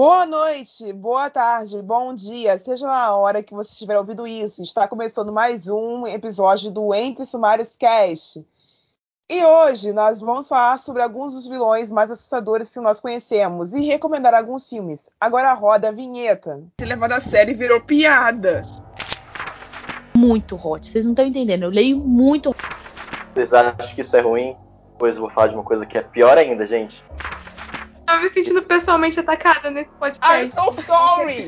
Boa 0.00 0.24
noite, 0.24 0.92
boa 0.92 1.28
tarde, 1.28 1.82
bom 1.82 2.14
dia, 2.14 2.56
seja 2.58 2.86
na 2.86 3.16
hora 3.16 3.42
que 3.42 3.52
você 3.52 3.72
estiver 3.72 3.98
ouvindo 3.98 4.28
isso. 4.28 4.62
Está 4.62 4.86
começando 4.86 5.32
mais 5.32 5.68
um 5.68 6.06
episódio 6.06 6.70
do 6.70 6.94
Entre 6.94 7.24
Sumários 7.24 7.74
Cast. 7.74 8.46
E 9.28 9.44
hoje 9.44 9.92
nós 9.92 10.20
vamos 10.20 10.46
falar 10.46 10.78
sobre 10.78 11.02
alguns 11.02 11.32
dos 11.32 11.48
vilões 11.48 11.90
mais 11.90 12.12
assustadores 12.12 12.72
que 12.72 12.78
nós 12.78 13.00
conhecemos 13.00 13.74
e 13.74 13.80
recomendar 13.80 14.34
alguns 14.34 14.68
filmes. 14.68 15.10
Agora 15.20 15.52
roda 15.52 15.88
a 15.88 15.92
vinheta. 15.92 16.62
Se 16.78 16.86
levar 16.86 17.12
a 17.12 17.18
série 17.18 17.52
virou 17.52 17.80
piada. 17.80 18.64
Muito 20.16 20.54
hot, 20.54 20.92
vocês 20.92 21.04
não 21.06 21.12
estão 21.12 21.26
entendendo. 21.26 21.64
Eu 21.64 21.70
leio 21.70 21.98
muito. 21.98 22.54
Vocês 23.34 23.52
acham 23.52 23.96
que 23.96 24.02
isso 24.02 24.16
é 24.16 24.20
ruim? 24.20 24.56
Pois 24.96 25.16
eu 25.16 25.22
vou 25.22 25.30
falar 25.30 25.48
de 25.48 25.54
uma 25.54 25.64
coisa 25.64 25.84
que 25.84 25.98
é 25.98 26.02
pior 26.02 26.38
ainda, 26.38 26.64
gente 26.68 27.02
tô 28.18 28.24
me 28.24 28.30
sentindo 28.30 28.62
pessoalmente 28.62 29.20
atacada 29.20 29.70
nesse 29.70 29.90
podcast. 29.90 30.44
I'm 30.44 30.50
so 30.50 30.72
sorry! 30.82 31.46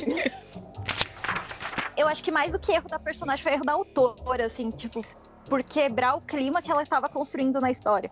Eu 1.96 2.06
acho 2.08 2.22
que 2.22 2.30
mais 2.30 2.52
do 2.52 2.58
que 2.58 2.72
erro 2.72 2.88
da 2.88 2.98
personagem 2.98 3.42
foi 3.42 3.52
erro 3.52 3.64
da 3.64 3.72
autora, 3.72 4.46
assim, 4.46 4.70
tipo, 4.70 5.04
por 5.48 5.62
quebrar 5.62 6.16
o 6.16 6.20
clima 6.20 6.60
que 6.62 6.70
ela 6.70 6.82
estava 6.82 7.08
construindo 7.08 7.60
na 7.60 7.70
história. 7.70 8.10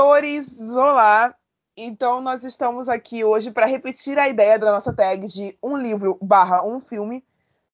Leitores, 0.05 0.71
olá! 0.77 1.35
Então, 1.75 2.21
nós 2.21 2.45
estamos 2.45 2.91
aqui 2.91 3.25
hoje 3.25 3.51
para 3.51 3.65
repetir 3.65 4.19
a 4.19 4.29
ideia 4.29 4.59
da 4.59 4.71
nossa 4.71 4.93
tag 4.93 5.27
de 5.27 5.57
um 5.63 5.79
livro 5.79 6.19
barra 6.21 6.63
um 6.63 6.79
filme. 6.79 7.25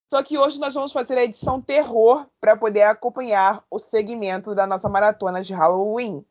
Só 0.09 0.23
que 0.23 0.39
hoje 0.39 0.61
nós 0.61 0.73
vamos 0.73 0.93
fazer 0.93 1.19
a 1.19 1.25
edição 1.25 1.61
terror 1.61 2.25
para 2.41 2.57
poder 2.57 2.83
acompanhar 2.83 3.65
o 3.69 3.81
segmento 3.81 4.55
da 4.55 4.65
nossa 4.65 4.89
maratona 4.89 5.43
de 5.43 5.53
Halloween. 5.53 6.25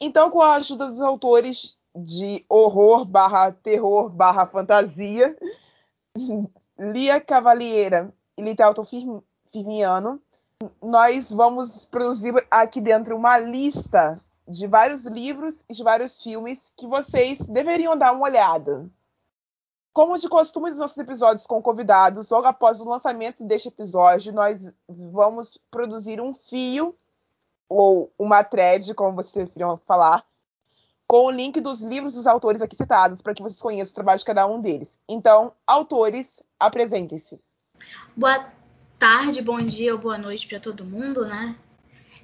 Então, 0.00 0.28
com 0.28 0.42
a 0.42 0.56
ajuda 0.56 0.88
dos 0.88 1.00
autores 1.00 1.78
de 1.94 2.44
horror 2.48 3.04
barra 3.04 3.52
terror 3.52 4.10
barra 4.10 4.44
fantasia, 4.44 5.36
Lia 6.76 7.20
Cavalieira 7.20 8.12
e 8.36 8.42
Litelton 8.42 8.84
Firmiano, 9.52 10.20
nós 10.82 11.30
vamos 11.30 11.84
produzir 11.84 12.34
aqui 12.50 12.80
dentro 12.80 13.16
uma 13.16 13.38
lista 13.38 14.20
de 14.46 14.66
vários 14.66 15.04
livros 15.04 15.64
e 15.68 15.74
de 15.74 15.82
vários 15.82 16.22
filmes 16.22 16.72
que 16.76 16.86
vocês 16.86 17.40
deveriam 17.40 17.96
dar 17.96 18.12
uma 18.12 18.24
olhada. 18.24 18.88
Como 19.92 20.16
de 20.16 20.28
costume 20.28 20.70
dos 20.70 20.78
nossos 20.78 20.98
episódios 20.98 21.46
com 21.46 21.62
convidados, 21.62 22.30
logo 22.30 22.46
após 22.46 22.80
o 22.80 22.88
lançamento 22.88 23.42
deste 23.42 23.68
episódio, 23.68 24.32
nós 24.32 24.70
vamos 24.88 25.58
produzir 25.70 26.20
um 26.20 26.34
fio 26.34 26.94
ou 27.68 28.12
uma 28.18 28.44
thread, 28.44 28.94
como 28.94 29.16
vocês 29.16 29.32
preferiam 29.32 29.78
falar, 29.86 30.24
com 31.08 31.26
o 31.26 31.30
link 31.30 31.60
dos 31.60 31.80
livros 31.82 32.14
dos 32.14 32.26
autores 32.26 32.60
aqui 32.60 32.76
citados, 32.76 33.22
para 33.22 33.34
que 33.34 33.42
vocês 33.42 33.60
conheçam 33.60 33.92
o 33.92 33.94
trabalho 33.94 34.18
de 34.18 34.24
cada 34.24 34.46
um 34.46 34.60
deles. 34.60 34.98
Então, 35.08 35.52
autores, 35.66 36.42
apresentem-se. 36.58 37.40
Boa 38.16 38.52
tarde, 38.98 39.42
bom 39.42 39.58
dia 39.58 39.92
ou 39.92 39.98
boa 39.98 40.18
noite 40.18 40.46
para 40.46 40.60
todo 40.60 40.84
mundo, 40.84 41.24
né? 41.24 41.56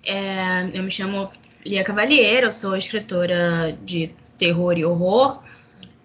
É, 0.04 0.76
eu 0.76 0.82
me 0.82 0.90
chamo 0.90 1.30
Lia 1.64 1.84
Cavalheiro, 1.84 2.46
eu 2.48 2.52
sou 2.52 2.76
escritora 2.76 3.76
de 3.84 4.10
terror 4.36 4.76
e 4.76 4.84
horror, 4.84 5.42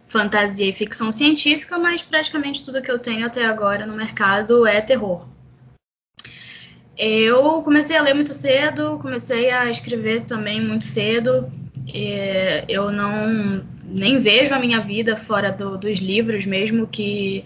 fantasia 0.04 0.70
e 0.70 0.74
ficção 0.74 1.12
científica, 1.12 1.80
mas 1.80 2.04
praticamente 2.04 2.64
tudo 2.64 2.82
que 2.82 2.92
eu 2.92 3.00
tenho 3.00 3.26
até 3.26 3.44
agora 3.46 3.86
no 3.86 3.96
mercado 3.96 4.68
é 4.68 4.80
terror. 4.82 5.28
Eu 6.96 7.62
comecei 7.64 7.98
a 7.98 8.02
ler 8.02 8.14
muito 8.14 8.34
cedo, 8.34 9.00
comecei 9.00 9.50
a 9.50 9.70
escrever 9.70 10.22
também 10.22 10.62
muito 10.62 10.86
cedo. 10.86 11.52
eu 12.68 12.92
não 12.92 13.66
nem 13.84 14.20
vejo 14.20 14.54
a 14.54 14.60
minha 14.60 14.82
vida 14.82 15.16
fora 15.16 15.52
do, 15.52 15.78
dos 15.78 16.00
livros, 16.00 16.46
mesmo 16.46 16.86
que 16.86 17.46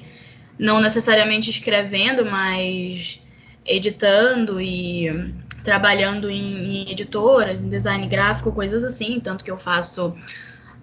não 0.59 0.81
necessariamente 0.81 1.50
escrevendo, 1.50 2.25
mas 2.25 3.22
editando 3.66 4.59
e 4.59 5.34
trabalhando 5.64 6.30
em, 6.30 6.84
em, 6.84 6.92
editoras, 6.92 7.64
em 7.64 7.70
design 7.70 8.08
gráfico, 8.08 8.52
coisas 8.52 8.84
assim, 8.84 9.20
tanto 9.20 9.44
que 9.44 9.52
eu 9.52 9.58
faço 9.58 10.16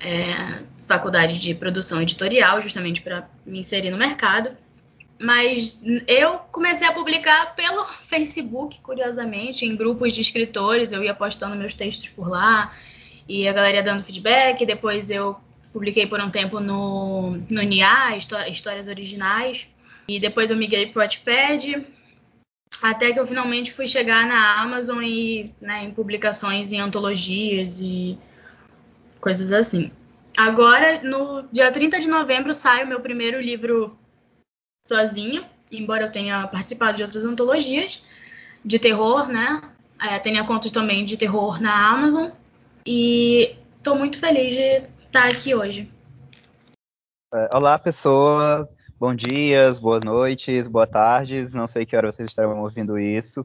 é, 0.01 0.61
faculdade 0.87 1.39
de 1.39 1.55
produção 1.55 2.01
editorial, 2.01 2.63
justamente 2.63 3.03
para 3.03 3.29
me 3.45 3.61
inserir 3.61 3.91
no 3.91 3.99
mercado. 3.99 4.51
Mas 5.21 5.83
eu 6.07 6.39
comecei 6.53 6.87
a 6.87 6.93
publicar 6.93 7.55
pelo 7.57 7.85
Facebook, 8.07 8.81
curiosamente, 8.81 9.67
em 9.67 9.77
grupos 9.77 10.15
de 10.15 10.21
escritores, 10.21 10.93
eu 10.93 11.03
ia 11.03 11.15
postando 11.15 11.57
meus 11.57 11.75
textos 11.75 12.09
por 12.09 12.29
lá, 12.29 12.73
e 13.29 13.47
a 13.47 13.53
galera 13.53 13.83
dando 13.83 14.05
feedback, 14.05 14.65
depois 14.65 15.11
eu 15.11 15.37
publiquei 15.73 16.07
por 16.07 16.21
um 16.21 16.31
tempo 16.31 16.61
no, 16.61 17.39
no 17.51 17.63
NIA, 17.63 18.17
Histórias 18.17 18.89
Originais, 18.89 19.69
e 20.09 20.19
depois 20.19 20.51
eu 20.51 20.57
migrei 20.57 20.87
para 20.87 21.01
o 21.01 21.03
Wattpad, 21.03 21.85
até 22.83 23.13
que 23.13 23.19
eu 23.19 23.27
finalmente 23.27 23.73
fui 23.73 23.87
chegar 23.87 24.27
na 24.27 24.61
Amazon 24.61 25.03
e 25.03 25.53
né, 25.61 25.85
em 25.85 25.91
publicações 25.91 26.73
em 26.73 26.81
antologias 26.81 27.81
e 27.81 28.19
coisas 29.21 29.53
assim. 29.53 29.91
Agora, 30.37 31.03
no 31.03 31.43
dia 31.51 31.73
30 31.73 31.99
de 31.99 32.09
novembro, 32.09 32.55
sai 32.55 32.85
o 32.85 32.89
meu 32.89 33.01
primeiro 33.01 33.41
livro 33.41 33.99
sozinho, 34.87 35.45
embora 35.73 36.05
eu 36.05 36.13
tenha 36.13 36.47
participado 36.47 36.97
de 36.97 37.03
outras 37.03 37.25
antologias 37.25 38.03
de 38.65 38.79
terror, 38.79 39.29
né? 39.29 39.63
É, 40.01 40.19
tenha 40.19 40.47
contos 40.47 40.71
também 40.71 41.05
de 41.05 41.17
terror 41.17 41.61
na 41.61 41.91
Amazon. 41.91 42.31
E 42.87 43.57
estou 43.77 43.97
muito 43.97 44.21
feliz 44.21 44.55
de 44.55 44.85
estar 45.07 45.27
aqui 45.27 45.55
hoje. 45.55 45.91
É, 47.35 47.49
olá, 47.53 47.79
pessoa. 47.79 48.69
Bom 49.01 49.15
dias, 49.15 49.79
boas 49.79 50.03
noites, 50.03 50.67
boas 50.67 50.91
tardes. 50.91 51.55
Não 51.55 51.69
sei 51.69 51.87
que 51.87 51.97
hora 51.97 52.11
vocês 52.11 52.29
estarão 52.29 52.61
ouvindo 52.61 52.99
isso. 52.99 53.45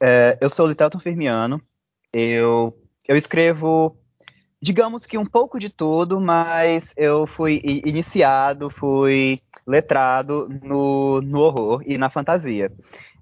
É, 0.00 0.36
eu 0.40 0.50
sou 0.50 0.66
o 0.66 0.68
Litelton 0.68 0.98
Firmiano. 0.98 1.62
Eu, 2.12 2.76
eu 3.06 3.16
escrevo, 3.16 3.96
digamos 4.60 5.06
que 5.06 5.16
um 5.16 5.24
pouco 5.24 5.60
de 5.60 5.68
tudo, 5.68 6.20
mas 6.20 6.92
eu 6.96 7.24
fui 7.24 7.62
iniciado, 7.64 8.68
fui 8.68 9.40
letrado 9.64 10.48
no, 10.60 11.22
no 11.22 11.38
horror 11.38 11.80
e 11.86 11.96
na 11.96 12.10
fantasia. 12.10 12.72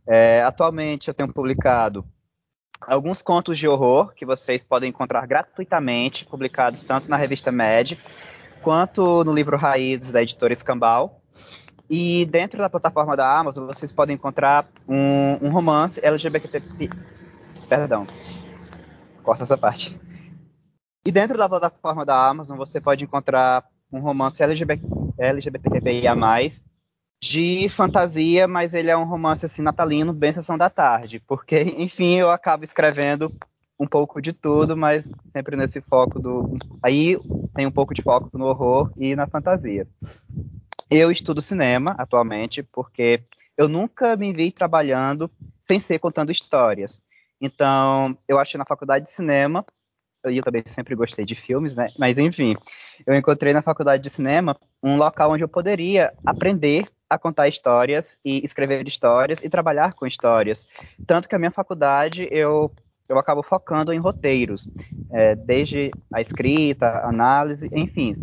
É, 0.07 0.43
atualmente 0.43 1.09
eu 1.09 1.15
tenho 1.15 1.31
publicado 1.31 2.03
alguns 2.81 3.21
contos 3.21 3.59
de 3.59 3.69
horror 3.69 4.15
que 4.15 4.25
vocês 4.25 4.65
podem 4.65 4.89
encontrar 4.89 5.27
gratuitamente, 5.27 6.25
publicados 6.25 6.83
tanto 6.83 7.11
na 7.11 7.19
revista 7.19 7.53
Med 7.53 7.99
quanto 8.63 9.23
no 9.23 9.35
livro 9.35 9.59
Raízes 9.59 10.13
da 10.13 10.23
editora 10.23 10.55
Escambau. 10.55 11.22
E 11.95 12.25
dentro 12.25 12.57
da 12.57 12.71
plataforma 12.71 13.15
da 13.15 13.39
Amazon, 13.39 13.67
vocês 13.67 13.93
podem 13.93 14.15
encontrar 14.15 14.67
um, 14.89 15.47
um 15.47 15.51
romance 15.51 16.01
LGBT. 16.03 16.63
Perdão. 17.69 18.07
Corta 19.23 19.43
essa 19.43 19.59
parte. 19.59 20.01
E 21.05 21.13
dentro 21.13 21.37
da 21.37 21.47
plataforma 21.47 22.07
da 22.07 22.31
Amazon, 22.31 22.57
você 22.57 22.81
pode 22.81 23.05
encontrar 23.05 23.67
um 23.93 24.01
romance 24.01 24.43
LGBT, 24.43 24.83
LGBTQIA+, 25.19 26.17
de 27.23 27.69
fantasia, 27.69 28.49
mas 28.49 28.73
ele 28.73 28.89
é 28.89 28.97
um 28.97 29.05
romance 29.05 29.45
assim 29.45 29.61
natalino, 29.61 30.15
bem 30.15 30.33
sessão 30.33 30.57
da 30.57 30.71
tarde, 30.71 31.21
porque 31.21 31.61
enfim, 31.77 32.15
eu 32.15 32.31
acabo 32.31 32.65
escrevendo 32.65 33.31
um 33.79 33.87
pouco 33.87 34.23
de 34.23 34.33
tudo, 34.33 34.75
mas 34.75 35.11
sempre 35.31 35.57
nesse 35.57 35.83
foco 35.83 36.19
do 36.19 36.57
aí 36.83 37.19
tem 37.55 37.67
um 37.67 37.71
pouco 37.71 37.93
de 37.93 38.01
foco 38.01 38.31
no 38.39 38.47
horror 38.47 38.91
e 38.97 39.15
na 39.15 39.27
fantasia. 39.27 39.87
Eu 40.95 41.11
estudo 41.11 41.41
cinema 41.41 41.95
atualmente 41.97 42.63
porque 42.63 43.23
eu 43.57 43.67
nunca 43.67 44.15
me 44.15 44.31
vi 44.31 44.53
trabalhando 44.53 45.31
sem 45.59 45.81
ser 45.81 45.99
contando 45.99 46.31
histórias. 46.31 47.01
Então, 47.41 48.15
eu 48.29 48.39
achei 48.39 48.59
na 48.59 48.67
faculdade 48.67 49.07
de 49.07 49.11
cinema, 49.11 49.65
eu 50.23 50.43
também 50.43 50.63
sempre 50.67 50.95
gostei 50.95 51.25
de 51.25 51.35
filmes, 51.35 51.75
né? 51.75 51.89
Mas 51.99 52.19
enfim, 52.19 52.55
eu 53.07 53.15
encontrei 53.15 53.55
na 53.55 53.63
faculdade 53.63 54.03
de 54.03 54.11
cinema 54.11 54.55
um 54.83 54.99
local 54.99 55.31
onde 55.31 55.43
eu 55.43 55.49
poderia 55.49 56.13
aprender 56.27 56.87
a 57.09 57.19
contar 57.19 57.49
histórias 57.49 58.19
e 58.23 58.45
escrever 58.45 58.87
histórias 58.87 59.43
e 59.43 59.49
trabalhar 59.49 59.95
com 59.95 60.07
histórias. 60.07 60.69
Tanto 61.07 61.27
que 61.27 61.35
a 61.35 61.39
minha 61.39 61.51
faculdade 61.51 62.29
eu 62.31 62.71
eu 63.09 63.19
acabo 63.19 63.43
focando 63.43 63.93
em 63.93 63.99
roteiros, 63.99 64.69
é, 65.11 65.35
desde 65.35 65.91
a 66.13 66.21
escrita, 66.21 67.01
análise, 67.05 67.69
enfim. 67.73 68.15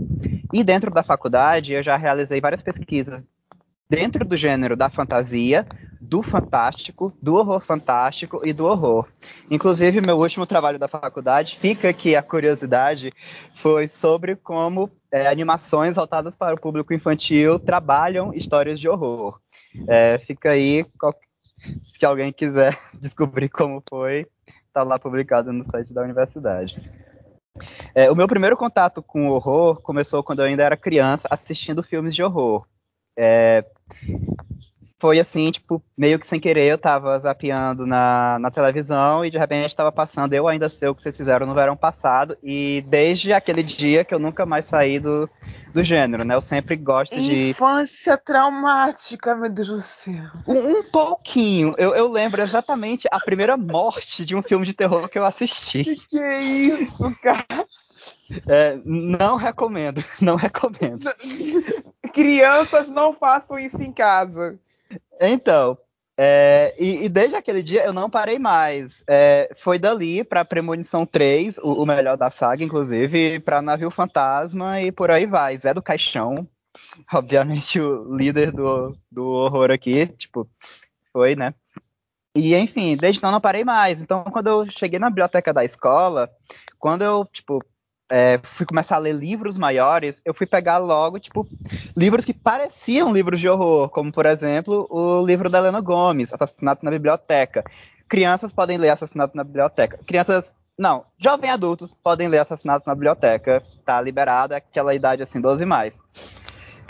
E 0.53 0.63
dentro 0.63 0.91
da 0.91 1.03
faculdade, 1.03 1.73
eu 1.73 1.83
já 1.83 1.95
realizei 1.95 2.41
várias 2.41 2.61
pesquisas 2.61 3.27
dentro 3.89 4.23
do 4.23 4.37
gênero 4.37 4.77
da 4.77 4.87
fantasia, 4.87 5.65
do 5.99 6.21
fantástico, 6.21 7.11
do 7.21 7.35
horror 7.35 7.59
fantástico 7.59 8.41
e 8.45 8.53
do 8.53 8.65
horror. 8.65 9.07
Inclusive, 9.49 9.99
meu 9.99 10.17
último 10.17 10.45
trabalho 10.45 10.77
da 10.77 10.87
faculdade, 10.87 11.57
fica 11.57 11.89
aqui 11.89 12.15
a 12.15 12.21
curiosidade, 12.21 13.11
foi 13.53 13.87
sobre 13.87 14.35
como 14.35 14.89
é, 15.11 15.27
animações 15.27 15.95
voltadas 15.95 16.35
para 16.35 16.55
o 16.55 16.59
público 16.59 16.93
infantil 16.93 17.59
trabalham 17.59 18.33
histórias 18.33 18.79
de 18.79 18.87
horror. 18.87 19.39
É, 19.87 20.19
fica 20.19 20.51
aí, 20.51 20.85
se 21.97 22.05
alguém 22.05 22.31
quiser 22.31 22.77
descobrir 23.01 23.49
como 23.49 23.83
foi, 23.89 24.27
está 24.79 24.83
lá 24.83 24.97
publicado 24.97 25.51
no 25.51 25.69
site 25.69 25.93
da 25.93 26.01
universidade. 26.01 26.79
É, 27.93 28.09
o 28.09 28.15
meu 28.15 28.27
primeiro 28.27 28.55
contato 28.55 29.01
com 29.01 29.27
o 29.27 29.33
horror 29.33 29.81
começou 29.81 30.23
quando 30.23 30.39
eu 30.39 30.45
ainda 30.45 30.63
era 30.63 30.77
criança, 30.77 31.27
assistindo 31.29 31.83
filmes 31.83 32.15
de 32.15 32.23
horror. 32.23 32.65
É, 33.17 33.65
foi 34.97 35.19
assim, 35.19 35.51
tipo, 35.51 35.83
meio 35.97 36.17
que 36.17 36.25
sem 36.25 36.39
querer, 36.39 36.71
eu 36.71 36.77
tava 36.77 37.17
zapeando 37.19 37.85
na, 37.85 38.37
na 38.39 38.49
televisão 38.49 39.25
e 39.25 39.29
de 39.29 39.37
repente 39.37 39.75
tava 39.75 39.91
passando 39.91 40.33
Eu 40.33 40.47
Ainda 40.47 40.69
Sei 40.69 40.87
O 40.87 40.95
Que 40.95 41.01
Vocês 41.01 41.17
Fizeram 41.17 41.45
no 41.45 41.53
Verão 41.53 41.75
Passado 41.75 42.37
e 42.41 42.83
desde 42.87 43.33
aquele 43.33 43.63
dia 43.63 44.05
que 44.05 44.13
eu 44.13 44.19
nunca 44.19 44.45
mais 44.45 44.65
saí 44.65 44.99
do, 44.99 45.29
do 45.73 45.83
gênero, 45.83 46.23
né? 46.23 46.35
Eu 46.35 46.41
sempre 46.41 46.75
gosto 46.75 47.21
de... 47.21 47.49
Infância 47.51 48.17
traumática, 48.17 49.35
meu 49.35 49.49
Deus 49.49 49.67
do 49.67 49.81
céu. 49.81 50.31
Um, 50.47 50.79
um 50.79 50.83
pouquinho. 50.83 51.75
Eu, 51.77 51.93
eu 51.95 52.11
lembro 52.11 52.41
exatamente 52.41 53.07
a 53.11 53.19
primeira 53.19 53.55
morte 53.55 54.25
de 54.25 54.35
um 54.35 54.41
filme 54.41 54.65
de 54.65 54.73
terror 54.73 55.07
que 55.07 55.17
eu 55.17 55.25
assisti. 55.25 55.83
Que 55.83 55.95
que 56.07 56.19
é 56.19 56.37
isso, 56.39 57.19
cara? 57.21 57.65
É, 58.47 58.79
não 58.85 59.37
recomendo, 59.37 60.03
não 60.21 60.35
recomendo. 60.35 61.09
Crianças 62.13 62.89
não 62.89 63.13
façam 63.13 63.57
isso 63.57 63.81
em 63.81 63.91
casa. 63.91 64.59
Então, 65.19 65.77
é, 66.21 66.75
e, 66.77 67.05
e, 67.05 67.09
desde 67.09 67.37
aquele 67.37 67.63
dia 67.63 67.85
eu 67.85 67.93
não 67.93 68.09
parei 68.09 68.37
mais. 68.37 69.01
É, 69.07 69.49
foi 69.55 69.79
dali 69.79 70.21
para 70.21 70.43
Premonição 70.43 71.05
3, 71.05 71.57
o, 71.59 71.83
o, 71.83 71.85
melhor 71.85 72.17
da 72.17 72.29
saga, 72.29 72.61
inclusive, 72.61 73.39
para 73.39 73.61
Navio 73.61 73.89
Fantasma 73.89 74.81
e 74.81 74.91
por 74.91 75.09
aí 75.09 75.25
vai. 75.25 75.57
Zé 75.57 75.73
do 75.73 75.81
Caixão, 75.81 76.45
obviamente 77.13 77.79
o 77.79 78.13
líder 78.13 78.51
do, 78.51 78.93
do 79.09 79.25
horror 79.27 79.71
aqui, 79.71 80.07
tipo, 80.07 80.45
foi, 81.13 81.37
né? 81.37 81.53
E 82.35 82.53
enfim, 82.53 82.97
desde 82.97 83.19
então 83.19 83.31
não 83.31 83.39
parei 83.39 83.63
mais. 83.63 84.01
Então, 84.01 84.25
quando 84.25 84.47
eu 84.47 84.69
cheguei 84.69 84.99
na 84.99 85.09
biblioteca 85.09 85.53
da 85.53 85.63
escola, 85.63 86.29
quando 86.77 87.01
eu, 87.01 87.23
tipo, 87.31 87.63
é, 88.09 88.39
fui 88.43 88.65
começar 88.65 88.95
a 88.95 88.99
ler 88.99 89.13
livros 89.13 89.57
maiores, 89.57 90.21
eu 90.25 90.33
fui 90.33 90.47
pegar 90.47 90.77
logo, 90.77 91.19
tipo, 91.19 91.47
livros 91.95 92.25
que 92.25 92.33
pareciam 92.33 93.13
livros 93.13 93.39
de 93.39 93.47
horror, 93.47 93.89
como, 93.89 94.11
por 94.11 94.25
exemplo, 94.25 94.87
o 94.89 95.25
livro 95.25 95.49
da 95.49 95.59
Helena 95.59 95.79
Gomes, 95.79 96.33
Assassinato 96.33 96.83
na 96.83 96.91
Biblioteca. 96.91 97.63
Crianças 98.07 98.51
podem 98.51 98.77
ler 98.77 98.89
Assassinato 98.89 99.37
na 99.37 99.43
Biblioteca. 99.43 99.99
Crianças, 100.05 100.51
não, 100.77 101.05
jovens 101.17 101.51
adultos 101.51 101.95
podem 102.03 102.27
ler 102.27 102.39
Assassinato 102.39 102.87
na 102.87 102.95
Biblioteca, 102.95 103.63
tá 103.85 104.01
liberado, 104.01 104.53
é 104.53 104.57
aquela 104.57 104.95
idade, 104.95 105.21
assim, 105.21 105.39
12 105.39 105.65
mais. 105.65 106.01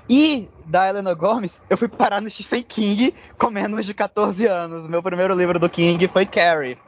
E 0.10 0.50
da 0.66 0.90
Helena 0.90 1.14
Gomes, 1.14 1.62
eu 1.70 1.78
fui 1.78 1.88
parar 1.88 2.20
no 2.20 2.30
Stephen 2.30 2.64
King 2.64 3.14
com 3.38 3.52
menos 3.52 3.86
de 3.86 3.94
14 3.94 4.48
anos. 4.48 4.88
Meu 4.88 5.04
primeiro 5.04 5.36
livro 5.36 5.60
do 5.60 5.70
King 5.70 6.08
foi 6.08 6.26
Carrie. 6.26 6.80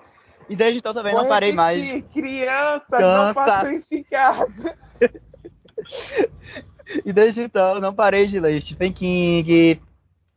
E 0.51 0.55
desde 0.55 0.79
então 0.79 0.93
também 0.93 1.13
Vou 1.13 1.21
não 1.21 1.29
parei 1.29 1.53
mais. 1.53 2.03
Crianças, 2.13 2.85
Cansa. 2.89 3.25
não 3.25 3.33
façam 3.33 3.71
isso 3.71 3.93
em 3.93 4.03
casa. 4.03 4.75
e 7.05 7.13
desde 7.13 7.43
então 7.43 7.79
não 7.79 7.93
parei 7.93 8.27
de 8.27 8.37
ler 8.37 8.61
Stephen 8.61 8.91
King, 8.91 9.81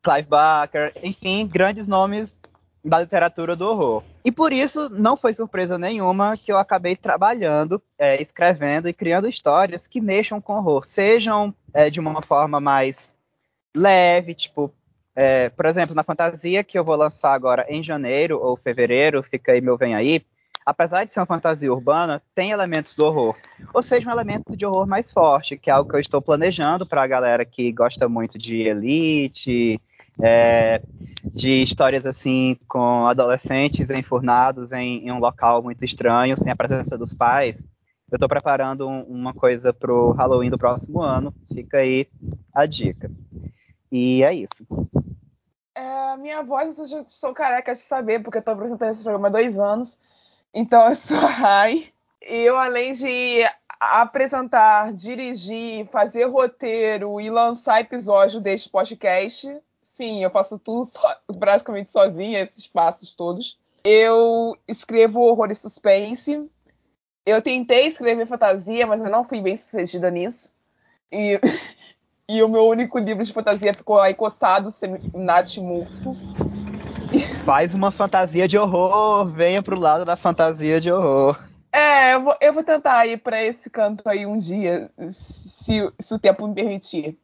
Clive 0.00 0.28
Barker, 0.28 0.92
enfim, 1.02 1.48
grandes 1.48 1.88
nomes 1.88 2.36
da 2.84 3.00
literatura 3.00 3.56
do 3.56 3.68
horror. 3.68 4.04
E 4.24 4.30
por 4.30 4.52
isso 4.52 4.88
não 4.88 5.16
foi 5.16 5.32
surpresa 5.32 5.76
nenhuma 5.76 6.36
que 6.36 6.52
eu 6.52 6.58
acabei 6.58 6.94
trabalhando, 6.94 7.82
é, 7.98 8.22
escrevendo 8.22 8.88
e 8.88 8.92
criando 8.92 9.28
histórias 9.28 9.88
que 9.88 10.00
mexam 10.00 10.40
com 10.40 10.54
horror, 10.54 10.84
sejam 10.84 11.52
é, 11.72 11.90
de 11.90 11.98
uma 11.98 12.22
forma 12.22 12.60
mais 12.60 13.12
leve, 13.74 14.32
tipo 14.32 14.72
é, 15.16 15.48
por 15.50 15.66
exemplo, 15.66 15.94
na 15.94 16.02
fantasia 16.02 16.64
que 16.64 16.78
eu 16.78 16.84
vou 16.84 16.96
lançar 16.96 17.32
agora 17.32 17.66
em 17.68 17.82
janeiro 17.82 18.38
ou 18.40 18.56
fevereiro, 18.56 19.22
fica 19.22 19.52
aí 19.52 19.60
meu 19.60 19.76
vem 19.76 19.94
aí, 19.94 20.24
apesar 20.64 21.04
de 21.04 21.12
ser 21.12 21.20
uma 21.20 21.26
fantasia 21.26 21.72
urbana, 21.72 22.22
tem 22.34 22.50
elementos 22.50 22.96
do 22.96 23.04
horror. 23.04 23.36
Ou 23.72 23.82
seja, 23.82 24.08
um 24.08 24.12
elemento 24.12 24.56
de 24.56 24.64
horror 24.64 24.86
mais 24.86 25.12
forte, 25.12 25.56
que 25.56 25.70
é 25.70 25.72
algo 25.72 25.90
que 25.90 25.96
eu 25.96 26.00
estou 26.00 26.22
planejando 26.22 26.86
para 26.86 27.02
a 27.02 27.06
galera 27.06 27.44
que 27.44 27.70
gosta 27.70 28.08
muito 28.08 28.38
de 28.38 28.62
Elite, 28.62 29.80
é, 30.22 30.80
de 31.24 31.62
histórias 31.62 32.06
assim 32.06 32.56
com 32.68 33.06
adolescentes 33.06 33.90
enfurnados 33.90 34.72
em, 34.72 35.06
em, 35.06 35.12
um 35.12 35.18
local 35.18 35.62
muito 35.62 35.84
estranho, 35.84 36.36
sem 36.36 36.50
a 36.50 36.56
presença 36.56 36.96
dos 36.96 37.12
pais. 37.12 37.64
Eu 38.10 38.16
estou 38.16 38.28
preparando 38.28 38.88
um, 38.88 39.02
uma 39.02 39.34
coisa 39.34 39.72
para 39.72 39.92
o 39.92 40.12
Halloween 40.12 40.50
do 40.50 40.58
próximo 40.58 41.02
ano, 41.02 41.34
fica 41.52 41.78
aí 41.78 42.06
a 42.54 42.64
dica. 42.66 43.10
E 43.90 44.22
é 44.24 44.34
isso. 44.34 44.66
É, 45.74 46.16
minha 46.16 46.42
voz, 46.42 46.78
eu 46.78 46.86
já 46.86 47.00
estou 47.00 47.34
careca 47.34 47.72
de 47.72 47.80
saber, 47.80 48.22
porque 48.22 48.38
eu 48.38 48.40
estou 48.40 48.54
apresentando 48.54 48.92
esse 48.92 49.02
programa 49.02 49.28
há 49.28 49.30
dois 49.30 49.58
anos. 49.58 49.98
Então, 50.52 50.88
eu 50.88 50.94
sou 50.94 51.18
a 51.18 51.26
Rai. 51.26 51.92
Eu, 52.20 52.56
além 52.56 52.92
de 52.92 53.44
apresentar, 53.80 54.92
dirigir, 54.92 55.86
fazer 55.86 56.24
roteiro 56.24 57.20
e 57.20 57.28
lançar 57.28 57.80
episódio 57.80 58.40
deste 58.40 58.68
podcast, 58.68 59.58
sim, 59.82 60.22
eu 60.22 60.30
faço 60.30 60.58
tudo 60.58 60.84
so, 60.86 61.00
praticamente 61.38 61.90
sozinha, 61.90 62.42
esses 62.42 62.66
passos 62.66 63.12
todos. 63.12 63.58
Eu 63.84 64.56
escrevo 64.66 65.20
horror 65.20 65.50
e 65.50 65.54
suspense. 65.54 66.48
Eu 67.26 67.42
tentei 67.42 67.86
escrever 67.86 68.26
fantasia, 68.26 68.86
mas 68.86 69.02
eu 69.02 69.10
não 69.10 69.24
fui 69.24 69.40
bem 69.40 69.56
sucedida 69.56 70.10
nisso. 70.10 70.54
E 71.10 71.40
E 72.26 72.42
o 72.42 72.48
meu 72.48 72.66
único 72.66 72.98
livro 72.98 73.22
de 73.22 73.32
fantasia 73.34 73.74
ficou 73.74 74.00
aí 74.00 74.12
encostado, 74.12 74.72
natimurto. 75.14 76.16
Faz 77.44 77.74
uma 77.74 77.90
fantasia 77.90 78.48
de 78.48 78.56
horror, 78.56 79.26
venha 79.26 79.62
pro 79.62 79.78
lado 79.78 80.06
da 80.06 80.16
fantasia 80.16 80.80
de 80.80 80.90
horror. 80.90 81.38
É, 81.70 82.14
eu 82.14 82.22
vou, 82.22 82.36
eu 82.40 82.52
vou 82.54 82.64
tentar 82.64 83.06
ir 83.06 83.18
para 83.18 83.42
esse 83.44 83.68
canto 83.68 84.08
aí 84.08 84.24
um 84.24 84.38
dia, 84.38 84.90
se, 85.10 85.92
se, 86.00 86.14
o 86.14 86.18
tempo 86.18 86.48
me 86.48 86.54
permitir. 86.54 87.18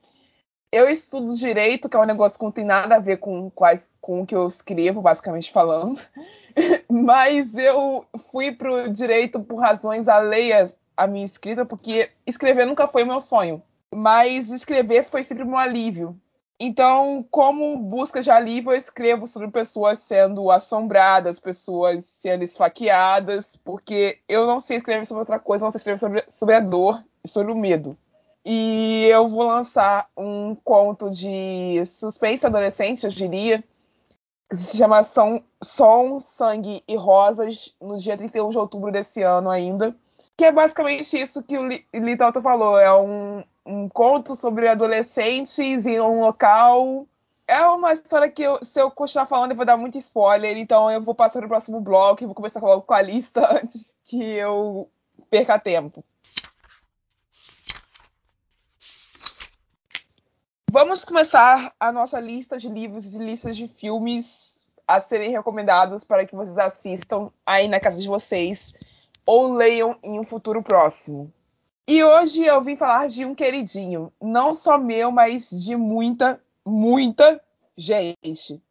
Eu 0.70 0.90
estudo 0.90 1.34
direito, 1.34 1.88
que 1.88 1.96
é 1.96 2.00
um 2.00 2.04
negócio 2.04 2.38
que 2.38 2.44
não 2.44 2.52
tem 2.52 2.64
nada 2.64 2.96
a 2.96 3.00
ver 3.00 3.16
com, 3.16 3.48
quais, 3.50 3.88
com 4.02 4.20
o 4.20 4.26
que 4.26 4.34
eu 4.34 4.46
escrevo, 4.46 5.00
basicamente 5.00 5.50
falando. 5.50 5.98
Mas 6.90 7.56
eu 7.56 8.04
fui 8.30 8.52
pro 8.52 8.92
direito 8.92 9.40
por 9.40 9.58
razões 9.60 10.08
alheias 10.08 10.78
à 10.94 11.06
minha 11.06 11.24
escrita, 11.24 11.64
porque 11.64 12.10
escrever 12.26 12.66
nunca 12.66 12.86
foi 12.86 13.02
o 13.02 13.06
meu 13.06 13.18
sonho 13.18 13.62
mas 13.94 14.50
escrever 14.50 15.04
foi 15.04 15.22
sempre 15.22 15.44
um 15.44 15.58
alívio. 15.58 16.18
Então, 16.62 17.26
como 17.30 17.78
busca 17.78 18.20
de 18.20 18.30
alívio, 18.30 18.72
eu 18.72 18.76
escrevo 18.76 19.26
sobre 19.26 19.48
pessoas 19.48 19.98
sendo 20.00 20.50
assombradas, 20.50 21.40
pessoas 21.40 22.04
sendo 22.04 22.44
esfaqueadas, 22.44 23.56
porque 23.56 24.18
eu 24.28 24.46
não 24.46 24.60
sei 24.60 24.76
escrever 24.76 25.06
sobre 25.06 25.20
outra 25.20 25.38
coisa, 25.38 25.64
não 25.64 25.70
sei 25.70 25.78
escrever 25.78 25.98
sobre, 25.98 26.24
sobre 26.28 26.54
a 26.54 26.60
dor 26.60 27.02
e 27.24 27.28
sobre 27.28 27.50
o 27.50 27.56
medo. 27.56 27.96
E 28.44 29.06
eu 29.10 29.26
vou 29.28 29.46
lançar 29.46 30.08
um 30.14 30.54
conto 30.54 31.08
de 31.10 31.82
suspense 31.86 32.44
adolescente, 32.46 33.04
eu 33.04 33.10
diria, 33.10 33.64
que 34.50 34.56
se 34.56 34.76
chama 34.76 35.02
Som, 35.02 35.42
Som, 35.62 36.20
Sangue 36.20 36.82
e 36.86 36.96
Rosas, 36.96 37.74
no 37.80 37.96
dia 37.96 38.18
31 38.18 38.50
de 38.50 38.58
outubro 38.58 38.92
desse 38.92 39.22
ano 39.22 39.48
ainda. 39.48 39.96
Que 40.36 40.46
é 40.46 40.52
basicamente 40.52 41.18
isso 41.18 41.42
que 41.42 41.56
o 41.56 41.66
Litoto 41.94 42.42
falou. 42.42 42.78
É 42.78 42.92
um, 42.92 43.44
um 43.64 43.88
conto 43.88 44.34
sobre 44.34 44.68
adolescentes 44.68 45.86
em 45.86 46.00
um 46.00 46.20
local. 46.20 47.06
É 47.46 47.64
uma 47.66 47.92
história 47.92 48.30
que, 48.30 48.42
eu, 48.42 48.64
se 48.64 48.80
eu 48.80 48.90
continuar 48.90 49.26
falando, 49.26 49.50
eu 49.50 49.56
vou 49.56 49.66
dar 49.66 49.76
muito 49.76 49.98
spoiler, 49.98 50.56
então 50.56 50.90
eu 50.90 51.02
vou 51.02 51.14
passar 51.14 51.40
para 51.40 51.46
o 51.46 51.48
próximo 51.48 51.80
bloco 51.80 52.22
e 52.22 52.26
vou 52.26 52.34
começar 52.34 52.60
logo 52.60 52.82
com 52.82 52.94
a 52.94 53.02
lista 53.02 53.46
antes 53.62 53.92
que 54.04 54.22
eu 54.22 54.88
perca 55.28 55.58
tempo. 55.58 56.04
Vamos 60.72 61.04
começar 61.04 61.74
a 61.80 61.90
nossa 61.90 62.20
lista 62.20 62.56
de 62.56 62.68
livros 62.68 63.12
e 63.12 63.18
listas 63.18 63.56
de 63.56 63.66
filmes 63.66 64.64
a 64.86 65.00
serem 65.00 65.32
recomendados 65.32 66.04
para 66.04 66.24
que 66.24 66.34
vocês 66.34 66.56
assistam 66.58 67.30
aí 67.44 67.66
na 67.66 67.80
casa 67.80 68.00
de 68.00 68.06
vocês 68.06 68.72
ou 69.26 69.52
leiam 69.52 69.98
em 70.02 70.18
um 70.18 70.24
futuro 70.24 70.62
próximo. 70.62 71.32
E 71.92 72.04
hoje 72.04 72.44
eu 72.44 72.62
vim 72.62 72.76
falar 72.76 73.08
de 73.08 73.24
um 73.24 73.34
queridinho, 73.34 74.12
não 74.22 74.54
só 74.54 74.78
meu, 74.78 75.10
mas 75.10 75.50
de 75.50 75.74
muita, 75.74 76.40
muita 76.64 77.42
gente. 77.76 78.62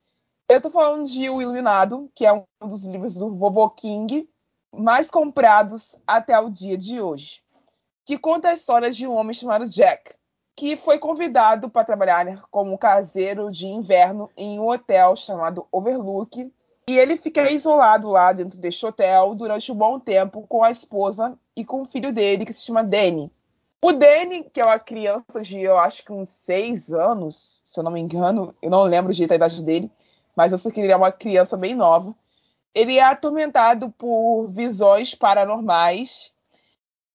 Eu 0.48 0.62
tô 0.62 0.70
falando 0.70 1.06
de 1.06 1.30
O 1.30 1.42
Iluminado, 1.42 2.10
que 2.16 2.26
é 2.26 2.32
um 2.32 2.46
dos 2.62 2.86
livros 2.86 3.16
do 3.16 3.36
Vovô 3.36 3.70
King 3.72 4.26
mais 4.74 5.12
comprados 5.12 5.98
até 6.08 6.40
o 6.40 6.50
dia 6.50 6.78
de 6.78 7.02
hoje, 7.02 7.42
que 8.06 8.18
conta 8.18 8.48
a 8.48 8.54
história 8.54 8.90
de 8.90 9.06
um 9.06 9.16
homem 9.16 9.34
chamado 9.34 9.68
Jack, 9.68 10.16
que 10.56 10.78
foi 10.78 10.98
convidado 10.98 11.70
para 11.70 11.84
trabalhar 11.84 12.48
como 12.50 12.78
caseiro 12.78 13.52
de 13.52 13.68
inverno 13.68 14.30
em 14.38 14.62
um 14.62 14.70
hotel 14.70 15.18
chamado 15.18 15.68
Overlook, 15.74 16.50
e 16.90 16.98
ele 16.98 17.18
fica 17.18 17.52
isolado 17.52 18.10
lá 18.10 18.34
dentro 18.34 18.58
deste 18.58 18.84
hotel 18.84 19.36
durante 19.36 19.72
um 19.72 19.76
bom 19.76 20.00
tempo 20.00 20.48
com 20.48 20.64
a 20.64 20.72
esposa 20.72 21.38
e 21.56 21.64
com 21.64 21.84
o 21.84 21.86
filho 21.86 22.12
dele, 22.12 22.48
que 22.48 22.52
se 22.52 22.66
chama 22.66 22.84
Danny. 22.84 23.32
O 23.80 23.92
Danny, 23.92 24.44
que 24.52 24.60
é 24.60 24.66
uma 24.66 24.80
criança 24.80 25.40
de, 25.42 25.62
eu 25.62 25.78
acho 25.78 26.04
que 26.04 26.12
uns 26.12 26.30
seis 26.30 26.92
anos, 26.92 27.62
se 27.64 27.80
eu 27.80 27.84
não 27.84 27.92
me 27.92 28.00
engano, 28.00 28.56
eu 28.60 28.72
não 28.72 28.82
lembro 28.82 29.12
o 29.12 29.14
jeito 29.14 29.30
da 29.30 29.36
idade 29.36 29.64
dele, 29.64 29.92
mas 30.36 30.52
eu 30.52 30.58
sei 30.58 30.72
que 30.72 30.82
ele 30.82 30.92
é 30.92 30.96
uma 30.96 31.12
criança 31.12 31.56
bem 31.56 31.76
nova. 31.76 32.16
Ele 32.74 32.98
é 32.98 33.04
atormentado 33.04 33.92
por 33.92 34.48
visões 34.48 35.14
paranormais 35.14 36.34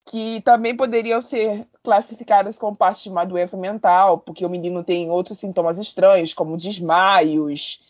que 0.06 0.40
também 0.42 0.76
poderiam 0.76 1.20
ser 1.20 1.66
classificadas 1.82 2.60
como 2.60 2.76
parte 2.76 3.02
de 3.02 3.10
uma 3.10 3.24
doença 3.24 3.56
mental, 3.56 4.18
porque 4.18 4.46
o 4.46 4.50
menino 4.50 4.84
tem 4.84 5.10
outros 5.10 5.38
sintomas 5.38 5.78
estranhos, 5.78 6.32
como 6.32 6.56
desmaios, 6.56 7.80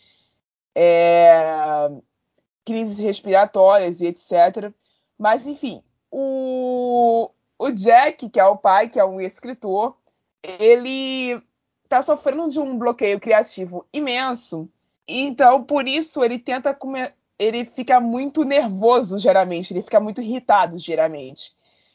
é, 0.74 1.90
crises 2.64 2.98
respiratórias 2.98 4.00
e 4.00 4.06
etc. 4.06 4.72
Mas, 5.18 5.46
enfim, 5.46 5.82
o, 6.10 7.30
o 7.58 7.70
Jack, 7.70 8.28
que 8.28 8.40
é 8.40 8.44
o 8.44 8.56
pai, 8.56 8.88
que 8.88 8.98
é 8.98 9.04
um 9.04 9.20
escritor, 9.20 9.96
ele 10.42 11.42
está 11.84 12.02
sofrendo 12.02 12.48
de 12.48 12.58
um 12.58 12.76
bloqueio 12.76 13.20
criativo 13.20 13.86
imenso. 13.92 14.68
Então, 15.06 15.62
por 15.62 15.86
isso, 15.86 16.24
ele 16.24 16.38
tenta 16.38 16.74
comer. 16.74 17.14
Ele 17.38 17.64
fica 17.64 17.98
muito 18.00 18.44
nervoso, 18.44 19.18
geralmente, 19.18 19.72
ele 19.72 19.82
fica 19.82 19.98
muito 19.98 20.20
irritado, 20.20 20.78
geralmente. 20.78 21.52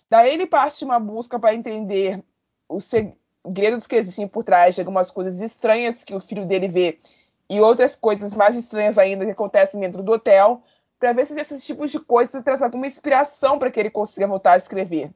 Daí 0.10 0.34
ele 0.34 0.46
parte 0.46 0.84
uma 0.84 1.00
busca 1.00 1.40
para 1.40 1.54
entender 1.54 2.22
os 2.68 2.84
segredos 2.84 3.88
que 3.88 3.96
existem 3.96 4.28
por 4.28 4.44
trás 4.44 4.76
de 4.76 4.82
algumas 4.82 5.10
coisas 5.10 5.40
estranhas 5.40 6.04
que 6.04 6.14
o 6.14 6.20
filho 6.20 6.46
dele 6.46 6.68
vê 6.68 7.00
e 7.50 7.60
outras 7.60 7.96
coisas 7.96 8.34
mais 8.34 8.56
estranhas 8.56 8.98
ainda 8.98 9.26
que 9.26 9.32
acontecem 9.32 9.80
dentro 9.80 10.04
do 10.04 10.12
hotel, 10.12 10.62
para 11.00 11.14
ver 11.14 11.26
se 11.26 11.40
esses 11.40 11.66
tipos 11.66 11.92
de 11.92 12.00
coisas 12.00 12.44
trazem 12.44 12.66
alguma 12.66 12.86
inspiração 12.86 13.58
para 13.58 13.72
que 13.72 13.80
ele 13.80 13.90
consiga 13.90 14.28
voltar 14.28 14.54
a 14.54 14.58
escrever. 14.58 15.12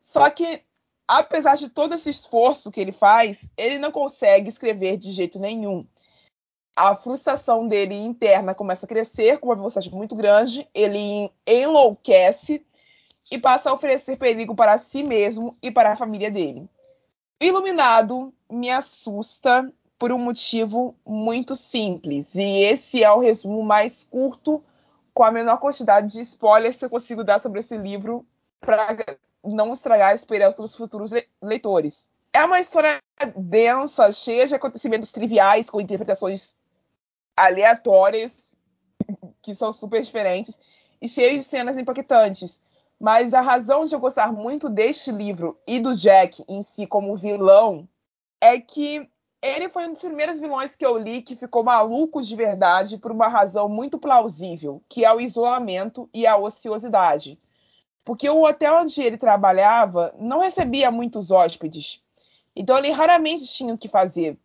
Só 0.00 0.28
que, 0.30 0.62
apesar 1.06 1.56
de 1.56 1.68
todo 1.68 1.94
esse 1.94 2.10
esforço 2.10 2.70
que 2.70 2.80
ele 2.80 2.92
faz, 2.92 3.48
ele 3.56 3.78
não 3.78 3.92
consegue 3.92 4.48
escrever 4.48 4.96
de 4.96 5.12
jeito 5.12 5.38
nenhum. 5.38 5.86
A 6.74 6.94
frustração 6.96 7.68
dele 7.68 7.94
interna 7.94 8.54
começa 8.54 8.84
a 8.84 8.88
crescer 8.88 9.38
com 9.38 9.48
uma 9.48 9.56
velocidade 9.56 9.94
muito 9.94 10.14
grande, 10.14 10.68
ele 10.74 11.30
enlouquece 11.46 12.64
e 13.30 13.38
passa 13.38 13.70
a 13.70 13.72
oferecer 13.72 14.16
perigo 14.16 14.54
para 14.54 14.78
si 14.78 15.02
mesmo 15.02 15.56
e 15.62 15.70
para 15.70 15.92
a 15.92 15.96
família 15.96 16.30
dele. 16.30 16.68
Iluminado 17.40 18.32
me 18.50 18.70
assusta 18.70 19.72
por 19.98 20.12
um 20.12 20.18
motivo 20.18 20.94
muito 21.06 21.56
simples, 21.56 22.34
e 22.34 22.62
esse 22.64 23.02
é 23.02 23.10
o 23.10 23.20
resumo 23.20 23.62
mais 23.62 24.04
curto, 24.04 24.62
com 25.14 25.24
a 25.24 25.30
menor 25.30 25.58
quantidade 25.58 26.12
de 26.12 26.20
spoilers 26.20 26.76
que 26.76 26.84
eu 26.84 26.90
consigo 26.90 27.24
dar 27.24 27.40
sobre 27.40 27.60
esse 27.60 27.76
livro 27.76 28.26
para 28.60 29.18
não 29.42 29.72
estragar 29.72 30.10
a 30.10 30.14
esperança 30.14 30.58
dos 30.58 30.74
futuros 30.74 31.10
leitores. 31.40 32.06
É 32.32 32.44
uma 32.44 32.60
história 32.60 33.00
densa, 33.34 34.12
cheia 34.12 34.46
de 34.46 34.54
acontecimentos 34.54 35.10
triviais, 35.10 35.70
com 35.70 35.80
interpretações 35.80 36.54
aleatórias, 37.34 38.54
que 39.40 39.54
são 39.54 39.72
super 39.72 40.02
diferentes, 40.02 40.60
e 41.00 41.08
cheia 41.08 41.34
de 41.34 41.42
cenas 41.42 41.78
impactantes. 41.78 42.60
Mas 43.00 43.32
a 43.32 43.40
razão 43.40 43.86
de 43.86 43.94
eu 43.94 44.00
gostar 44.00 44.32
muito 44.32 44.68
deste 44.68 45.10
livro 45.10 45.58
e 45.66 45.80
do 45.80 45.94
Jack 45.94 46.44
em 46.46 46.62
si 46.62 46.86
como 46.86 47.16
vilão 47.16 47.88
é 48.40 48.58
que 48.60 49.08
ele 49.42 49.68
foi 49.68 49.86
um 49.86 49.92
dos 49.92 50.02
primeiros 50.02 50.40
vilões 50.40 50.74
que 50.74 50.84
eu 50.84 50.96
li 50.96 51.22
que 51.22 51.36
ficou 51.36 51.62
maluco 51.62 52.22
de 52.22 52.34
verdade 52.34 52.98
por 52.98 53.12
uma 53.12 53.28
razão 53.28 53.68
muito 53.68 53.98
plausível, 53.98 54.82
que 54.88 55.04
é 55.04 55.12
o 55.12 55.20
isolamento 55.20 56.08
e 56.12 56.26
a 56.26 56.36
ociosidade. 56.36 57.38
Porque 58.04 58.28
o 58.28 58.44
hotel 58.44 58.82
onde 58.82 59.02
ele 59.02 59.18
trabalhava 59.18 60.14
não 60.18 60.40
recebia 60.40 60.90
muitos 60.90 61.30
hóspedes. 61.30 62.02
Então 62.54 62.78
ele 62.78 62.90
raramente 62.90 63.46
tinha 63.46 63.74
o 63.74 63.78
que 63.78 63.88
fazer. 63.88 64.38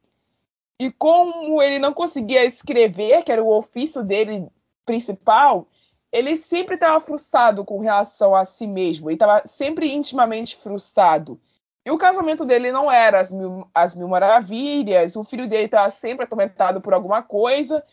E 0.79 0.91
como 0.91 1.61
ele 1.61 1.79
não 1.79 1.93
conseguia 1.93 2.43
escrever, 2.43 3.23
que 3.23 3.31
era 3.31 3.43
o 3.43 3.55
ofício 3.55 4.03
dele 4.03 4.47
principal, 4.85 5.67
ele 6.11 6.35
sempre 6.37 6.75
estava 6.75 6.99
frustrado 6.99 7.63
com 7.63 7.79
relação 7.79 8.35
a 8.35 8.43
si 8.43 8.67
mesmo, 8.67 9.09
ele 9.09 9.15
estava 9.15 9.47
sempre 9.47 9.93
intimamente 9.93 10.55
frustrado. 10.55 11.39
E 11.85 11.91
o 11.91 11.97
casamento 11.97 12.45
dele 12.45 12.71
não 12.71 12.91
era 12.91 13.19
as 13.19 13.31
mil, 13.31 13.67
as 13.73 13.95
mil 13.95 14.07
maravilhas, 14.07 15.15
o 15.15 15.23
filho 15.23 15.47
dele 15.47 15.65
estava 15.65 15.89
sempre 15.89 16.25
atormentado 16.25 16.79
por 16.79 16.93
alguma 16.93 17.23
coisa. 17.23 17.83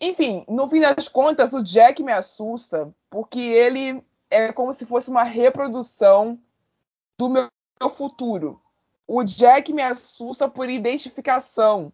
Enfim, 0.00 0.44
no 0.48 0.66
fim 0.68 0.80
das 0.80 1.08
contas, 1.08 1.52
o 1.52 1.62
Jack 1.62 2.02
me 2.02 2.12
assusta, 2.12 2.92
porque 3.08 3.40
ele 3.40 4.04
é 4.28 4.52
como 4.52 4.72
se 4.74 4.84
fosse 4.84 5.10
uma 5.10 5.22
reprodução 5.22 6.38
do 7.16 7.28
meu, 7.28 7.48
meu 7.80 7.88
futuro. 7.88 8.60
O 9.06 9.22
Jack 9.22 9.72
me 9.72 9.82
assusta 9.82 10.48
por 10.48 10.68
identificação 10.68 11.92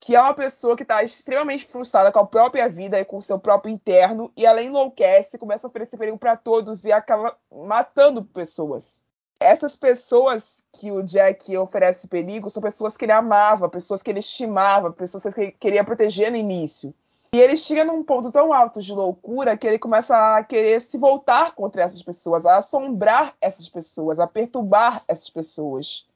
que 0.00 0.14
é 0.14 0.20
uma 0.20 0.34
pessoa 0.34 0.76
que 0.76 0.82
está 0.82 1.02
extremamente 1.02 1.66
frustrada 1.66 2.12
com 2.12 2.20
a 2.20 2.26
própria 2.26 2.68
vida 2.68 2.98
e 2.98 3.04
com 3.04 3.18
o 3.18 3.22
seu 3.22 3.38
próprio 3.38 3.72
interno, 3.72 4.32
e 4.36 4.46
ela 4.46 4.62
enlouquece, 4.62 5.38
começa 5.38 5.66
a 5.66 5.68
oferecer 5.70 5.96
perigo 5.96 6.18
para 6.18 6.36
todos 6.36 6.84
e 6.84 6.92
acaba 6.92 7.36
matando 7.50 8.24
pessoas. 8.24 9.02
Essas 9.40 9.76
pessoas 9.76 10.64
que 10.72 10.90
o 10.90 11.02
Jack 11.02 11.56
oferece 11.56 12.08
perigo 12.08 12.50
são 12.50 12.62
pessoas 12.62 12.96
que 12.96 13.04
ele 13.04 13.12
amava, 13.12 13.68
pessoas 13.68 14.02
que 14.02 14.10
ele 14.10 14.18
estimava, 14.18 14.92
pessoas 14.92 15.32
que 15.32 15.40
ele 15.40 15.52
queria 15.52 15.84
proteger 15.84 16.30
no 16.30 16.36
início. 16.36 16.92
E 17.32 17.40
ele 17.40 17.56
chega 17.56 17.84
num 17.84 18.02
ponto 18.02 18.32
tão 18.32 18.52
alto 18.52 18.80
de 18.80 18.92
loucura 18.92 19.56
que 19.56 19.66
ele 19.66 19.78
começa 19.78 20.36
a 20.36 20.42
querer 20.42 20.80
se 20.80 20.96
voltar 20.96 21.54
contra 21.54 21.82
essas 21.82 22.02
pessoas, 22.02 22.46
a 22.46 22.56
assombrar 22.56 23.34
essas 23.40 23.68
pessoas, 23.68 24.18
a 24.18 24.26
perturbar 24.26 25.04
essas 25.06 25.28
pessoas. 25.28 26.06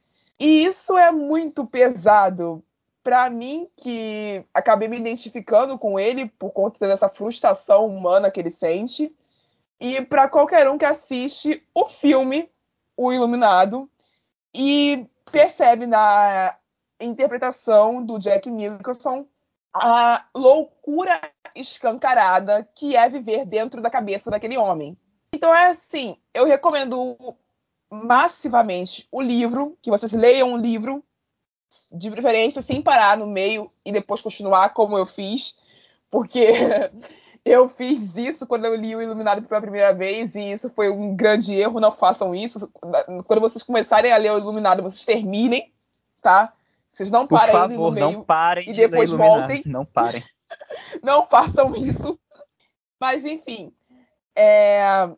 E 0.41 0.65
isso 0.65 0.97
é 0.97 1.13
muito 1.13 1.67
pesado 1.67 2.65
para 3.03 3.29
mim, 3.29 3.69
que 3.77 4.45
acabei 4.55 4.89
me 4.89 4.97
identificando 4.97 5.79
com 5.79 5.99
ele 5.99 6.27
por 6.39 6.51
conta 6.51 6.87
dessa 6.87 7.09
frustração 7.09 7.87
humana 7.87 8.31
que 8.31 8.41
ele 8.41 8.51
sente, 8.51 9.15
e 9.81 10.01
para 10.01 10.29
qualquer 10.29 10.71
um 10.71 10.79
que 10.79 10.85
assiste 10.85 11.63
o 11.75 11.89
filme 11.89 12.49
O 12.97 13.13
Iluminado 13.13 13.91
e 14.55 15.07
percebe 15.31 15.87
na 15.87 16.57
interpretação 17.01 18.05
do 18.05 18.19
Jack 18.19 18.51
Nicholson 18.51 19.27
a 19.75 20.27
loucura 20.35 21.21
escancarada 21.55 22.69
que 22.75 22.95
é 22.95 23.09
viver 23.09 23.47
dentro 23.47 23.81
da 23.81 23.91
cabeça 23.91 24.31
daquele 24.31 24.57
homem. 24.57 24.97
Então 25.33 25.55
é 25.55 25.71
assim, 25.71 26.17
eu 26.35 26.45
recomendo 26.45 27.17
massivamente 27.91 29.09
o 29.11 29.21
livro, 29.21 29.77
que 29.83 29.91
vocês 29.91 30.13
leiam 30.13 30.55
o 30.55 30.57
livro, 30.57 31.03
de 31.91 32.11
preferência 32.11 32.61
sem 32.61 32.83
parar 32.83 33.17
no 33.17 33.27
meio 33.27 33.71
e 33.85 33.93
depois 33.93 34.21
continuar 34.21 34.71
como 34.71 34.97
eu 34.97 35.07
fiz, 35.07 35.57
porque 36.11 36.53
eu 37.45 37.69
fiz 37.69 38.17
isso 38.17 38.47
quando 38.47 38.67
eu 38.67 38.75
li 38.75 38.95
o 38.95 39.03
Iluminado 39.03 39.43
pela 39.43 39.61
primeira 39.61 39.93
vez 39.93 40.35
e 40.37 40.53
isso 40.53 40.71
foi 40.71 40.89
um 40.89 41.17
grande 41.17 41.55
erro. 41.55 41.81
Não 41.81 41.91
façam 41.91 42.35
isso. 42.35 42.71
Quando 43.27 43.41
vocês 43.41 43.63
começarem 43.63 44.13
a 44.13 44.17
ler 44.17 44.33
o 44.33 44.39
Iluminado, 44.39 44.83
vocês 44.83 45.05
terminem, 45.05 45.73
tá? 46.21 46.53
Vocês 46.93 47.11
não 47.11 47.27
parem 47.27 47.53
Por 47.53 47.61
favor, 47.61 47.77
no 47.77 47.91
meio 47.91 48.13
não 48.13 48.23
parem 48.23 48.69
e 48.69 48.73
de 48.73 48.87
depois 48.87 49.11
voltem. 49.11 49.63
Não 49.67 49.85
parem. 49.85 50.23
não 51.03 51.27
façam 51.27 51.75
isso. 51.75 52.19
Mas 53.01 53.25
enfim, 53.25 53.73
é... 54.37 55.09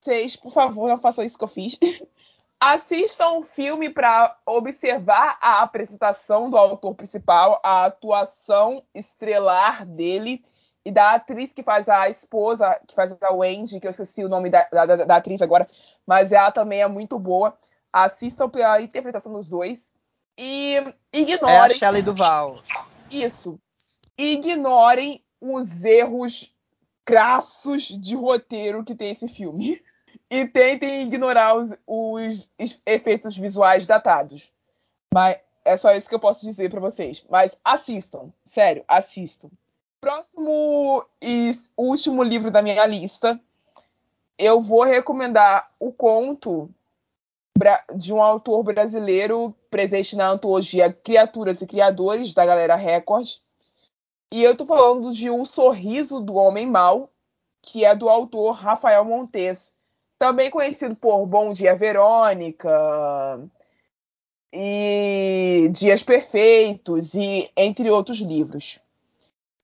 vocês, 0.00 0.34
por 0.34 0.52
favor, 0.52 0.88
não 0.88 0.98
façam 0.98 1.24
isso 1.24 1.38
que 1.38 1.44
eu 1.44 1.48
fiz. 1.48 1.78
Assistam 2.58 3.32
o 3.32 3.42
filme 3.42 3.90
para 3.90 4.36
observar 4.46 5.38
a 5.40 5.62
apresentação 5.62 6.48
do 6.48 6.56
autor 6.56 6.94
principal, 6.94 7.60
a 7.62 7.84
atuação 7.84 8.82
estrelar 8.94 9.84
dele 9.84 10.42
e 10.84 10.90
da 10.90 11.14
atriz 11.14 11.52
que 11.52 11.62
faz 11.62 11.88
a 11.88 12.08
esposa, 12.08 12.78
que 12.86 12.94
faz 12.94 13.16
a 13.20 13.32
Wendy, 13.32 13.80
que 13.80 13.86
eu 13.86 13.90
esqueci 13.90 14.24
o 14.24 14.28
nome 14.28 14.50
da, 14.50 14.68
da, 14.70 14.96
da 14.96 15.16
atriz 15.16 15.40
agora, 15.40 15.68
mas 16.06 16.30
ela 16.30 16.50
também 16.50 16.82
é 16.82 16.88
muito 16.88 17.18
boa. 17.18 17.56
Assistam 17.92 18.48
pela 18.50 18.80
interpretação 18.82 19.32
dos 19.32 19.48
dois. 19.48 19.92
E 20.36 20.82
ignorem. 21.12 21.54
É 21.54 21.58
a 21.58 21.70
Shelley 21.70 22.02
Duval. 22.02 22.52
Isso. 23.10 23.58
Ignorem 24.18 25.24
os 25.40 25.84
erros 25.84 26.52
crassos 27.04 27.82
de 27.82 28.14
roteiro 28.14 28.84
que 28.84 28.94
tem 28.94 29.10
esse 29.10 29.28
filme 29.28 29.82
e 30.30 30.46
tentem 30.46 31.06
ignorar 31.06 31.54
os, 31.54 31.70
os, 31.86 32.50
efeitos 32.84 33.36
visuais 33.36 33.86
datados. 33.86 34.50
Mas 35.12 35.38
é 35.64 35.76
só 35.76 35.94
isso 35.94 36.08
que 36.08 36.14
eu 36.14 36.20
posso 36.20 36.44
dizer 36.44 36.70
para 36.70 36.80
vocês. 36.80 37.24
Mas 37.30 37.56
assistam, 37.64 38.32
sério, 38.44 38.84
assistam. 38.88 39.50
Próximo 40.04 41.02
e 41.18 41.52
último 41.74 42.22
livro 42.22 42.50
da 42.50 42.60
minha 42.60 42.84
lista, 42.84 43.40
eu 44.36 44.60
vou 44.60 44.84
recomendar 44.84 45.72
o 45.80 45.90
conto 45.90 46.68
de 47.96 48.12
um 48.12 48.20
autor 48.20 48.62
brasileiro 48.62 49.56
presente 49.70 50.14
na 50.14 50.28
antologia 50.28 50.92
Criaturas 50.92 51.62
e 51.62 51.66
Criadores, 51.66 52.34
da 52.34 52.44
galera 52.44 52.76
Record. 52.76 53.30
E 54.30 54.44
eu 54.44 54.54
tô 54.54 54.66
falando 54.66 55.10
de 55.10 55.30
O 55.30 55.46
Sorriso 55.46 56.20
do 56.20 56.34
Homem 56.34 56.66
Mau, 56.66 57.10
que 57.62 57.82
é 57.82 57.94
do 57.94 58.10
autor 58.10 58.50
Rafael 58.56 59.06
Montes 59.06 59.72
também 60.18 60.50
conhecido 60.50 60.94
por 60.94 61.24
Bom 61.24 61.54
Dia 61.54 61.74
Verônica 61.74 62.68
e 64.52 65.70
Dias 65.72 66.02
Perfeitos 66.02 67.14
e 67.14 67.50
entre 67.56 67.90
outros 67.90 68.18
livros. 68.18 68.83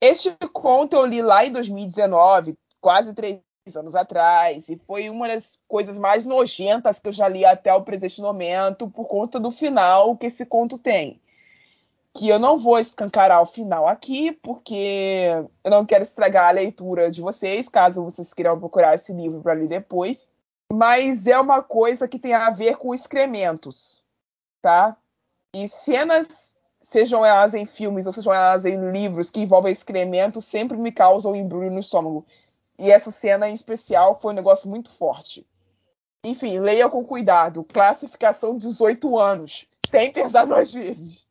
Este 0.00 0.34
conto 0.52 0.96
eu 0.96 1.04
li 1.04 1.20
lá 1.20 1.44
em 1.44 1.52
2019, 1.52 2.56
quase 2.80 3.14
três 3.14 3.42
anos 3.76 3.94
atrás, 3.94 4.68
e 4.68 4.76
foi 4.86 5.10
uma 5.10 5.28
das 5.28 5.58
coisas 5.68 5.98
mais 5.98 6.24
nojentas 6.24 6.98
que 6.98 7.08
eu 7.08 7.12
já 7.12 7.28
li 7.28 7.44
até 7.44 7.72
o 7.74 7.82
presente 7.82 8.20
momento, 8.20 8.88
por 8.88 9.06
conta 9.06 9.38
do 9.38 9.50
final 9.50 10.16
que 10.16 10.26
esse 10.26 10.46
conto 10.46 10.78
tem. 10.78 11.20
Que 12.14 12.28
eu 12.28 12.38
não 12.38 12.58
vou 12.58 12.78
escancarar 12.78 13.42
o 13.42 13.46
final 13.46 13.86
aqui, 13.86 14.32
porque 14.32 15.28
eu 15.62 15.70
não 15.70 15.84
quero 15.84 16.02
estragar 16.02 16.48
a 16.48 16.52
leitura 16.52 17.10
de 17.10 17.20
vocês, 17.20 17.68
caso 17.68 18.02
vocês 18.02 18.32
queiram 18.32 18.58
procurar 18.58 18.94
esse 18.94 19.12
livro 19.12 19.42
para 19.42 19.52
ler 19.52 19.68
depois. 19.68 20.28
Mas 20.72 21.26
é 21.26 21.38
uma 21.38 21.62
coisa 21.62 22.08
que 22.08 22.18
tem 22.18 22.32
a 22.32 22.50
ver 22.50 22.76
com 22.76 22.94
excrementos, 22.94 24.02
tá? 24.62 24.96
E 25.54 25.68
cenas, 25.68 26.49
sejam 26.90 27.24
elas 27.24 27.54
em 27.54 27.64
filmes 27.64 28.04
ou 28.04 28.12
sejam 28.12 28.34
elas 28.34 28.64
em 28.64 28.90
livros 28.90 29.30
que 29.30 29.40
envolvem 29.40 29.70
excrementos, 29.70 30.44
sempre 30.44 30.76
me 30.76 30.90
causam 30.90 31.36
embrulho 31.36 31.70
no 31.70 31.78
estômago. 31.78 32.26
E 32.76 32.90
essa 32.90 33.12
cena 33.12 33.48
em 33.48 33.54
especial 33.54 34.18
foi 34.20 34.32
um 34.32 34.34
negócio 34.36 34.68
muito 34.68 34.90
forte. 34.96 35.46
Enfim, 36.24 36.58
leia 36.58 36.88
com 36.88 37.04
cuidado. 37.04 37.62
Classificação 37.62 38.58
18 38.58 39.16
anos. 39.16 39.66
Sem 39.88 40.12
pensar 40.12 40.46
duas 40.46 40.72
vezes. 40.72 41.24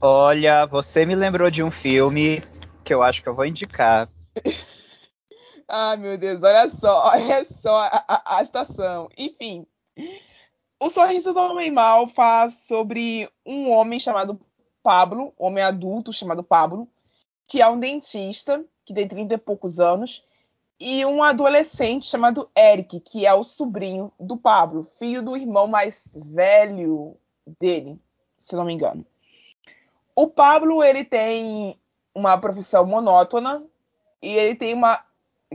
Olha, 0.00 0.66
você 0.66 1.04
me 1.04 1.16
lembrou 1.16 1.50
de 1.50 1.64
um 1.64 1.70
filme 1.70 2.40
que 2.84 2.94
eu 2.94 3.02
acho 3.02 3.24
que 3.24 3.28
eu 3.28 3.34
vou 3.34 3.44
indicar. 3.44 4.08
ah, 5.66 5.96
meu 5.96 6.16
Deus, 6.16 6.40
olha 6.44 6.70
só, 6.78 7.08
olha 7.08 7.44
só 7.60 7.76
a, 7.76 8.04
a, 8.06 8.36
a 8.36 8.42
estação. 8.42 9.08
Enfim, 9.18 9.66
o 10.78 10.88
Sorriso 10.88 11.32
do 11.32 11.40
Homem 11.40 11.72
Mal 11.72 12.06
faz 12.08 12.54
sobre 12.68 13.28
um 13.44 13.68
homem 13.68 13.98
chamado 13.98 14.40
Pablo, 14.82 15.32
homem 15.38 15.62
adulto 15.62 16.12
chamado 16.12 16.42
Pablo, 16.42 16.88
que 17.46 17.60
é 17.60 17.68
um 17.68 17.78
dentista, 17.78 18.64
que 18.84 18.92
tem 18.94 19.06
30 19.06 19.34
e 19.34 19.38
poucos 19.38 19.80
anos, 19.80 20.24
e 20.78 21.04
um 21.06 21.22
adolescente 21.22 22.06
chamado 22.06 22.50
Eric, 22.56 22.98
que 23.00 23.24
é 23.24 23.32
o 23.32 23.44
sobrinho 23.44 24.12
do 24.18 24.36
Pablo, 24.36 24.90
filho 24.98 25.22
do 25.22 25.36
irmão 25.36 25.68
mais 25.68 26.12
velho 26.34 27.16
dele, 27.60 28.00
se 28.36 28.56
não 28.56 28.64
me 28.64 28.72
engano. 28.72 29.06
O 30.14 30.26
Pablo 30.26 30.82
ele 30.82 31.04
tem 31.04 31.78
uma 32.14 32.36
profissão 32.36 32.84
monótona 32.84 33.62
e 34.20 34.36
ele 34.36 34.54
tem 34.54 34.74
uma 34.74 35.02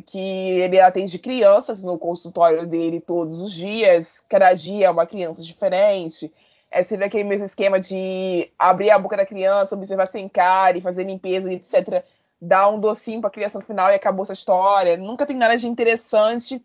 que 0.06 0.20
ele 0.20 0.80
atende 0.80 1.18
crianças 1.18 1.84
no 1.84 1.98
consultório 1.98 2.68
dele 2.68 3.02
todos 3.02 3.42
os 3.42 3.52
dias, 3.52 4.24
cada 4.30 4.54
dia 4.54 4.86
é 4.86 4.90
uma 4.90 5.08
criança 5.08 5.44
diferente. 5.44 6.32
É 6.80 6.84
sempre 6.84 7.06
aquele 7.06 7.24
mesmo 7.24 7.46
esquema 7.46 7.80
de 7.80 8.52
abrir 8.58 8.92
a 8.92 9.00
boca 9.00 9.18
da 9.18 9.26
criança, 9.26 9.76
observar 9.76 10.08
sem 10.08 10.30
cara 10.30 10.78
e 10.78 10.82
fazer 10.82 11.04
limpeza, 11.04 11.52
etc 11.52 12.06
dá 12.42 12.68
um 12.70 12.80
docinho 12.80 13.22
pra 13.22 13.30
criança 13.30 13.60
no 13.60 13.66
final 13.66 13.92
e 13.92 13.96
acabou 13.96 14.24
essa 14.24 14.34
história. 14.34 14.98
Nunca 14.98 15.26
tem 15.26 15.36
nada 15.36 15.58
de 15.58 15.68
interessante 15.68 16.64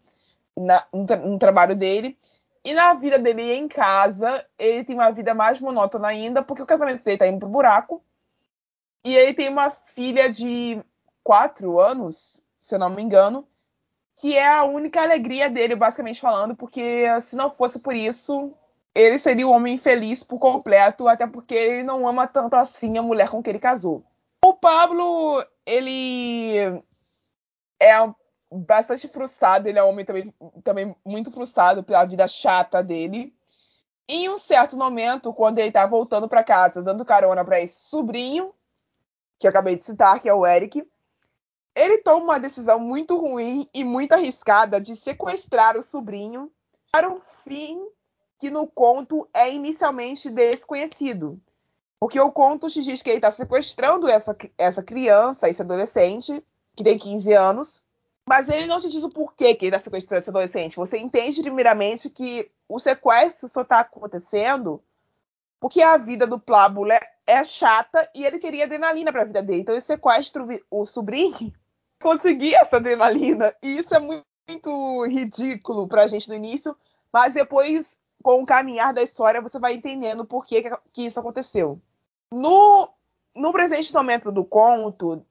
na, 0.57 0.87
no, 0.93 1.05
no, 1.05 1.39
trabalho 1.39 1.75
dele. 1.75 2.19
E 2.65 2.73
na 2.75 2.95
vida 2.95 3.19
dele 3.19 3.53
em 3.53 3.67
casa, 3.67 4.45
ele 4.59 4.85
tem 4.85 4.95
uma 4.95 5.11
vida 5.11 5.35
mais 5.35 5.61
monótona 5.61 6.09
ainda, 6.09 6.43
porque 6.43 6.63
o 6.63 6.67
casamento 6.67 7.03
dele 7.03 7.19
tá 7.19 7.27
indo 7.27 7.41
pro 7.41 7.49
buraco. 7.49 8.05
E 9.05 9.17
ele 9.17 9.35
tem 9.35 9.49
uma 9.49 9.71
filha 9.71 10.31
de 10.31 10.81
quatro 11.25 11.81
anos, 11.81 12.41
se 12.59 12.75
eu 12.75 12.79
não 12.79 12.91
me 12.91 13.03
engano, 13.03 13.49
que 14.15 14.37
é 14.37 14.47
a 14.47 14.63
única 14.63 15.01
alegria 15.03 15.51
dele, 15.51 15.75
basicamente 15.75 16.21
falando, 16.21 16.55
porque 16.55 17.05
se 17.21 17.35
não 17.35 17.51
fosse 17.51 17.81
por 17.81 17.95
isso, 17.95 18.55
ele 18.95 19.19
seria 19.19 19.47
o 19.47 19.51
homem 19.51 19.75
infeliz 19.75 20.23
por 20.23 20.39
completo, 20.39 21.09
até 21.09 21.27
porque 21.27 21.55
ele 21.55 21.83
não 21.83 22.07
ama 22.07 22.27
tanto 22.27 22.55
assim 22.55 22.99
a 22.99 23.03
mulher 23.03 23.31
com 23.31 23.43
que 23.43 23.49
ele 23.49 23.59
casou. 23.59 24.05
O 24.45 24.53
Pablo, 24.55 25.45
ele 25.65 26.57
é 27.81 27.95
bastante 28.51 29.09
frustrado, 29.09 29.69
ele 29.69 29.79
é 29.79 29.85
um 29.85 29.89
homem 29.89 30.05
também, 30.05 30.35
também 30.63 30.97
muito 31.05 31.31
frustrado 31.31 31.83
pela 31.83 32.05
vida 32.05 32.29
chata 32.29 32.83
dele. 32.83 33.35
Em 34.07 34.29
um 34.29 34.37
certo 34.37 34.77
momento, 34.77 35.33
quando 35.33 35.59
ele 35.59 35.73
tá 35.73 35.87
voltando 35.87 36.29
para 36.29 36.45
casa, 36.45 36.83
dando 36.83 37.05
carona 37.05 37.45
para 37.45 37.61
esse 37.61 37.89
sobrinho, 37.89 38.53
que 39.39 39.47
eu 39.47 39.51
acabei 39.51 39.77
de 39.77 39.85
citar, 39.85 40.21
que 40.21 40.29
é 40.29 40.35
o 40.35 40.47
Eric, 40.47 40.87
ele 41.75 41.99
toma 41.99 42.25
uma 42.25 42.41
decisão 42.41 42.79
muito 42.79 43.17
ruim 43.17 43.69
e 43.73 43.83
muito 43.83 44.13
arriscada 44.13 44.81
de 44.81 44.95
sequestrar 44.97 45.79
o 45.79 45.83
sobrinho 45.83 46.53
para 46.93 47.09
um 47.09 47.21
fim 47.45 47.81
que 48.43 48.51
no 48.51 48.67
conto 48.67 49.29
é 49.33 49.55
inicialmente 49.55 50.29
desconhecido. 50.29 51.41
Porque 52.01 52.19
o 52.19 52.33
conto 52.33 52.69
te 52.69 52.83
diz 52.83 53.01
que 53.01 53.09
ele 53.09 53.19
está 53.19 53.31
sequestrando 53.31 54.09
essa, 54.09 54.37
essa 54.59 54.83
criança, 54.83 55.49
esse 55.49 55.63
adolescente, 55.63 56.45
que 56.75 56.83
tem 56.83 56.99
15 56.99 57.33
anos, 57.35 57.81
mas 58.29 58.49
ele 58.49 58.67
não 58.67 58.81
te 58.81 58.89
diz 58.89 59.05
o 59.05 59.09
porquê 59.09 59.55
que 59.55 59.67
ele 59.67 59.77
está 59.77 59.85
sequestrando 59.85 60.19
esse 60.19 60.31
adolescente. 60.31 60.75
Você 60.75 60.99
entende, 60.99 61.41
primeiramente, 61.41 62.11
que 62.11 62.51
o 62.69 62.81
sequestro 62.81 63.49
só 63.49 63.63
está 63.63 63.79
acontecendo 63.79 64.83
porque 65.61 65.81
a 65.81 65.97
vida 65.97 66.27
do 66.27 66.41
Plábulo 66.41 66.91
é, 67.25 67.45
chata 67.45 68.11
e 68.13 68.27
ele 68.27 68.41
queria 68.41 68.65
adrenalina 68.65 69.13
para 69.13 69.23
a 69.23 69.27
vida 69.27 69.41
dele. 69.41 69.61
Então 69.61 69.73
ele 69.77 69.83
sequestra 69.83 70.45
o, 70.69 70.85
sobrinho 70.85 71.53
conseguir 72.03 72.57
essa 72.57 72.79
adrenalina. 72.79 73.55
E 73.63 73.79
isso 73.79 73.95
é 73.95 74.01
muito, 74.01 74.27
muito 74.49 75.07
ridículo 75.07 75.87
para 75.87 76.03
a 76.03 76.07
gente 76.09 76.29
no 76.29 76.35
início, 76.35 76.77
mas 77.13 77.35
depois, 77.35 78.02
com 78.23 78.43
o 78.43 78.47
caminhar 78.47 78.95
da 78.95 79.03
história, 79.03 79.41
você 79.41 79.59
vai 79.59 79.75
entendendo 79.75 80.25
por 80.25 80.47
que, 80.47 80.63
que 80.93 81.07
isso 81.07 81.19
aconteceu. 81.19 81.81
No, 82.33 82.89
no 83.35 83.53
presente 83.53 83.93
momento 83.93 84.33
do 84.33 84.45
conto, 84.45 85.25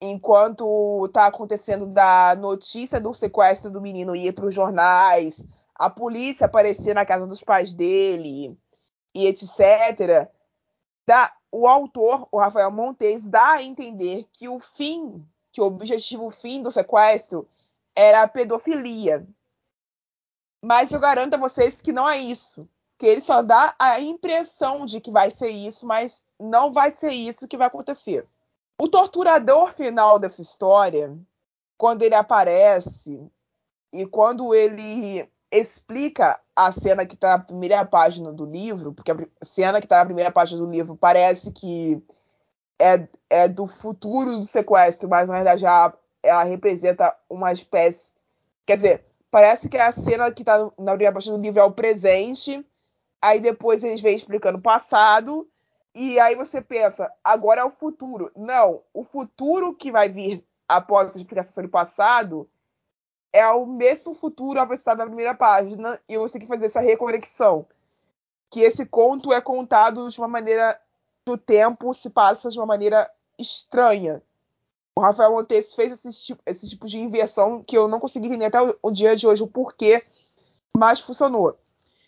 enquanto 0.00 1.06
está 1.06 1.26
acontecendo 1.26 1.86
da 1.86 2.34
notícia 2.36 3.00
do 3.00 3.14
sequestro 3.14 3.70
do 3.70 3.80
menino 3.80 4.16
ir 4.16 4.32
para 4.32 4.46
os 4.46 4.54
jornais, 4.54 5.44
a 5.74 5.88
polícia 5.88 6.46
aparecer 6.46 6.94
na 6.94 7.06
casa 7.06 7.26
dos 7.26 7.42
pais 7.44 7.72
dele 7.72 8.58
e 9.14 9.26
etc., 9.26 10.28
dá, 11.06 11.32
o 11.52 11.68
autor, 11.68 12.26
o 12.32 12.38
Rafael 12.38 12.70
Montes, 12.70 13.28
dá 13.28 13.52
a 13.52 13.62
entender 13.62 14.26
que 14.32 14.48
o 14.48 14.58
fim, 14.58 15.24
que 15.52 15.60
o 15.60 15.64
objetivo 15.64 16.30
fim 16.30 16.62
do 16.62 16.70
sequestro 16.70 17.46
era 17.94 18.22
a 18.22 18.28
pedofilia. 18.28 19.26
Mas 20.62 20.92
eu 20.92 21.00
garanto 21.00 21.34
a 21.34 21.38
vocês 21.38 21.80
que 21.80 21.92
não 21.92 22.08
é 22.08 22.18
isso 22.18 22.68
que 23.02 23.06
ele 23.08 23.20
só 23.20 23.42
dá 23.42 23.74
a 23.80 24.00
impressão 24.00 24.86
de 24.86 25.00
que 25.00 25.10
vai 25.10 25.28
ser 25.28 25.48
isso, 25.48 25.84
mas 25.84 26.24
não 26.38 26.72
vai 26.72 26.92
ser 26.92 27.10
isso 27.10 27.48
que 27.48 27.56
vai 27.56 27.66
acontecer. 27.66 28.24
O 28.78 28.86
torturador 28.86 29.72
final 29.72 30.20
dessa 30.20 30.40
história, 30.40 31.12
quando 31.76 32.02
ele 32.02 32.14
aparece 32.14 33.28
e 33.92 34.06
quando 34.06 34.54
ele 34.54 35.28
explica 35.50 36.38
a 36.54 36.70
cena 36.70 37.04
que 37.04 37.14
está 37.14 37.36
na 37.36 37.42
primeira 37.42 37.84
página 37.84 38.32
do 38.32 38.46
livro, 38.46 38.92
porque 38.92 39.10
a 39.10 39.16
cena 39.42 39.80
que 39.80 39.86
está 39.86 39.98
na 39.98 40.06
primeira 40.06 40.30
página 40.30 40.60
do 40.60 40.70
livro 40.70 40.96
parece 40.96 41.50
que 41.50 42.00
é, 42.80 43.08
é 43.28 43.48
do 43.48 43.66
futuro 43.66 44.38
do 44.38 44.44
sequestro, 44.44 45.08
mas 45.08 45.28
na 45.28 45.34
verdade 45.34 45.66
ela, 45.66 45.92
ela 46.22 46.44
representa 46.44 47.12
uma 47.28 47.50
espécie. 47.50 48.12
Quer 48.64 48.76
dizer, 48.76 49.11
parece 49.32 49.68
que 49.68 49.76
a 49.76 49.90
cena 49.90 50.30
que 50.30 50.42
está 50.42 50.58
na 50.78 50.92
primeira 50.92 51.12
página 51.12 51.36
do 51.36 51.42
livro 51.42 51.58
é 51.58 51.64
o 51.64 51.72
presente 51.72 52.64
aí 53.22 53.38
depois 53.38 53.84
eles 53.84 54.00
vêm 54.00 54.16
explicando 54.16 54.58
o 54.58 54.62
passado, 54.62 55.48
e 55.94 56.18
aí 56.18 56.34
você 56.34 56.60
pensa, 56.60 57.10
agora 57.22 57.60
é 57.60 57.64
o 57.64 57.70
futuro. 57.70 58.32
Não, 58.34 58.82
o 58.92 59.04
futuro 59.04 59.72
que 59.72 59.92
vai 59.92 60.08
vir 60.08 60.44
após 60.68 61.08
essa 61.08 61.18
explicação 61.18 61.52
sobre 61.52 61.68
o 61.68 61.70
passado 61.70 62.50
é 63.32 63.46
o 63.48 63.64
mesmo 63.64 64.14
futuro 64.14 64.58
apresentado 64.58 64.98
na 64.98 65.06
primeira 65.06 65.34
página, 65.34 66.00
e 66.08 66.18
você 66.18 66.32
tem 66.32 66.42
que 66.42 66.52
fazer 66.52 66.66
essa 66.66 66.80
reconexão. 66.80 67.64
Que 68.50 68.60
esse 68.60 68.84
conto 68.84 69.32
é 69.32 69.40
contado 69.40 70.08
de 70.08 70.18
uma 70.18 70.28
maneira. 70.28 70.78
O 71.26 71.38
tempo 71.38 71.94
se 71.94 72.10
passa 72.10 72.50
de 72.50 72.58
uma 72.58 72.66
maneira 72.66 73.08
estranha. 73.38 74.20
O 74.96 75.00
Rafael 75.00 75.32
Montes 75.32 75.74
fez 75.74 75.92
esse 75.92 76.20
tipo, 76.20 76.42
esse 76.44 76.68
tipo 76.68 76.86
de 76.86 76.98
inversão 76.98 77.62
que 77.62 77.76
eu 77.76 77.88
não 77.88 77.98
consegui 77.98 78.26
entender 78.26 78.46
até 78.46 78.62
o, 78.62 78.76
o 78.82 78.90
dia 78.90 79.16
de 79.16 79.26
hoje 79.26 79.42
o 79.42 79.48
porquê, 79.48 80.04
mas 80.76 81.00
funcionou. 81.00 81.58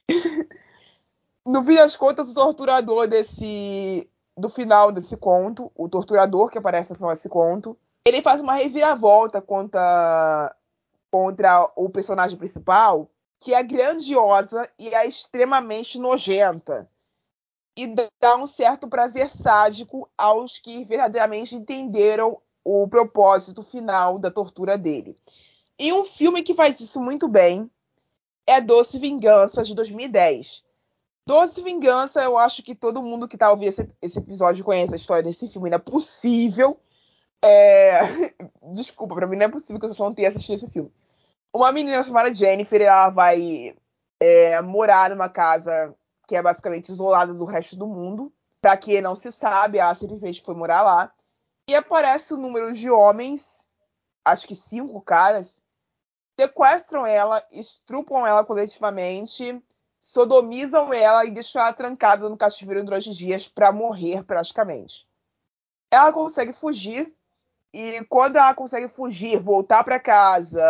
no 1.47 1.65
fim 1.65 1.75
das 1.75 1.97
contas, 1.97 2.31
o 2.31 2.35
torturador 2.35 3.09
desse. 3.09 4.11
do 4.37 4.51
final 4.51 4.93
desse 4.93 5.17
conto, 5.17 5.73
o 5.75 5.89
torturador 5.89 6.51
que 6.51 6.59
aparece 6.59 6.91
no 6.91 6.97
final 6.97 7.11
desse 7.11 7.29
conto, 7.29 7.77
ele 8.07 8.21
faz 8.21 8.43
uma 8.43 8.55
reviravolta 8.55 9.41
contra, 9.41 10.55
contra 11.11 11.71
o 11.75 11.89
personagem 11.89 12.37
principal, 12.37 13.11
que 13.41 13.55
é 13.55 13.63
grandiosa 13.63 14.69
e 14.79 14.95
é 14.95 15.07
extremamente 15.07 15.99
nojenta. 15.99 16.89
E 17.77 17.93
dá 18.21 18.37
um 18.37 18.47
certo 18.47 18.87
prazer 18.87 19.31
sádico 19.31 20.09
aos 20.17 20.59
que 20.59 20.85
verdadeiramente 20.85 21.57
entenderam 21.57 22.41
o 22.65 22.89
propósito 22.89 23.63
final 23.63 24.19
da 24.19 24.31
tortura 24.31 24.79
dele. 24.79 25.17
E 25.79 25.93
um 25.93 26.05
filme 26.05 26.43
que 26.43 26.55
faz 26.55 26.81
isso 26.81 27.01
muito 27.01 27.29
bem, 27.29 27.71
é 28.47 28.61
Doce 28.61 28.99
Vingança 28.99 29.63
de 29.63 29.75
2010. 29.75 30.63
Doce 31.27 31.63
Vingança, 31.63 32.23
eu 32.23 32.39
acho 32.39 32.63
que 32.63 32.75
todo 32.75 33.03
mundo 33.03 33.29
que 33.29 33.39
tá 33.39 33.51
ouvindo 33.51 33.69
esse, 33.69 33.91
esse 34.01 34.19
episódio 34.19 34.65
conhece 34.65 34.93
a 34.93 34.97
história 34.97 35.23
desse 35.23 35.49
filme, 35.49 35.71
não 35.71 35.77
é 35.77 35.81
possível. 35.81 36.79
É... 37.43 38.01
Desculpa, 38.73 39.15
pra 39.15 39.27
mim 39.27 39.37
não 39.37 39.47
é 39.47 39.49
possível 39.49 39.81
que 39.81 39.87
vocês 39.87 39.99
não 39.99 40.15
tenham 40.15 40.29
assistido 40.29 40.55
esse 40.55 40.71
filme. 40.71 40.93
Uma 41.53 41.73
menina 41.73 42.03
chamada 42.03 42.33
Jennifer, 42.33 42.81
ela 42.83 43.11
vai 43.11 43.75
é, 44.21 44.61
morar 44.61 45.11
numa 45.11 45.29
casa 45.29 45.95
que 46.27 46.37
é 46.37 46.43
basicamente 46.43 46.89
isolada 46.89 47.33
do 47.33 47.45
resto 47.45 47.77
do 47.77 47.87
mundo. 47.87 48.33
Pra 48.61 48.77
quem 48.77 49.01
não 49.01 49.15
se 49.15 49.31
sabe, 49.31 49.79
ela 49.79 49.95
simplesmente 49.95 50.43
foi 50.43 50.55
morar 50.55 50.83
lá. 50.83 51.13
E 51.67 51.75
aparece 51.75 52.35
o 52.35 52.37
número 52.37 52.73
de 52.73 52.91
homens, 52.91 53.67
acho 54.25 54.47
que 54.47 54.55
cinco 54.55 55.01
caras, 55.01 55.63
sequestram 56.39 57.07
ela, 57.07 57.45
estrupam 57.51 58.27
ela 58.27 58.45
coletivamente, 58.45 59.63
sodomizam 59.99 60.93
ela 60.93 61.25
e 61.25 61.31
deixam 61.31 61.63
ela 61.63 61.73
trancada 61.73 62.29
no 62.29 62.37
cativeiro 62.37 62.85
durante 62.85 63.11
dias 63.11 63.49
para 63.49 63.73
morrer 63.73 64.25
praticamente. 64.25 65.09
Ela 65.91 66.13
consegue 66.13 66.53
fugir 66.53 67.15
e 67.73 68.05
quando 68.05 68.37
ela 68.37 68.55
consegue 68.55 68.89
fugir, 68.89 69.39
voltar 69.39 69.83
para 69.85 69.99
casa 69.99 70.63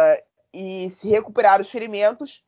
e 0.52 0.88
se 0.90 1.08
recuperar 1.08 1.58
dos 1.58 1.70
ferimentos, 1.70 2.44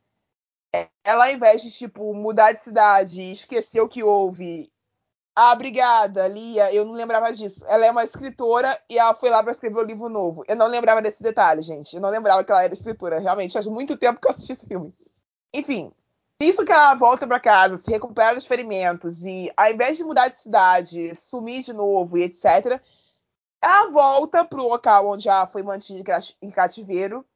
ela 1.03 1.27
ao 1.27 1.33
invés 1.33 1.63
de 1.63 1.71
tipo 1.73 2.15
mudar 2.15 2.53
de 2.53 2.61
cidade, 2.61 3.33
esquecer 3.33 3.81
o 3.81 3.89
que 3.89 4.05
houve 4.05 4.73
ah, 5.39 5.53
obrigada, 5.53 6.27
Lia. 6.27 6.73
Eu 6.73 6.87
não 6.87 6.95
lembrava 6.95 7.31
disso. 7.31 7.63
Ela 7.69 7.85
é 7.85 7.91
uma 7.91 8.05
escritora 8.05 8.81
e 8.89 8.99
ela 8.99 9.13
foi 9.13 9.29
lá 9.29 9.43
para 9.43 9.53
escrever 9.53 9.79
o 9.79 9.83
um 9.83 9.87
livro 9.87 10.09
novo. 10.09 10.43
Eu 10.49 10.57
não 10.57 10.67
lembrava 10.67 11.03
desse 11.03 11.23
detalhe, 11.23 11.61
gente. 11.61 11.95
Eu 11.95 12.01
não 12.01 12.09
lembrava 12.09 12.43
que 12.43 12.51
ela 12.51 12.65
era 12.65 12.73
escritora. 12.73 13.19
Realmente, 13.19 13.53
faz 13.53 13.67
muito 13.67 13.99
tempo 13.99 14.19
que 14.19 14.27
eu 14.27 14.31
assisti 14.31 14.55
esse 14.55 14.67
filme. 14.67 14.95
Enfim, 15.53 15.93
isso 16.41 16.65
que 16.65 16.73
ela 16.73 16.95
volta 16.95 17.27
para 17.27 17.39
casa, 17.39 17.77
se 17.77 17.91
recupera 17.91 18.35
dos 18.35 18.47
ferimentos 18.47 19.23
e, 19.25 19.53
ao 19.55 19.71
invés 19.71 19.99
de 19.99 20.05
mudar 20.05 20.29
de 20.29 20.41
cidade, 20.41 21.15
sumir 21.15 21.63
de 21.63 21.75
novo 21.75 22.17
e 22.17 22.23
etc., 22.23 22.81
ela 23.61 23.91
volta 23.91 24.43
pro 24.43 24.67
local 24.67 25.07
onde 25.07 25.29
ela 25.29 25.47
foi 25.47 25.63
mantida 25.63 26.19
em 26.41 26.51
cativeiro 26.51 27.27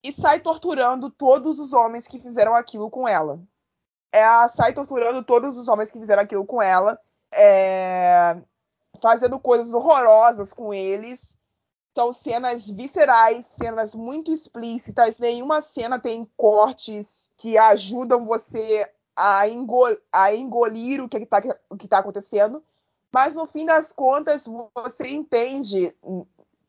e 0.00 0.12
sai 0.12 0.38
torturando 0.38 1.10
todos 1.10 1.58
os 1.58 1.72
homens 1.72 2.06
que 2.06 2.20
fizeram 2.20 2.54
aquilo 2.54 2.88
com 2.88 3.08
ela. 3.08 3.40
Ela 4.12 4.46
sai 4.46 4.72
torturando 4.72 5.24
todos 5.24 5.58
os 5.58 5.66
homens 5.66 5.90
que 5.90 5.98
fizeram 5.98 6.22
aquilo 6.22 6.46
com 6.46 6.62
ela 6.62 7.00
é, 7.32 8.36
fazendo 9.00 9.38
coisas 9.38 9.74
horrorosas 9.74 10.52
com 10.52 10.72
eles. 10.72 11.36
São 11.94 12.10
cenas 12.12 12.70
viscerais, 12.70 13.44
cenas 13.58 13.94
muito 13.94 14.32
explícitas. 14.32 15.18
Nenhuma 15.18 15.60
cena 15.60 15.98
tem 15.98 16.26
cortes 16.36 17.30
que 17.36 17.58
ajudam 17.58 18.24
você 18.24 18.90
a, 19.14 19.46
engol 19.48 19.96
a 20.10 20.34
engolir 20.34 21.02
o 21.02 21.08
que 21.08 21.18
está 21.18 21.42
tá 21.88 21.98
acontecendo. 21.98 22.62
Mas 23.12 23.34
no 23.34 23.44
fim 23.44 23.66
das 23.66 23.92
contas, 23.92 24.46
você 24.74 25.08
entende 25.08 25.94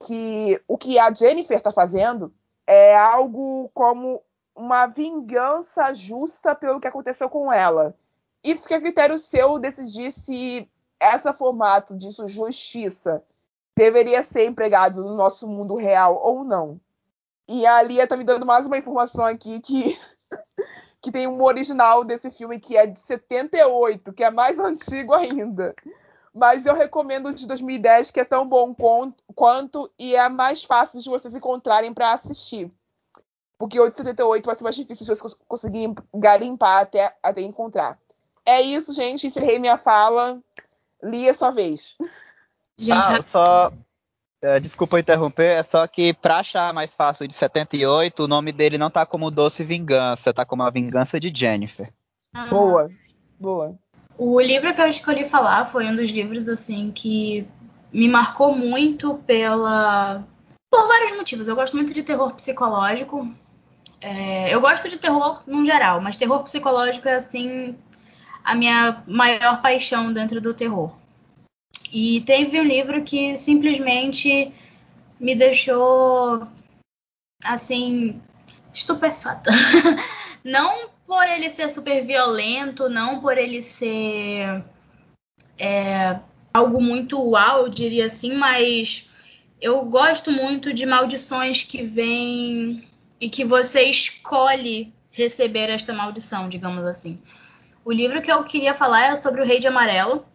que 0.06 0.62
o 0.68 0.78
que 0.78 1.00
a 1.00 1.14
Jennifer 1.14 1.56
está 1.56 1.72
fazendo 1.72 2.34
é 2.68 2.98
algo 2.98 3.72
como 3.74 4.22
uma 4.56 4.86
vingança 4.86 5.94
justa 5.94 6.54
pelo 6.54 6.80
que 6.80 6.88
aconteceu 6.88 7.30
com 7.30 7.52
ela. 7.52 7.96
E 8.44 8.58
fica 8.58 8.76
a 8.76 8.82
critério 8.82 9.18
seu 9.18 9.58
decidir 9.58 10.12
se 10.12 10.70
esse 11.00 11.34
formato 11.34 11.96
de 11.96 12.10
justiça 12.28 13.24
deveria 13.76 14.22
ser 14.22 14.46
empregado 14.46 15.04
no 15.04 15.16
nosso 15.16 15.48
mundo 15.48 15.76
real 15.76 16.20
ou 16.22 16.44
não. 16.44 16.80
E 17.48 17.66
a 17.66 17.82
Lia 17.82 18.08
tá 18.08 18.16
me 18.16 18.24
dando 18.24 18.46
mais 18.46 18.66
uma 18.66 18.78
informação 18.78 19.26
aqui 19.26 19.60
que, 19.60 20.00
que 21.02 21.12
tem 21.12 21.28
um 21.28 21.42
original 21.44 22.04
desse 22.04 22.32
filme 22.32 22.60
que 22.60 22.78
é 22.78 22.86
de 22.86 23.00
78, 23.02 24.14
que 24.14 24.24
é 24.24 24.30
mais 24.30 24.58
antigo 24.60 25.14
ainda. 25.14 25.76
Mas 26.34 26.66
eu 26.66 26.74
recomendo 26.74 27.30
o 27.30 27.34
de 27.34 27.46
2010, 27.46 28.12
que 28.12 28.20
é 28.20 28.26
tão 28.26 28.48
bom 28.48 28.76
quanto 29.36 29.92
e 30.00 30.16
é 30.16 30.28
mais 30.30 30.64
fácil 30.64 31.00
de 31.00 31.10
vocês 31.10 31.36
encontrarem 31.36 31.94
para 31.94 32.14
assistir. 32.14 32.72
Porque 33.58 33.80
o 33.80 33.90
de 33.90 33.96
78 33.96 34.46
vai 34.46 34.56
ser 34.56 34.64
mais 34.64 34.76
difícil 34.76 35.06
de 35.06 35.16
vocês 35.16 35.34
conseguirem 35.48 35.94
garimpar 36.14 36.82
até, 36.82 37.16
até 37.22 37.42
encontrar. 37.42 38.00
É 38.46 38.62
isso, 38.62 38.94
gente. 38.94 39.28
Encerrei 39.28 39.60
minha 39.60 39.78
fala. 39.78 40.40
Li 41.02 41.30
a 41.30 41.34
sua 41.34 41.52
vez. 41.52 41.96
Gente, 42.78 43.08
ah, 43.08 43.22
só. 43.22 43.74
É, 44.42 44.60
desculpa 44.60 45.00
interromper, 45.00 45.60
é 45.60 45.64
só 45.64 45.88
que 45.88 46.14
pra 46.14 46.40
achar 46.40 46.74
mais 46.74 46.94
fácil 46.94 47.26
de 47.26 47.34
78, 47.34 48.24
o 48.24 48.28
nome 48.28 48.52
dele 48.52 48.78
não 48.78 48.90
tá 48.90 49.06
como 49.06 49.32
Doce 49.32 49.64
Vingança, 49.64 50.34
tá 50.34 50.46
como 50.46 50.64
A 50.64 50.70
Vingança 50.70 51.18
de 51.18 51.32
Jennifer. 51.34 51.94
Ah. 52.34 52.48
Boa, 52.48 52.92
boa. 53.40 53.80
O 54.18 54.42
livro 54.42 54.74
que 54.74 54.82
eu 54.82 54.88
escolhi 54.88 55.24
falar 55.24 55.66
foi 55.66 55.86
um 55.88 55.96
dos 55.96 56.12
livros, 56.12 56.50
assim, 56.50 56.92
que 56.92 57.48
me 57.92 58.10
marcou 58.10 58.56
muito 58.56 59.16
pela. 59.26 60.26
Por 60.70 60.88
vários 60.88 61.16
motivos. 61.16 61.48
Eu 61.48 61.56
gosto 61.56 61.78
muito 61.78 61.94
de 61.94 62.04
terror 62.04 62.34
psicológico. 62.34 63.34
É... 64.02 64.54
eu 64.54 64.60
gosto 64.60 64.90
de 64.90 64.98
terror 64.98 65.42
no 65.48 65.64
geral, 65.64 66.02
mas 66.02 66.18
terror 66.18 66.44
psicológico 66.44 67.08
é, 67.08 67.16
assim, 67.16 67.78
a 68.44 68.56
minha 68.56 69.04
maior 69.08 69.62
paixão 69.62 70.12
dentro 70.12 70.42
do 70.42 70.54
terror. 70.54 70.94
E 71.92 72.22
teve 72.22 72.60
um 72.60 72.64
livro 72.64 73.04
que 73.04 73.38
simplesmente 73.38 74.52
me 75.20 75.36
deixou 75.36 76.48
assim 77.46 78.20
estupefata. 78.74 79.52
não 80.44 80.90
por 81.06 81.24
ele 81.28 81.50
ser 81.50 81.70
super 81.70 82.04
violento, 82.06 82.90
não 82.90 83.22
por 83.22 83.38
ele 83.38 83.62
ser 83.62 84.64
é, 85.58 86.20
algo 86.54 86.82
muito 86.82 87.22
uau, 87.22 87.70
diria 87.70 88.06
assim, 88.06 88.36
mas 88.36 89.08
eu 89.62 89.84
gosto 89.86 90.32
muito 90.32 90.74
de 90.74 90.86
maldições 90.86 91.64
que 91.64 91.84
vêm 91.84 92.84
e 93.20 93.30
que 93.30 93.46
você 93.46 93.84
escolhe 93.84 94.94
receber 95.12 95.70
esta 95.70 95.94
maldição, 95.94 96.50
digamos 96.50 96.86
assim. 96.86 97.22
O 97.86 97.92
livro 97.92 98.22
que 98.22 98.32
eu 98.32 98.44
queria 98.44 98.74
falar 98.74 99.08
é 99.08 99.16
sobre 99.16 99.42
o 99.42 99.46
Rei 99.46 99.60
de 99.60 99.68
Amarelo, 99.68 100.26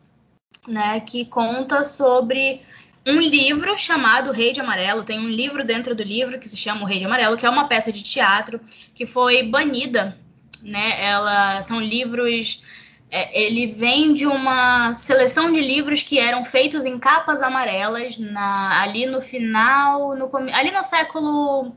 né, 0.66 1.00
que 1.00 1.24
conta 1.24 1.84
sobre 1.84 2.62
um 3.06 3.20
livro 3.20 3.78
chamado 3.78 4.32
Rei 4.32 4.52
de 4.52 4.60
Amarelo. 4.60 5.04
Tem 5.04 5.18
um 5.18 5.28
livro 5.28 5.64
dentro 5.64 5.94
do 5.94 6.02
livro 6.02 6.38
que 6.38 6.48
se 6.48 6.56
chama 6.56 6.82
O 6.82 6.86
Rei 6.86 6.98
de 6.98 7.06
Amarelo, 7.06 7.36
que 7.36 7.46
é 7.46 7.50
uma 7.50 7.68
peça 7.68 7.90
de 7.90 8.02
teatro 8.02 8.60
que 8.94 9.06
foi 9.06 9.42
banida, 9.44 10.16
né? 10.62 11.04
Ela 11.04 11.62
são 11.62 11.80
livros 11.80 12.62
é, 13.10 13.42
ele 13.42 13.72
vem 13.72 14.12
de 14.12 14.26
uma 14.26 14.92
seleção 14.92 15.50
de 15.50 15.60
livros 15.60 16.02
que 16.02 16.18
eram 16.18 16.44
feitos 16.44 16.84
em 16.84 16.98
capas 16.98 17.40
amarelas 17.40 18.18
na, 18.18 18.82
ali 18.82 19.06
no 19.06 19.20
final, 19.20 20.14
no, 20.14 20.28
ali 20.52 20.70
no 20.70 20.82
século 20.82 21.72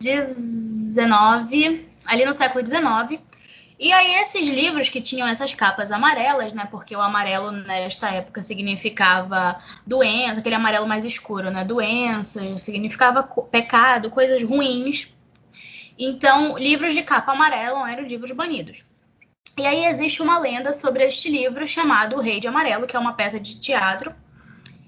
XIX, 0.00 1.80
ali 2.06 2.24
no 2.24 2.32
século 2.32 2.64
XIX, 2.64 3.20
e 3.78 3.92
aí, 3.92 4.14
esses 4.14 4.48
livros 4.48 4.88
que 4.88 5.00
tinham 5.00 5.28
essas 5.28 5.54
capas 5.54 5.92
amarelas, 5.92 6.52
né? 6.52 6.66
Porque 6.68 6.96
o 6.96 7.00
amarelo 7.00 7.52
nesta 7.52 8.10
época 8.10 8.42
significava 8.42 9.62
doença, 9.86 10.40
aquele 10.40 10.56
amarelo 10.56 10.86
mais 10.86 11.04
escuro, 11.04 11.50
né? 11.50 11.64
Doenças, 11.64 12.62
significava 12.62 13.22
pecado, 13.50 14.10
coisas 14.10 14.42
ruins. 14.42 15.14
Então, 15.96 16.58
livros 16.58 16.94
de 16.94 17.02
capa 17.02 17.32
amarela 17.32 17.90
eram 17.90 18.02
livros 18.02 18.32
banidos. 18.32 18.84
E 19.56 19.66
aí 19.66 19.86
existe 19.86 20.22
uma 20.22 20.38
lenda 20.38 20.72
sobre 20.72 21.04
este 21.04 21.28
livro 21.28 21.66
chamado 21.66 22.16
O 22.16 22.20
Rei 22.20 22.40
de 22.40 22.46
Amarelo, 22.46 22.86
que 22.86 22.96
é 22.96 22.98
uma 22.98 23.14
peça 23.14 23.38
de 23.38 23.58
teatro, 23.60 24.14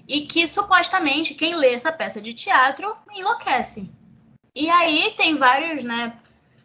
e 0.07 0.21
que 0.21 0.47
supostamente 0.47 1.33
quem 1.33 1.55
lê 1.55 1.73
essa 1.73 1.91
peça 1.91 2.21
de 2.21 2.33
teatro 2.33 2.93
enlouquece. 3.13 3.89
E 4.53 4.69
aí 4.69 5.13
tem 5.15 5.37
vários, 5.37 5.83
né, 5.83 6.13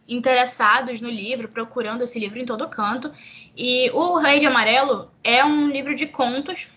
interessados 0.08 1.00
no 1.00 1.08
livro, 1.08 1.48
procurando 1.48 2.02
esse 2.02 2.18
livro 2.18 2.38
em 2.38 2.44
todo 2.44 2.68
canto. 2.68 3.12
E 3.56 3.90
O 3.90 4.18
Rei 4.18 4.38
de 4.38 4.46
Amarelo 4.46 5.10
é 5.22 5.44
um 5.44 5.68
livro 5.68 5.94
de 5.94 6.06
contos 6.06 6.70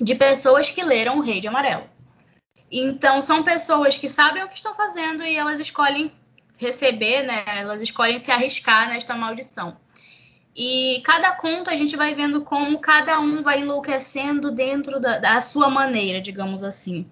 de 0.00 0.14
pessoas 0.14 0.70
que 0.70 0.82
leram 0.82 1.18
O 1.18 1.22
Rei 1.22 1.40
de 1.40 1.48
Amarelo. 1.48 1.84
Então, 2.70 3.22
são 3.22 3.42
pessoas 3.42 3.96
que 3.96 4.08
sabem 4.08 4.42
o 4.42 4.48
que 4.48 4.56
estão 4.56 4.74
fazendo 4.74 5.22
e 5.22 5.36
elas 5.36 5.60
escolhem 5.60 6.12
receber, 6.58 7.22
né? 7.22 7.44
Elas 7.46 7.80
escolhem 7.80 8.18
se 8.18 8.30
arriscar 8.30 8.88
nesta 8.88 9.14
maldição. 9.14 9.76
E 10.54 11.02
cada 11.04 11.32
conto 11.32 11.68
a 11.68 11.76
gente 11.76 11.96
vai 11.96 12.14
vendo 12.14 12.40
como 12.40 12.78
cada 12.78 13.20
um 13.20 13.42
vai 13.42 13.60
enlouquecendo 13.60 14.50
dentro 14.50 14.98
da, 14.98 15.18
da 15.18 15.40
sua 15.40 15.68
maneira, 15.68 16.20
digamos 16.20 16.64
assim. 16.64 17.06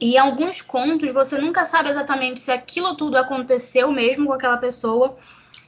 E 0.00 0.14
em 0.14 0.18
alguns 0.18 0.62
contos 0.62 1.12
você 1.12 1.36
nunca 1.38 1.64
sabe 1.64 1.90
exatamente 1.90 2.40
se 2.40 2.50
aquilo 2.50 2.96
tudo 2.96 3.18
aconteceu 3.18 3.92
mesmo 3.92 4.26
com 4.28 4.32
aquela 4.32 4.56
pessoa, 4.56 5.16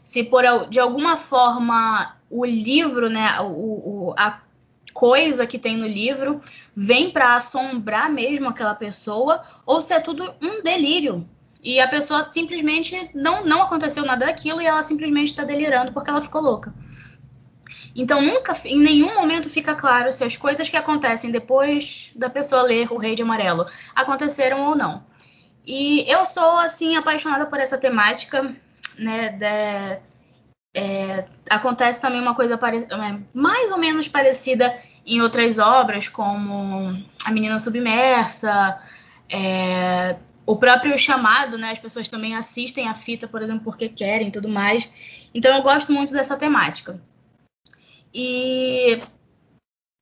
se 0.02 0.24
por 0.24 0.42
de 0.68 0.80
alguma 0.80 1.18
forma 1.18 2.16
o 2.30 2.44
livro, 2.46 3.10
né, 3.10 3.38
o, 3.40 4.08
o 4.08 4.14
a 4.16 4.40
coisa 4.94 5.46
que 5.46 5.58
tem 5.58 5.76
no 5.76 5.86
livro 5.86 6.40
vem 6.74 7.10
para 7.10 7.36
assombrar 7.36 8.10
mesmo 8.10 8.48
aquela 8.48 8.74
pessoa, 8.74 9.42
ou 9.66 9.80
se 9.82 9.92
é 9.92 10.00
tudo 10.00 10.34
um 10.42 10.62
delírio. 10.62 11.26
e 11.62 11.78
a 11.80 11.88
pessoa 11.88 12.22
simplesmente 12.24 13.10
não, 13.14 13.44
não 13.44 13.62
aconteceu 13.62 14.04
nada 14.04 14.26
daquilo 14.26 14.60
e 14.60 14.66
ela 14.66 14.82
simplesmente 14.82 15.28
está 15.28 15.44
delirando 15.44 15.92
porque 15.92 16.10
ela 16.10 16.20
ficou 16.20 16.42
louca. 16.42 16.74
Então 17.94 18.22
nunca, 18.22 18.56
em 18.64 18.78
nenhum 18.78 19.14
momento 19.14 19.50
fica 19.50 19.74
claro 19.74 20.10
se 20.12 20.24
as 20.24 20.36
coisas 20.36 20.68
que 20.68 20.76
acontecem 20.76 21.30
depois 21.30 22.12
da 22.16 22.30
pessoa 22.30 22.62
ler 22.62 22.90
O 22.90 22.96
Rei 22.96 23.14
de 23.14 23.22
Amarelo 23.22 23.66
aconteceram 23.94 24.62
ou 24.62 24.74
não. 24.74 25.04
E 25.66 26.10
eu 26.10 26.24
sou 26.24 26.58
assim 26.58 26.96
apaixonada 26.96 27.46
por 27.46 27.60
essa 27.60 27.78
temática, 27.78 28.54
né? 28.98 29.28
De, 29.28 30.00
é, 30.74 31.24
acontece 31.50 32.00
também 32.00 32.20
uma 32.20 32.34
coisa 32.34 32.56
pare... 32.56 32.86
É, 32.90 33.18
mais 33.34 33.70
ou 33.70 33.78
menos 33.78 34.08
parecida 34.08 34.74
em 35.06 35.20
outras 35.20 35.58
obras, 35.58 36.08
como 36.08 36.96
A 37.26 37.30
Menina 37.30 37.58
Submersa, 37.58 38.80
é, 39.28 40.16
o 40.46 40.56
próprio 40.56 40.98
chamado, 40.98 41.58
né? 41.58 41.70
As 41.70 41.78
pessoas 41.78 42.08
também 42.08 42.34
assistem 42.34 42.88
a 42.88 42.94
fita, 42.94 43.28
por 43.28 43.42
exemplo, 43.42 43.64
porque 43.64 43.88
querem 43.88 44.28
e 44.28 44.32
tudo 44.32 44.48
mais. 44.48 44.90
Então 45.34 45.54
eu 45.54 45.62
gosto 45.62 45.92
muito 45.92 46.12
dessa 46.12 46.36
temática. 46.36 47.00
E 48.14 49.00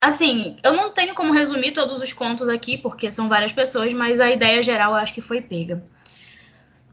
assim, 0.01 0.57
eu 0.65 0.73
não 0.73 0.91
tenho 0.91 1.15
como 1.15 1.33
resumir 1.33 1.73
todos 1.73 2.01
os 2.01 2.13
contos 2.13 2.49
aqui, 2.49 2.79
porque 2.79 3.09
são 3.09 3.29
várias 3.29 3.53
pessoas, 3.53 3.93
mas 3.93 4.19
a 4.19 4.31
ideia 4.31 4.63
geral 4.63 4.93
eu 4.93 4.97
acho 4.97 5.15
que 5.15 5.21
foi 5.21 5.43
pega. 5.43 5.85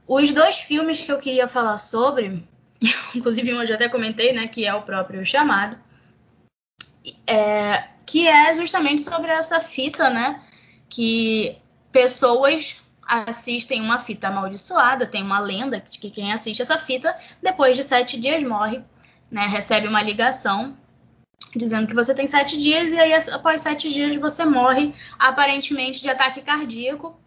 Os 0.07 0.31
dois 0.31 0.59
filmes 0.59 1.05
que 1.05 1.11
eu 1.11 1.17
queria 1.17 1.47
falar 1.47 1.77
sobre, 1.77 2.43
inclusive 3.15 3.53
um 3.53 3.61
eu 3.61 3.67
já 3.67 3.75
até 3.75 3.89
comentei, 3.89 4.33
né, 4.33 4.47
que 4.47 4.65
é 4.65 4.73
o 4.73 4.83
próprio 4.83 5.25
chamado, 5.25 5.77
é, 7.25 7.87
que 8.05 8.27
é 8.27 8.53
justamente 8.53 9.01
sobre 9.01 9.31
essa 9.31 9.61
fita, 9.61 10.09
né, 10.09 10.41
que 10.89 11.57
pessoas 11.91 12.81
assistem 13.01 13.81
uma 13.81 13.99
fita 13.99 14.27
amaldiçoada, 14.27 15.05
tem 15.05 15.23
uma 15.23 15.39
lenda 15.39 15.79
de 15.79 15.97
que 15.97 16.11
quem 16.11 16.33
assiste 16.33 16.61
essa 16.61 16.77
fita, 16.77 17.17
depois 17.41 17.77
de 17.77 17.83
sete 17.83 18.19
dias 18.19 18.43
morre, 18.43 18.81
né, 19.31 19.47
recebe 19.47 19.87
uma 19.87 20.01
ligação 20.01 20.75
dizendo 21.55 21.87
que 21.87 21.95
você 21.95 22.13
tem 22.13 22.27
sete 22.27 22.59
dias 22.59 22.91
e 22.91 22.99
aí 22.99 23.13
após 23.31 23.61
sete 23.61 23.91
dias 23.91 24.15
você 24.17 24.45
morre 24.45 24.93
aparentemente 25.17 26.01
de 26.01 26.09
ataque 26.09 26.41
cardíaco 26.41 27.17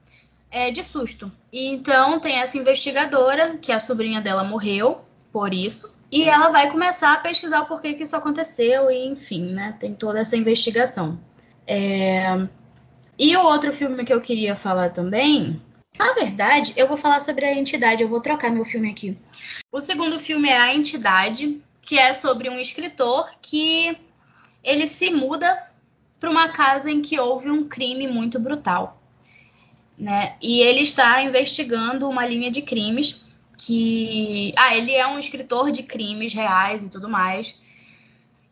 é, 0.50 0.70
de 0.70 0.82
susto. 0.82 1.30
E 1.52 1.68
então 1.68 2.18
tem 2.20 2.40
essa 2.40 2.58
investigadora 2.58 3.56
que 3.58 3.72
a 3.72 3.80
sobrinha 3.80 4.20
dela 4.20 4.44
morreu 4.44 5.04
por 5.32 5.54
isso 5.54 5.94
e 6.10 6.24
ela 6.24 6.50
vai 6.50 6.70
começar 6.70 7.12
a 7.12 7.18
pesquisar 7.18 7.60
o 7.60 7.66
porquê 7.66 7.94
que 7.94 8.02
isso 8.02 8.16
aconteceu 8.16 8.90
e 8.90 9.06
enfim, 9.06 9.52
né? 9.52 9.76
Tem 9.78 9.94
toda 9.94 10.20
essa 10.20 10.36
investigação. 10.36 11.20
É... 11.66 12.46
E 13.18 13.36
o 13.36 13.42
outro 13.42 13.72
filme 13.72 14.04
que 14.04 14.12
eu 14.12 14.20
queria 14.20 14.56
falar 14.56 14.90
também, 14.90 15.60
na 15.98 16.14
verdade, 16.14 16.72
eu 16.76 16.88
vou 16.88 16.96
falar 16.96 17.20
sobre 17.20 17.44
a 17.44 17.54
entidade. 17.54 18.02
Eu 18.02 18.08
vou 18.08 18.20
trocar 18.20 18.50
meu 18.50 18.64
filme 18.64 18.90
aqui. 18.90 19.16
O 19.70 19.80
segundo 19.80 20.18
filme 20.18 20.48
é 20.48 20.56
A 20.56 20.74
Entidade, 20.74 21.60
que 21.90 21.98
é 21.98 22.14
sobre 22.14 22.48
um 22.48 22.60
escritor 22.60 23.28
que 23.42 23.98
ele 24.62 24.86
se 24.86 25.10
muda 25.10 25.60
para 26.20 26.30
uma 26.30 26.50
casa 26.50 26.88
em 26.88 27.02
que 27.02 27.18
houve 27.18 27.50
um 27.50 27.68
crime 27.68 28.06
muito 28.06 28.38
brutal. 28.38 29.02
Né? 29.98 30.36
E 30.40 30.60
ele 30.60 30.82
está 30.82 31.20
investigando 31.20 32.08
uma 32.08 32.24
linha 32.24 32.48
de 32.48 32.62
crimes 32.62 33.20
que. 33.58 34.54
Ah, 34.56 34.76
ele 34.76 34.92
é 34.92 35.04
um 35.04 35.18
escritor 35.18 35.72
de 35.72 35.82
crimes 35.82 36.32
reais 36.32 36.84
e 36.84 36.90
tudo 36.90 37.08
mais. 37.08 37.60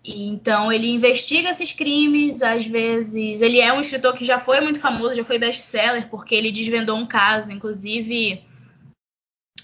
E, 0.02 0.26
então 0.26 0.72
ele 0.72 0.90
investiga 0.90 1.50
esses 1.50 1.72
crimes, 1.72 2.42
às 2.42 2.66
vezes. 2.66 3.40
Ele 3.40 3.60
é 3.60 3.72
um 3.72 3.80
escritor 3.80 4.14
que 4.14 4.24
já 4.24 4.40
foi 4.40 4.60
muito 4.60 4.80
famoso, 4.80 5.14
já 5.14 5.24
foi 5.24 5.38
best-seller, 5.38 6.08
porque 6.10 6.34
ele 6.34 6.50
desvendou 6.50 6.96
um 6.96 7.06
caso, 7.06 7.52
inclusive 7.52 8.42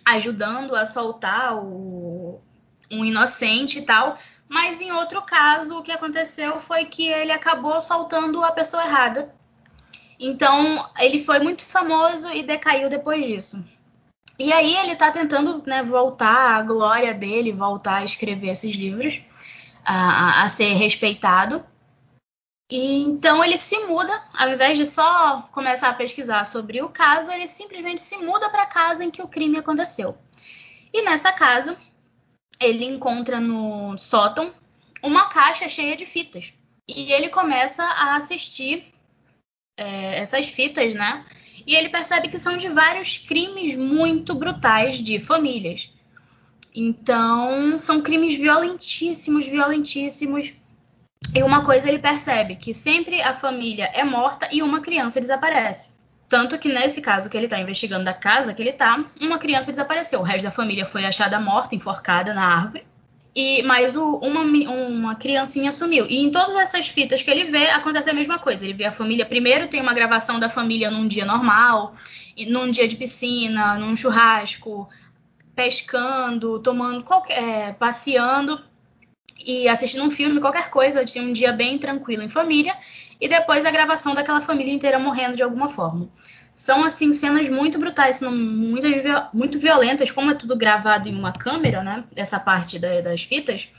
ajudando 0.04 0.76
a 0.76 0.86
soltar 0.86 1.56
o, 1.56 2.03
um 2.90 3.04
inocente 3.04 3.78
e 3.78 3.82
tal. 3.82 4.18
Mas 4.48 4.80
em 4.80 4.92
outro 4.92 5.22
caso, 5.22 5.78
o 5.78 5.82
que 5.82 5.92
aconteceu 5.92 6.58
foi 6.60 6.84
que 6.84 7.08
ele 7.08 7.32
acabou 7.32 7.80
soltando 7.80 8.42
a 8.42 8.52
pessoa 8.52 8.84
errada. 8.84 9.34
Então, 10.18 10.88
ele 10.98 11.18
foi 11.18 11.40
muito 11.40 11.62
famoso 11.62 12.30
e 12.30 12.42
decaiu 12.42 12.88
depois 12.88 13.26
disso. 13.26 13.64
E 14.38 14.52
aí 14.52 14.76
ele 14.76 14.92
está 14.92 15.10
tentando 15.10 15.62
né, 15.66 15.82
voltar 15.82 16.56
à 16.56 16.62
glória 16.62 17.14
dele, 17.14 17.52
voltar 17.52 17.96
a 17.96 18.04
escrever 18.04 18.48
esses 18.48 18.74
livros, 18.74 19.20
a, 19.84 20.44
a, 20.44 20.48
ser 20.48 20.72
respeitado. 20.74 21.64
E 22.70 23.02
então 23.02 23.44
ele 23.44 23.58
se 23.58 23.78
muda, 23.86 24.20
ao 24.32 24.48
invés 24.48 24.76
de 24.78 24.86
só 24.86 25.42
começar 25.52 25.90
a 25.90 25.94
pesquisar 25.94 26.44
sobre 26.46 26.82
o 26.82 26.88
caso, 26.88 27.30
ele 27.30 27.46
simplesmente 27.46 28.00
se 28.00 28.16
muda 28.16 28.50
para 28.50 28.62
a 28.62 28.66
casa 28.66 29.04
em 29.04 29.10
que 29.10 29.22
o 29.22 29.28
crime 29.28 29.58
aconteceu. 29.58 30.16
E 30.92 31.02
nessa 31.02 31.30
casa, 31.30 31.76
ele 32.60 32.84
encontra 32.84 33.40
no 33.40 33.96
sótão 33.98 34.52
uma 35.02 35.28
caixa 35.28 35.68
cheia 35.68 35.96
de 35.96 36.06
fitas. 36.06 36.52
E 36.88 37.12
ele 37.12 37.28
começa 37.28 37.82
a 37.82 38.16
assistir 38.16 38.92
é, 39.78 40.18
essas 40.20 40.46
fitas, 40.48 40.94
né? 40.94 41.24
E 41.66 41.74
ele 41.74 41.88
percebe 41.88 42.28
que 42.28 42.38
são 42.38 42.56
de 42.56 42.68
vários 42.68 43.18
crimes 43.18 43.76
muito 43.76 44.34
brutais 44.34 44.98
de 44.98 45.18
famílias. 45.18 45.90
Então, 46.74 47.78
são 47.78 48.02
crimes 48.02 48.36
violentíssimos, 48.36 49.46
violentíssimos. 49.46 50.52
E 51.34 51.42
uma 51.42 51.64
coisa 51.64 51.88
ele 51.88 51.98
percebe, 51.98 52.56
que 52.56 52.74
sempre 52.74 53.22
a 53.22 53.32
família 53.32 53.86
é 53.94 54.04
morta 54.04 54.48
e 54.52 54.62
uma 54.62 54.80
criança 54.80 55.20
desaparece. 55.20 55.93
Tanto 56.34 56.58
que 56.58 56.68
nesse 56.68 57.00
caso 57.00 57.30
que 57.30 57.36
ele 57.36 57.46
está 57.46 57.60
investigando 57.60 58.02
da 58.02 58.12
casa 58.12 58.52
que 58.52 58.60
ele 58.60 58.70
está, 58.70 59.04
uma 59.20 59.38
criança 59.38 59.70
desapareceu. 59.70 60.18
O 60.18 60.24
resto 60.24 60.42
da 60.42 60.50
família 60.50 60.84
foi 60.84 61.04
achada 61.04 61.38
morta, 61.38 61.76
enforcada 61.76 62.34
na 62.34 62.44
árvore. 62.44 62.84
E 63.36 63.62
mais 63.62 63.94
uma, 63.94 64.40
uma 64.40 65.14
criancinha 65.14 65.70
sumiu. 65.70 66.06
E 66.08 66.16
em 66.16 66.32
todas 66.32 66.56
essas 66.56 66.88
fitas 66.88 67.22
que 67.22 67.30
ele 67.30 67.52
vê, 67.52 67.68
acontece 67.70 68.10
a 68.10 68.12
mesma 68.12 68.36
coisa. 68.36 68.64
Ele 68.64 68.74
vê 68.74 68.84
a 68.84 68.90
família. 68.90 69.24
Primeiro 69.24 69.68
tem 69.68 69.80
uma 69.80 69.94
gravação 69.94 70.40
da 70.40 70.48
família 70.48 70.90
num 70.90 71.06
dia 71.06 71.24
normal, 71.24 71.94
num 72.48 72.68
dia 72.68 72.88
de 72.88 72.96
piscina, 72.96 73.78
num 73.78 73.94
churrasco, 73.94 74.88
pescando, 75.54 76.58
tomando 76.58 77.04
qualquer. 77.04 77.40
É, 77.40 77.72
passeando 77.74 78.60
e 79.46 79.68
assistindo 79.68 80.02
um 80.02 80.10
filme, 80.10 80.40
qualquer 80.40 80.70
coisa, 80.70 81.04
tinha 81.04 81.22
um 81.22 81.32
dia 81.32 81.52
bem 81.52 81.78
tranquilo 81.78 82.22
em 82.22 82.28
família, 82.28 82.76
e 83.24 83.28
depois 83.28 83.64
a 83.64 83.70
gravação 83.70 84.14
daquela 84.14 84.42
família 84.42 84.70
inteira 84.70 84.98
morrendo 84.98 85.34
de 85.34 85.42
alguma 85.42 85.70
forma. 85.70 86.10
São, 86.54 86.84
assim, 86.84 87.10
cenas 87.14 87.48
muito 87.48 87.78
brutais, 87.78 88.20
muito, 88.20 89.58
violentas, 89.58 90.10
como 90.10 90.30
é 90.30 90.34
tudo 90.34 90.54
gravado 90.54 91.08
em 91.08 91.18
uma 91.18 91.32
câmera, 91.32 91.82
né? 91.82 92.04
Essa 92.14 92.38
parte 92.38 92.78
da, 92.78 93.00
das 93.00 93.22
fitas. 93.22 93.72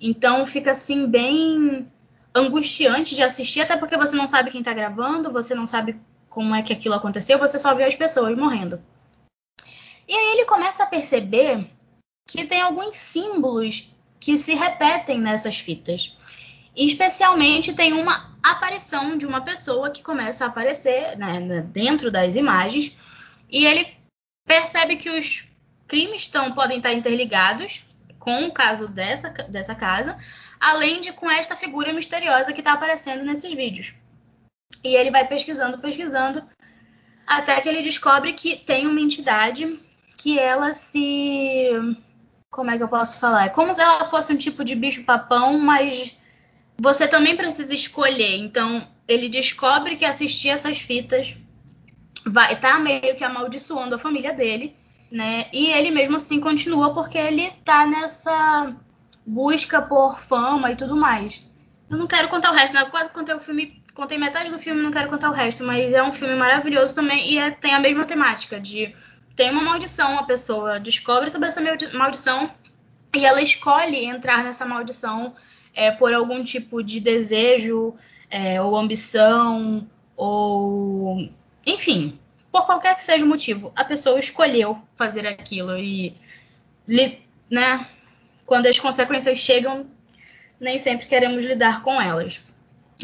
Então 0.00 0.44
fica, 0.44 0.72
assim, 0.72 1.06
bem 1.06 1.86
angustiante 2.34 3.14
de 3.14 3.22
assistir, 3.22 3.60
até 3.60 3.76
porque 3.76 3.96
você 3.96 4.16
não 4.16 4.26
sabe 4.26 4.50
quem 4.50 4.60
tá 4.60 4.74
gravando, 4.74 5.32
você 5.32 5.54
não 5.54 5.68
sabe 5.68 5.96
como 6.28 6.52
é 6.52 6.60
que 6.60 6.72
aquilo 6.72 6.96
aconteceu, 6.96 7.38
você 7.38 7.60
só 7.60 7.72
vê 7.76 7.84
as 7.84 7.94
pessoas 7.94 8.36
morrendo. 8.36 8.82
E 10.08 10.12
aí 10.12 10.32
ele 10.32 10.46
começa 10.46 10.82
a 10.82 10.86
perceber 10.86 11.64
que 12.26 12.44
tem 12.44 12.60
alguns 12.60 12.96
símbolos 12.96 13.88
que 14.18 14.36
se 14.36 14.52
repetem 14.56 15.20
nessas 15.20 15.60
fitas. 15.60 16.16
E 16.74 16.86
especialmente 16.86 17.74
tem 17.74 17.92
uma 17.92 18.30
aparição 18.42 19.18
de 19.18 19.26
uma 19.26 19.42
pessoa 19.42 19.90
que 19.90 20.02
começa 20.02 20.44
a 20.44 20.48
aparecer 20.48 21.16
né, 21.16 21.62
dentro 21.62 22.10
das 22.10 22.36
imagens 22.36 22.96
e 23.50 23.66
ele 23.66 23.94
percebe 24.46 24.96
que 24.96 25.10
os 25.10 25.50
crimes 25.86 26.22
estão, 26.22 26.52
podem 26.52 26.78
estar 26.78 26.92
interligados 26.92 27.84
com 28.18 28.46
o 28.46 28.52
caso 28.52 28.86
dessa, 28.88 29.30
dessa 29.30 29.74
casa, 29.74 30.16
além 30.58 31.00
de 31.00 31.12
com 31.12 31.30
esta 31.30 31.56
figura 31.56 31.92
misteriosa 31.92 32.52
que 32.52 32.60
está 32.60 32.74
aparecendo 32.74 33.24
nesses 33.24 33.52
vídeos. 33.52 33.94
E 34.84 34.94
ele 34.94 35.10
vai 35.10 35.26
pesquisando, 35.26 35.78
pesquisando, 35.78 36.42
até 37.26 37.60
que 37.60 37.68
ele 37.68 37.82
descobre 37.82 38.32
que 38.32 38.56
tem 38.56 38.86
uma 38.86 39.00
entidade 39.00 39.80
que 40.16 40.38
ela 40.38 40.72
se 40.72 41.70
como 42.50 42.70
é 42.70 42.76
que 42.76 42.82
eu 42.82 42.88
posso 42.88 43.18
falar? 43.18 43.46
É 43.46 43.48
como 43.48 43.72
se 43.72 43.80
ela 43.80 44.04
fosse 44.06 44.32
um 44.32 44.36
tipo 44.36 44.64
de 44.64 44.74
bicho-papão, 44.74 45.58
mas 45.58 46.18
você 46.80 47.06
também 47.06 47.36
precisa 47.36 47.74
escolher. 47.74 48.38
Então, 48.38 48.88
ele 49.06 49.28
descobre 49.28 49.96
que 49.96 50.04
assistir 50.04 50.48
essas 50.48 50.78
fitas 50.80 51.36
vai 52.24 52.58
tá 52.58 52.78
meio 52.78 53.14
que 53.14 53.22
amaldiçoando 53.22 53.94
a 53.94 53.98
família 53.98 54.32
dele, 54.32 54.74
né? 55.10 55.46
E 55.52 55.66
ele 55.72 55.90
mesmo 55.90 56.16
assim 56.16 56.40
continua 56.40 56.94
porque 56.94 57.18
ele 57.18 57.50
tá 57.64 57.86
nessa 57.86 58.74
busca 59.26 59.82
por 59.82 60.18
fama 60.18 60.72
e 60.72 60.76
tudo 60.76 60.96
mais. 60.96 61.44
Eu 61.90 61.98
não 61.98 62.06
quero 62.06 62.28
contar 62.28 62.50
o 62.50 62.54
resto, 62.54 62.72
né? 62.72 62.86
Quase 62.86 63.10
contei 63.10 63.34
o 63.34 63.40
filme, 63.40 63.82
contei 63.94 64.16
metade 64.16 64.50
do 64.50 64.58
filme, 64.58 64.82
não 64.82 64.90
quero 64.90 65.08
contar 65.08 65.28
o 65.28 65.34
resto, 65.34 65.62
mas 65.62 65.92
é 65.92 66.02
um 66.02 66.14
filme 66.14 66.34
maravilhoso 66.34 66.94
também 66.94 67.30
e 67.30 67.38
é, 67.38 67.50
tem 67.50 67.74
a 67.74 67.80
mesma 67.80 68.06
temática 68.06 68.58
de 68.58 68.94
tem 69.36 69.50
uma 69.50 69.62
maldição, 69.62 70.18
a 70.18 70.24
pessoa 70.24 70.80
descobre 70.80 71.30
sobre 71.30 71.48
essa 71.48 71.60
maldição 71.92 72.50
e 73.14 73.24
ela 73.24 73.42
escolhe 73.42 74.04
entrar 74.04 74.44
nessa 74.44 74.64
maldição 74.64 75.34
é, 75.74 75.90
por 75.90 76.12
algum 76.12 76.42
tipo 76.42 76.82
de 76.82 77.00
desejo 77.00 77.94
é, 78.30 78.60
ou 78.60 78.76
ambição 78.76 79.86
ou 80.16 81.28
enfim 81.66 82.18
por 82.50 82.66
qualquer 82.66 82.96
que 82.96 83.04
seja 83.04 83.24
o 83.24 83.28
motivo, 83.28 83.72
a 83.76 83.84
pessoa 83.84 84.18
escolheu 84.18 84.78
fazer 84.96 85.26
aquilo 85.26 85.78
e, 85.78 86.16
né, 87.48 87.86
quando 88.44 88.66
as 88.66 88.78
consequências 88.78 89.38
chegam, 89.38 89.86
nem 90.58 90.78
sempre 90.78 91.06
queremos 91.06 91.46
lidar 91.46 91.82
com 91.82 92.00
elas. 92.00 92.40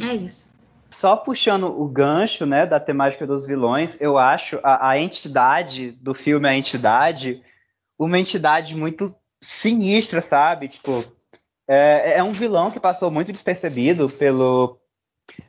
É 0.01 0.15
isso. 0.15 0.51
Só 0.91 1.17
puxando 1.17 1.65
o 1.65 1.87
gancho, 1.87 2.45
né, 2.45 2.67
da 2.67 2.81
temática 2.81 3.27
dos 3.27 3.47
vilões, 3.47 3.97
eu 4.01 4.19
acho 4.19 4.59
a, 4.63 4.91
a 4.91 5.01
entidade 5.01 5.93
do 5.93 6.15
filme 6.15 6.49
A 6.49 6.57
Entidade 6.57 7.43
uma 7.99 8.19
entidade 8.19 8.75
muito 8.75 9.15
sinistra, 9.41 10.21
sabe? 10.21 10.69
Tipo, 10.69 11.05
é, 11.69 12.19
é 12.19 12.23
um 12.23 12.33
vilão 12.33 12.71
que 12.71 12.81
passou 12.81 13.11
muito 13.11 13.33
despercebido 13.33 14.09
pelo 14.09 14.79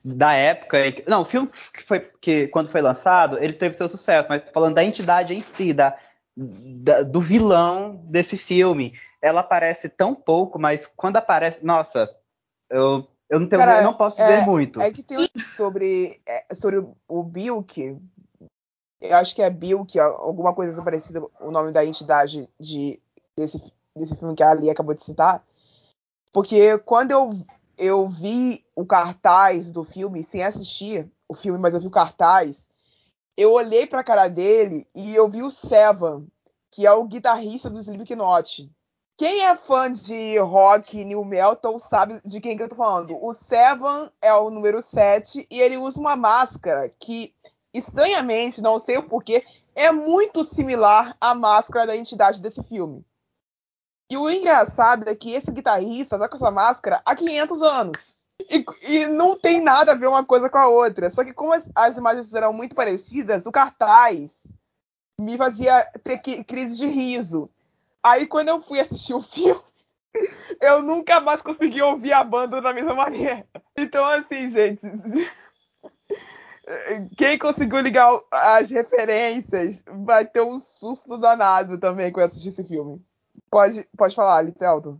da 0.03 0.33
época. 0.33 0.77
Não, 1.07 1.21
o 1.21 1.25
filme 1.25 1.49
que 1.73 1.83
foi 1.83 1.99
que 2.21 2.47
quando 2.47 2.69
foi 2.69 2.81
lançado, 2.81 3.37
ele 3.37 3.53
teve 3.53 3.75
seu 3.75 3.87
sucesso, 3.87 4.27
mas 4.29 4.43
falando 4.53 4.75
da 4.75 4.83
entidade 4.83 5.33
em 5.33 5.41
si, 5.41 5.73
da, 5.73 5.97
da, 6.35 7.03
do 7.03 7.21
vilão 7.21 7.95
desse 8.05 8.37
filme, 8.37 8.91
ela 9.21 9.41
aparece 9.41 9.89
tão 9.89 10.15
pouco, 10.15 10.59
mas 10.59 10.87
quando 10.95 11.17
aparece, 11.17 11.65
nossa, 11.65 12.09
eu 12.69 13.07
eu 13.29 13.41
não, 13.41 13.47
tenho, 13.47 13.61
Cara, 13.61 13.79
eu 13.79 13.83
não 13.83 13.93
posso 13.93 14.21
dizer 14.21 14.39
é, 14.39 14.45
muito. 14.45 14.79
É 14.79 14.91
que 14.91 15.03
tem 15.03 15.29
sobre, 15.53 16.21
é, 16.25 16.55
sobre 16.55 16.85
o 17.07 17.23
Bilk. 17.23 17.97
Eu 19.01 19.15
acho 19.17 19.35
que 19.35 19.41
é 19.41 19.49
Bilk, 19.49 19.99
alguma 19.99 20.53
coisa 20.53 20.81
parecida, 20.81 21.21
o 21.41 21.51
nome 21.51 21.71
da 21.73 21.85
entidade 21.85 22.47
de, 22.57 22.99
desse, 23.37 23.61
desse 23.95 24.15
filme 24.15 24.33
que 24.33 24.41
a 24.41 24.51
Ali 24.51 24.69
acabou 24.69 24.95
de 24.95 25.03
citar. 25.03 25.43
Porque 26.31 26.77
quando 26.79 27.11
eu, 27.11 27.45
eu 27.77 28.09
vi 28.09 28.63
o 28.75 28.85
cartaz 28.85 29.71
do 29.71 29.83
filme, 29.83 30.23
sem 30.23 30.43
assistir 30.43 31.09
o 31.27 31.35
filme, 31.35 31.59
mas 31.59 31.73
eu 31.73 31.79
vi 31.79 31.87
o 31.87 31.91
cartaz, 31.91 32.67
eu 33.35 33.51
olhei 33.51 33.85
pra 33.85 34.03
cara 34.03 34.27
dele 34.27 34.87
e 34.95 35.15
eu 35.15 35.29
vi 35.29 35.43
o 35.43 35.51
Sevan, 35.51 36.25
que 36.71 36.85
é 36.85 36.91
o 36.91 37.03
guitarrista 37.05 37.69
do 37.69 37.79
Slipknot. 37.79 38.69
Quem 39.17 39.45
é 39.45 39.55
fã 39.55 39.89
de 39.89 40.37
rock 40.37 41.03
new 41.03 41.25
metal 41.25 41.79
sabe 41.79 42.21
de 42.23 42.39
quem 42.39 42.55
que 42.55 42.61
eu 42.61 42.69
tô 42.69 42.75
falando. 42.75 43.17
O 43.19 43.33
Seven 43.33 44.11
é 44.21 44.31
o 44.33 44.51
número 44.51 44.79
7 44.79 45.47
e 45.49 45.59
ele 45.59 45.75
usa 45.75 45.99
uma 45.99 46.15
máscara 46.15 46.87
que, 46.99 47.33
estranhamente, 47.73 48.61
não 48.61 48.77
sei 48.77 48.97
o 48.97 49.03
porquê, 49.09 49.43
é 49.73 49.91
muito 49.91 50.43
similar 50.43 51.17
à 51.19 51.33
máscara 51.33 51.87
da 51.87 51.97
entidade 51.97 52.39
desse 52.39 52.61
filme. 52.63 53.03
E 54.09 54.17
o 54.17 54.29
engraçado 54.29 55.07
é 55.09 55.15
que 55.15 55.33
esse 55.33 55.51
guitarrista 55.51 56.17
tá 56.17 56.29
com 56.29 56.35
essa 56.35 56.49
máscara 56.49 57.01
há 57.05 57.15
500 57.15 57.61
anos. 57.61 58.17
E, 58.49 58.63
e, 58.83 59.07
não 59.07 59.37
tem 59.37 59.61
nada 59.61 59.91
a 59.91 59.95
ver 59.95 60.07
uma 60.07 60.23
coisa 60.23 60.49
com 60.49 60.57
a 60.57 60.67
outra. 60.67 61.09
Só 61.09 61.23
que 61.23 61.33
como 61.33 61.53
as, 61.53 61.67
as 61.75 61.97
imagens 61.97 62.33
eram 62.33 62.53
muito 62.53 62.75
parecidas, 62.75 63.45
o 63.45 63.51
cartaz 63.51 64.31
me 65.19 65.37
fazia 65.37 65.83
ter 66.03 66.19
crise 66.43 66.77
de 66.77 66.87
riso. 66.87 67.49
Aí 68.03 68.27
quando 68.27 68.49
eu 68.49 68.61
fui 68.61 68.79
assistir 68.79 69.13
o 69.13 69.21
filme, 69.23 69.61
eu 70.61 70.81
nunca 70.81 71.19
mais 71.19 71.41
consegui 71.41 71.81
ouvir 71.81 72.13
a 72.13 72.23
banda 72.23 72.61
da 72.61 72.73
mesma 72.73 72.93
maneira. 72.93 73.45
Então, 73.75 74.05
assim, 74.05 74.49
gente. 74.49 74.81
Quem 77.17 77.37
conseguiu 77.37 77.79
ligar 77.79 78.19
as 78.29 78.69
referências 78.69 79.81
vai 79.87 80.25
ter 80.25 80.41
um 80.41 80.59
susto 80.59 81.17
danado 81.17 81.79
também 81.79 82.11
quando 82.11 82.29
assistir 82.29 82.49
esse 82.49 82.63
filme. 82.65 83.01
Pode, 83.49 83.87
pode 83.97 84.15
falar, 84.15 84.41
Litelton. 84.41 84.97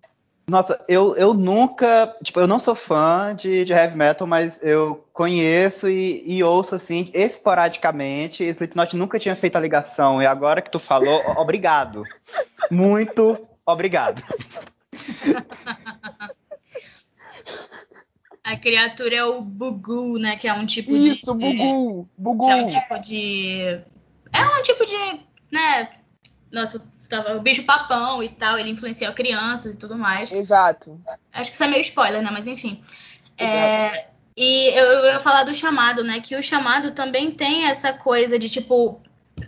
Nossa, 0.50 0.80
eu, 0.88 1.14
eu 1.18 1.34
nunca. 1.34 2.16
Tipo, 2.24 2.40
eu 2.40 2.48
não 2.48 2.58
sou 2.58 2.74
fã 2.74 3.36
de, 3.36 3.66
de 3.66 3.74
heavy 3.74 3.98
metal, 3.98 4.26
mas 4.26 4.64
eu 4.64 5.06
conheço 5.12 5.90
e, 5.90 6.24
e, 6.26 6.42
ouço, 6.42 6.74
assim, 6.74 7.12
esporadicamente. 7.14 8.46
Slipknot 8.46 8.96
nunca 8.96 9.20
tinha 9.20 9.36
feito 9.36 9.58
a 9.58 9.60
ligação. 9.60 10.22
E 10.22 10.26
agora 10.26 10.62
que 10.62 10.72
tu 10.72 10.80
falou, 10.80 11.22
obrigado. 11.36 12.04
Muito 12.72 13.46
obrigado. 13.66 14.24
A 18.42 18.56
criatura 18.56 19.14
é 19.14 19.26
o 19.26 19.42
Bugu, 19.42 20.18
né? 20.18 20.38
Que 20.38 20.48
é 20.48 20.54
um 20.54 20.66
tipo 20.66 20.92
Isso, 20.92 21.04
de. 21.04 21.10
Isso, 21.18 21.34
Bugu. 21.34 22.10
Bugu. 22.18 22.46
Que 22.46 22.52
é 22.52 22.56
um 22.56 22.66
tipo 22.66 23.00
de. 23.00 23.62
É 24.32 24.42
um 24.58 24.62
tipo 24.64 24.86
de. 24.86 25.20
né? 25.52 25.90
Nossa, 26.50 26.82
tava 27.08 27.36
o 27.36 27.42
bicho 27.42 27.64
papão 27.64 28.22
e 28.22 28.30
tal, 28.30 28.58
ele 28.58 28.70
influenciou 28.70 29.14
crianças 29.14 29.76
e 29.76 29.78
tudo 29.78 29.98
mais. 29.98 30.32
Exato. 30.32 31.00
Acho 31.34 31.50
que 31.50 31.56
isso 31.56 31.64
é 31.64 31.68
meio 31.68 31.82
spoiler, 31.82 32.22
né? 32.22 32.30
Mas 32.32 32.48
enfim. 32.48 32.82
É, 33.38 34.08
e 34.36 34.70
eu, 34.78 34.86
eu 34.86 35.06
ia 35.14 35.20
falar 35.20 35.44
do 35.44 35.56
chamado, 35.56 36.04
né? 36.04 36.20
Que 36.20 36.36
o 36.36 36.44
chamado 36.44 36.92
também 36.92 37.32
tem 37.32 37.66
essa 37.66 37.94
coisa 37.94 38.38
de 38.38 38.50
tipo. 38.50 39.02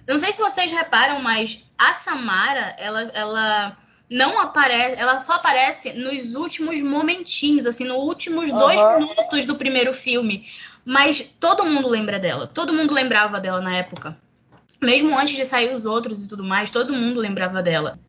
Não 0.07 0.17
sei 0.17 0.33
se 0.33 0.39
vocês 0.39 0.71
reparam, 0.71 1.21
mas 1.21 1.67
a 1.77 1.93
Samara, 1.93 2.75
ela, 2.77 3.01
ela 3.13 3.77
não 4.09 4.39
aparece, 4.39 4.95
ela 4.99 5.19
só 5.19 5.33
aparece 5.33 5.93
nos 5.93 6.35
últimos 6.35 6.79
momentinhos, 6.81 7.65
assim, 7.65 7.85
nos 7.85 7.97
últimos 7.97 8.51
uhum. 8.51 8.57
dois 8.57 8.97
minutos 8.97 9.45
do 9.45 9.55
primeiro 9.55 9.93
filme. 9.93 10.47
Mas 10.85 11.19
todo 11.39 11.65
mundo 11.65 11.87
lembra 11.87 12.19
dela, 12.19 12.47
todo 12.47 12.73
mundo 12.73 12.93
lembrava 12.93 13.39
dela 13.39 13.61
na 13.61 13.75
época 13.75 14.17
mesmo 14.81 15.17
antes 15.17 15.35
de 15.35 15.45
sair 15.45 15.73
os 15.73 15.85
outros 15.85 16.23
e 16.23 16.27
tudo 16.27 16.43
mais, 16.43 16.69
todo 16.69 16.93
mundo 16.93 17.19
lembrava 17.19 17.61
dela. 17.61 17.99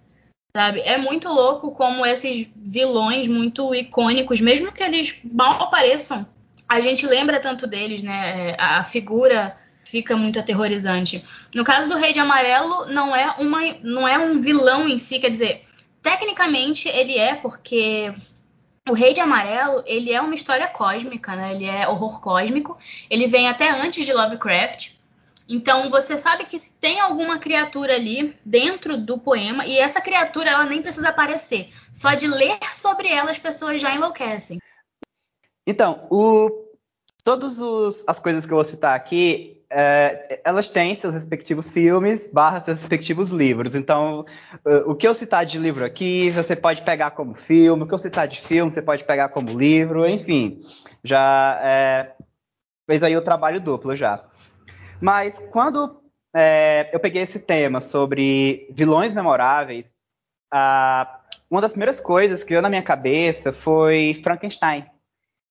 Sabe? 0.55 0.81
É 0.81 0.99
muito 0.99 1.29
louco 1.29 1.71
como 1.73 2.05
esses 2.05 2.49
vilões 2.57 3.29
muito 3.29 3.73
icônicos, 3.75 4.41
mesmo 4.41 4.73
que 4.73 4.83
eles 4.83 5.21
mal 5.25 5.63
apareçam, 5.63 6.27
a 6.69 6.81
gente 6.81 7.07
lembra 7.07 7.41
tanto 7.41 7.67
deles, 7.67 8.03
né? 8.03 8.55
A 8.59 8.83
figura 8.85 9.57
fica 9.85 10.17
muito 10.17 10.39
aterrorizante. 10.39 11.25
No 11.55 11.65
caso 11.65 11.89
do 11.89 11.97
Rei 11.97 12.13
de 12.13 12.21
Amarelo, 12.21 12.87
não 12.87 13.15
é, 13.15 13.35
uma, 13.39 13.61
não 13.83 14.09
é 14.09 14.19
um 14.19 14.41
vilão 14.41 14.89
em 14.89 14.99
si, 14.99 15.19
quer 15.19 15.31
dizer, 15.31 15.65
tecnicamente 16.01 16.89
ele 16.89 17.19
é, 17.19 17.35
porque 17.35 18.13
o 18.89 18.93
Rei 18.93 19.13
de 19.13 19.21
Amarelo, 19.21 19.83
ele 19.87 20.13
é 20.13 20.21
uma 20.21 20.35
história 20.35 20.69
cósmica, 20.69 21.35
né? 21.35 21.55
Ele 21.55 21.65
é 21.65 21.89
horror 21.89 22.21
cósmico. 22.21 22.79
Ele 23.09 23.27
vem 23.27 23.49
até 23.49 23.71
antes 23.71 24.07
de 24.07 24.13
Lovecraft. 24.13 24.93
Então 25.53 25.91
você 25.91 26.17
sabe 26.17 26.45
que 26.45 26.57
tem 26.81 27.01
alguma 27.01 27.41
criatura 27.41 27.97
ali 27.97 28.39
dentro 28.45 28.97
do 28.97 29.19
poema 29.19 29.67
e 29.67 29.77
essa 29.79 30.01
criatura 30.01 30.49
ela 30.49 30.65
nem 30.65 30.81
precisa 30.81 31.09
aparecer. 31.09 31.71
Só 31.93 32.15
de 32.15 32.29
ler 32.29 32.57
sobre 32.73 33.09
ela 33.09 33.33
as 33.33 33.39
pessoas 33.39 33.83
já 33.83 33.93
enlouquecem. 33.93 34.61
Então, 35.67 36.07
o, 36.09 36.49
todas 37.25 37.61
as 38.07 38.21
coisas 38.21 38.47
que 38.47 38.53
eu 38.53 38.57
vou 38.57 38.65
citar 38.65 38.95
aqui, 38.95 39.61
é, 39.69 40.41
elas 40.45 40.69
têm 40.69 40.95
seus 40.95 41.15
respectivos 41.15 41.73
filmes, 41.73 42.33
barra 42.33 42.65
seus 42.65 42.79
respectivos 42.79 43.31
livros. 43.33 43.75
Então, 43.75 44.25
o 44.87 44.95
que 44.95 45.07
eu 45.07 45.15
citar 45.15 45.45
de 45.45 45.59
livro 45.59 45.85
aqui, 45.85 46.31
você 46.31 46.55
pode 46.55 46.83
pegar 46.83 47.11
como 47.11 47.35
filme, 47.35 47.83
o 47.83 47.87
que 47.89 47.95
eu 47.95 47.99
citar 47.99 48.29
de 48.29 48.41
filme, 48.41 48.71
você 48.71 48.83
pode 48.83 49.03
pegar 49.03 49.31
como 49.31 49.59
livro, 49.59 50.09
enfim. 50.09 50.61
Já 51.03 51.59
é, 51.61 52.13
fez 52.87 53.03
aí 53.03 53.17
o 53.17 53.23
trabalho 53.23 53.61
duplo 53.61 53.97
já. 53.97 54.30
Mas 55.01 55.39
quando 55.51 56.03
é, 56.35 56.91
eu 56.93 57.01
peguei 57.01 57.23
esse 57.23 57.39
tema 57.39 57.81
sobre 57.81 58.69
vilões 58.71 59.15
memoráveis, 59.15 59.95
uma 61.51 61.61
das 61.61 61.73
primeiras 61.73 62.01
coisas 62.01 62.45
que 62.45 62.51
veio 62.51 62.63
na 62.63 62.69
minha 62.69 62.83
cabeça 62.83 63.53
foi 63.53 64.21
Frankenstein, 64.23 64.85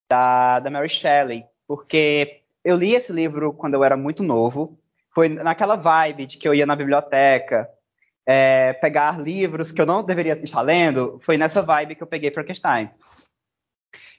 da, 0.10 0.60
da 0.60 0.70
Mary 0.70 0.90
Shelley, 0.90 1.46
porque 1.68 2.42
eu 2.64 2.78
li 2.78 2.94
esse 2.94 3.12
livro 3.12 3.54
quando 3.54 3.74
eu 3.74 3.84
era 3.84 3.98
muito 3.98 4.24
novo, 4.24 4.78
foi 5.14 5.30
naquela 5.30 5.76
vibe 5.76 6.26
de 6.26 6.38
que 6.38 6.48
eu 6.48 6.54
ia 6.54 6.66
na 6.66 6.76
biblioteca, 6.76 7.70
é, 8.26 8.74
pegar 8.74 9.20
livros 9.20 9.72
que 9.72 9.82
eu 9.82 9.86
não 9.86 10.04
deveria 10.04 10.34
estar 10.34 10.62
lendo, 10.62 11.20
foi 11.24 11.38
nessa 11.38 11.62
vibe 11.62 11.96
que 11.96 12.04
eu 12.04 12.08
peguei 12.08 12.32
Frankenstein. 12.32 12.90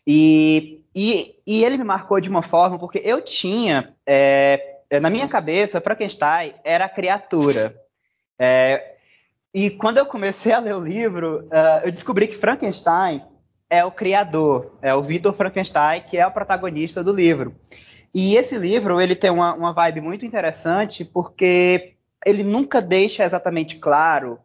E, 0.06 0.84
e, 0.94 1.36
e 1.46 1.64
ele 1.64 1.76
me 1.76 1.84
marcou 1.84 2.20
de 2.20 2.28
uma 2.28 2.42
forma 2.42 2.78
porque 2.78 3.00
eu 3.04 3.22
tinha 3.22 3.94
é, 4.06 4.69
na 4.98 5.10
minha 5.10 5.28
cabeça, 5.28 5.80
Frankenstein 5.80 6.54
era 6.64 6.86
a 6.86 6.88
criatura. 6.88 7.76
É, 8.38 8.96
e 9.54 9.70
quando 9.70 9.98
eu 9.98 10.06
comecei 10.06 10.52
a 10.52 10.58
ler 10.58 10.74
o 10.74 10.84
livro, 10.84 11.44
uh, 11.46 11.84
eu 11.84 11.92
descobri 11.92 12.26
que 12.26 12.36
Frankenstein 12.36 13.22
é 13.68 13.84
o 13.84 13.90
criador, 13.90 14.76
é 14.82 14.92
o 14.94 15.02
Victor 15.02 15.32
Frankenstein, 15.34 16.02
que 16.02 16.16
é 16.16 16.26
o 16.26 16.32
protagonista 16.32 17.04
do 17.04 17.12
livro. 17.12 17.54
E 18.12 18.36
esse 18.36 18.56
livro, 18.58 19.00
ele 19.00 19.14
tem 19.14 19.30
uma, 19.30 19.54
uma 19.54 19.72
vibe 19.72 20.00
muito 20.00 20.26
interessante, 20.26 21.04
porque 21.04 21.94
ele 22.26 22.42
nunca 22.42 22.82
deixa 22.82 23.24
exatamente 23.24 23.76
claro 23.76 24.40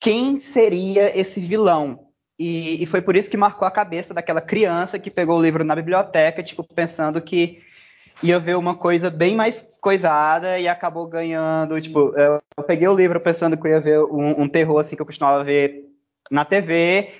quem 0.00 0.40
seria 0.40 1.18
esse 1.18 1.40
vilão. 1.40 2.06
E, 2.38 2.80
e, 2.80 2.86
foi 2.86 3.02
por 3.02 3.16
isso 3.16 3.28
que 3.28 3.36
marcou 3.36 3.66
a 3.66 3.70
cabeça 3.70 4.14
daquela 4.14 4.40
criança 4.40 4.96
que 4.96 5.10
pegou 5.10 5.36
o 5.36 5.42
livro 5.42 5.64
na 5.64 5.74
biblioteca, 5.74 6.40
tipo, 6.40 6.62
pensando 6.62 7.20
que 7.20 7.60
ia 8.22 8.38
ver 8.38 8.56
uma 8.56 8.74
coisa 8.74 9.10
bem 9.10 9.36
mais 9.36 9.64
coisada 9.80 10.58
e 10.58 10.68
acabou 10.68 11.06
ganhando. 11.06 11.80
Tipo, 11.80 12.14
eu, 12.18 12.40
peguei 12.66 12.88
o 12.88 12.96
livro 12.96 13.20
pensando 13.20 13.56
que 13.56 13.66
eu 13.66 13.72
ia 13.72 13.80
ver 13.80 14.00
um, 14.00 14.42
um 14.42 14.48
terror 14.48 14.80
assim 14.80 14.96
que 14.96 15.02
eu 15.02 15.06
costumava 15.06 15.44
ver 15.44 15.84
na 16.30 16.44
TV. 16.44 17.12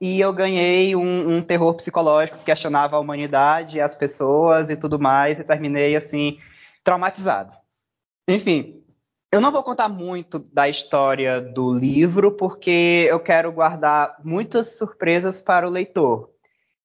E 0.00 0.20
eu 0.20 0.32
ganhei 0.32 0.94
um, 0.94 1.36
um, 1.36 1.42
terror 1.42 1.74
psicológico 1.74 2.38
que 2.38 2.44
questionava 2.44 2.96
a 2.96 3.00
humanidade, 3.00 3.80
as 3.80 3.94
pessoas 3.94 4.68
e 4.68 4.76
tudo 4.76 4.98
mais, 4.98 5.38
e 5.38 5.44
terminei 5.44 5.96
assim, 5.96 6.38
traumatizado. 6.84 7.56
Enfim, 8.28 8.82
eu 9.32 9.40
não 9.40 9.50
vou 9.50 9.62
contar 9.62 9.88
muito 9.88 10.38
da 10.52 10.68
história 10.68 11.40
do 11.40 11.70
livro, 11.70 12.32
porque 12.32 13.06
eu 13.08 13.18
quero 13.20 13.52
guardar 13.52 14.16
muitas 14.24 14.78
surpresas 14.78 15.40
para 15.40 15.66
o 15.66 15.70
leitor. 15.70 16.30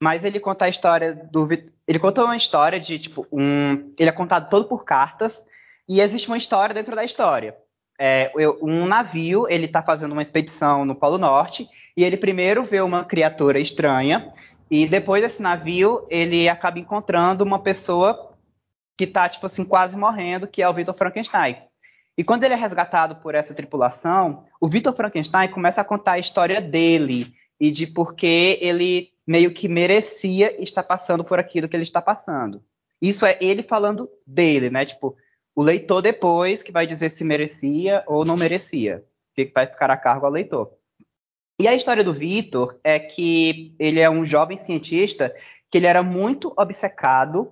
Mas 0.02 0.26
ele 0.26 0.40
conta 0.40 0.66
a 0.66 0.70
história 0.70 1.14
do. 1.32 1.48
Ele 1.88 2.00
conta 2.00 2.24
uma 2.24 2.38
história 2.38 2.80
de, 2.80 3.00
tipo, 3.00 3.28
um. 3.32 3.94
Ele 3.98 4.10
é 4.10 4.14
contado 4.14 4.50
todo 4.50 4.68
por 4.68 4.86
cartas, 4.86 5.44
e 5.88 6.00
existe 6.00 6.28
uma 6.28 6.38
história 6.38 6.74
dentro 6.74 6.96
da 6.96 7.04
história. 7.04 7.56
É, 8.00 8.32
um 8.62 8.86
navio, 8.86 9.46
ele 9.50 9.66
está 9.66 9.82
fazendo 9.84 10.14
uma 10.14 10.22
expedição 10.22 10.86
no 10.86 10.96
Polo 10.96 11.18
Norte, 11.18 11.68
e 11.96 12.04
ele 12.04 12.18
primeiro 12.18 12.64
vê 12.64 12.82
uma 12.82 13.04
criatura 13.04 13.60
estranha, 13.60 14.32
e 14.70 14.88
depois 14.88 15.22
desse 15.22 15.42
navio, 15.42 16.08
ele 16.10 16.48
acaba 16.48 16.80
encontrando 16.80 17.44
uma 17.44 17.60
pessoa 17.60 18.32
que 18.98 19.04
está, 19.04 19.28
tipo 19.28 19.46
assim, 19.46 19.66
quase 19.66 19.98
morrendo, 19.98 20.48
que 20.48 20.62
é 20.64 20.70
o 20.70 20.74
Victor 20.74 20.96
Frankenstein. 20.96 21.58
E 22.18 22.24
quando 22.24 22.44
ele 22.44 22.54
é 22.54 22.58
resgatado 22.58 23.16
por 23.18 23.36
essa 23.36 23.54
tripulação, 23.54 24.46
o 24.62 24.68
Victor 24.68 24.96
Frankenstein 24.96 25.50
começa 25.50 25.82
a 25.82 25.84
contar 25.84 26.14
a 26.14 26.20
história 26.20 26.62
dele 26.62 27.34
e 27.60 27.72
de 27.72 27.86
por 27.88 28.16
que 28.16 28.58
ele 28.62 29.11
meio 29.26 29.54
que 29.54 29.68
merecia 29.68 30.62
estar 30.62 30.84
passando 30.84 31.24
por 31.24 31.40
aquilo 31.40 31.68
que 31.70 31.76
ele 31.76 31.84
está 31.84 32.02
passando. 32.02 32.64
Isso 33.02 33.26
é 33.26 33.38
ele 33.42 33.64
falando 33.64 34.10
dele, 34.26 34.70
né? 34.70 34.86
Tipo, 34.86 35.16
o 35.56 35.64
leitor 35.64 36.02
depois 36.02 36.64
que 36.64 36.72
vai 36.72 36.86
dizer 36.86 37.10
se 37.10 37.24
merecia 37.24 38.04
ou 38.08 38.24
não 38.24 38.38
merecia, 38.38 39.04
que 39.34 39.52
vai 39.54 39.66
ficar 39.68 39.90
a 39.90 39.98
cargo 39.98 40.26
ao 40.26 40.32
leitor. 40.32 40.72
E 41.60 41.68
a 41.68 41.76
história 41.76 42.04
do 42.04 42.14
Victor 42.14 42.80
é 42.84 43.00
que 43.00 43.76
ele 43.78 44.00
é 44.00 44.10
um 44.10 44.26
jovem 44.26 44.58
cientista 44.58 45.34
que 45.70 45.78
ele 45.78 45.88
era 45.88 46.02
muito 46.02 46.54
obcecado 46.58 47.52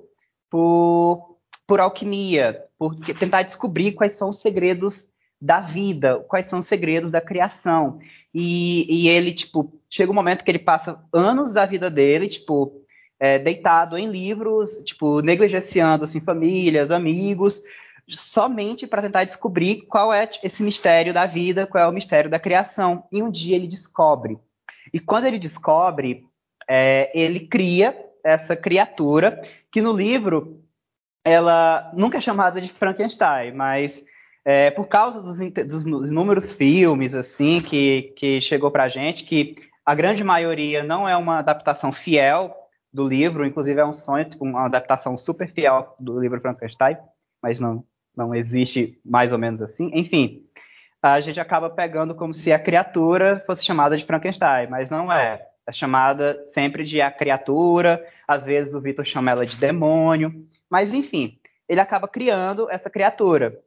por, 0.49 1.37
por 1.67 1.79
alquimia, 1.79 2.63
por 2.77 2.95
tentar 2.95 3.43
descobrir 3.43 3.93
quais 3.93 4.13
são 4.13 4.29
os 4.29 4.39
segredos 4.39 5.09
da 5.41 5.61
vida, 5.61 6.19
quais 6.27 6.45
são 6.45 6.59
os 6.59 6.65
segredos 6.65 7.09
da 7.09 7.21
criação. 7.21 7.99
E, 8.33 8.85
e 8.89 9.07
ele, 9.07 9.33
tipo, 9.33 9.73
chega 9.89 10.11
um 10.11 10.15
momento 10.15 10.43
que 10.43 10.51
ele 10.51 10.59
passa 10.59 11.01
anos 11.13 11.53
da 11.53 11.65
vida 11.65 11.89
dele, 11.89 12.27
tipo, 12.27 12.83
é, 13.19 13.39
deitado 13.39 13.97
em 13.97 14.07
livros, 14.09 14.81
tipo, 14.85 15.21
negligenciando, 15.21 16.03
assim, 16.03 16.19
famílias, 16.19 16.91
amigos, 16.91 17.61
somente 18.07 18.87
para 18.87 19.01
tentar 19.01 19.23
descobrir 19.23 19.83
qual 19.87 20.13
é 20.13 20.27
esse 20.43 20.63
mistério 20.63 21.13
da 21.13 21.25
vida, 21.25 21.67
qual 21.67 21.83
é 21.83 21.87
o 21.87 21.93
mistério 21.93 22.29
da 22.29 22.39
criação. 22.39 23.05
E 23.11 23.21
um 23.21 23.29
dia 23.29 23.55
ele 23.55 23.67
descobre. 23.67 24.37
E 24.93 24.99
quando 24.99 25.25
ele 25.25 25.39
descobre, 25.39 26.25
é, 26.67 27.11
ele 27.13 27.41
cria 27.41 27.95
essa 28.23 28.55
criatura 28.55 29.39
que 29.71 29.81
no 29.81 29.93
livro 29.93 30.63
ela 31.23 31.91
nunca 31.95 32.17
é 32.17 32.21
chamada 32.21 32.59
de 32.59 32.69
Frankenstein, 32.69 33.53
mas 33.53 34.03
é, 34.45 34.71
por 34.71 34.87
causa 34.87 35.21
dos, 35.21 35.37
dos, 35.65 36.11
inúmeros 36.11 36.53
filmes 36.53 37.13
assim 37.13 37.61
que, 37.61 38.13
que 38.15 38.41
chegou 38.41 38.71
para 38.71 38.85
a 38.85 38.89
gente, 38.89 39.23
que 39.23 39.55
a 39.85 39.93
grande 39.95 40.23
maioria 40.23 40.83
não 40.83 41.07
é 41.07 41.15
uma 41.15 41.39
adaptação 41.39 41.91
fiel 41.91 42.55
do 42.91 43.03
livro, 43.03 43.45
inclusive 43.45 43.79
é 43.79 43.85
um 43.85 43.93
sonho, 43.93 44.29
tipo, 44.29 44.43
uma 44.43 44.65
adaptação 44.65 45.15
super 45.17 45.51
fiel 45.51 45.95
do 45.99 46.19
livro 46.19 46.41
Frankenstein, 46.41 46.97
mas 47.41 47.59
não, 47.59 47.83
não 48.15 48.33
existe 48.33 48.99
mais 49.05 49.31
ou 49.31 49.37
menos 49.37 49.61
assim. 49.61 49.91
Enfim, 49.93 50.43
a 51.01 51.19
gente 51.21 51.39
acaba 51.39 51.69
pegando 51.69 52.15
como 52.15 52.33
se 52.33 52.51
a 52.51 52.59
criatura 52.59 53.43
fosse 53.45 53.63
chamada 53.63 53.95
de 53.95 54.05
Frankenstein, 54.05 54.67
mas 54.67 54.89
não 54.89 55.11
é. 55.11 55.45
É 55.65 55.71
chamada 55.71 56.43
sempre 56.45 56.83
de 56.83 56.99
a 56.99 57.11
criatura, 57.11 58.03
às 58.27 58.43
vezes 58.43 58.73
o 58.73 58.81
Victor 58.81 59.05
chama 59.05 59.29
ela 59.29 59.45
de 59.45 59.55
demônio, 59.55 60.43
mas 60.67 60.93
enfim, 60.93 61.37
ele 61.67 61.79
acaba 61.79 62.07
criando 62.07 62.67
essa 62.71 62.89
criatura. 62.89 63.61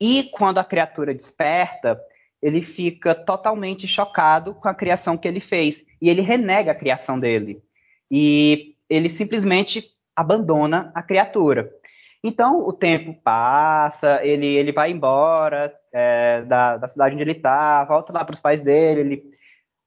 E 0.00 0.24
quando 0.32 0.58
a 0.58 0.64
criatura 0.64 1.14
desperta, 1.14 2.00
ele 2.40 2.62
fica 2.62 3.14
totalmente 3.14 3.86
chocado 3.86 4.54
com 4.54 4.68
a 4.68 4.74
criação 4.74 5.16
que 5.16 5.26
ele 5.26 5.40
fez 5.40 5.84
e 6.00 6.08
ele 6.08 6.20
renega 6.20 6.72
a 6.72 6.74
criação 6.74 7.18
dele. 7.18 7.62
E 8.10 8.76
ele 8.88 9.08
simplesmente 9.08 9.84
abandona 10.14 10.90
a 10.94 11.02
criatura. 11.02 11.70
Então 12.22 12.66
o 12.66 12.72
tempo 12.72 13.14
passa, 13.22 14.24
ele, 14.24 14.46
ele 14.46 14.72
vai 14.72 14.90
embora 14.90 15.72
é, 15.92 16.42
da, 16.42 16.76
da 16.76 16.88
cidade 16.88 17.14
onde 17.14 17.22
ele 17.22 17.32
está, 17.32 17.84
volta 17.84 18.12
lá 18.12 18.24
para 18.24 18.34
os 18.34 18.40
pais 18.40 18.62
dele, 18.62 19.00
ele 19.00 19.22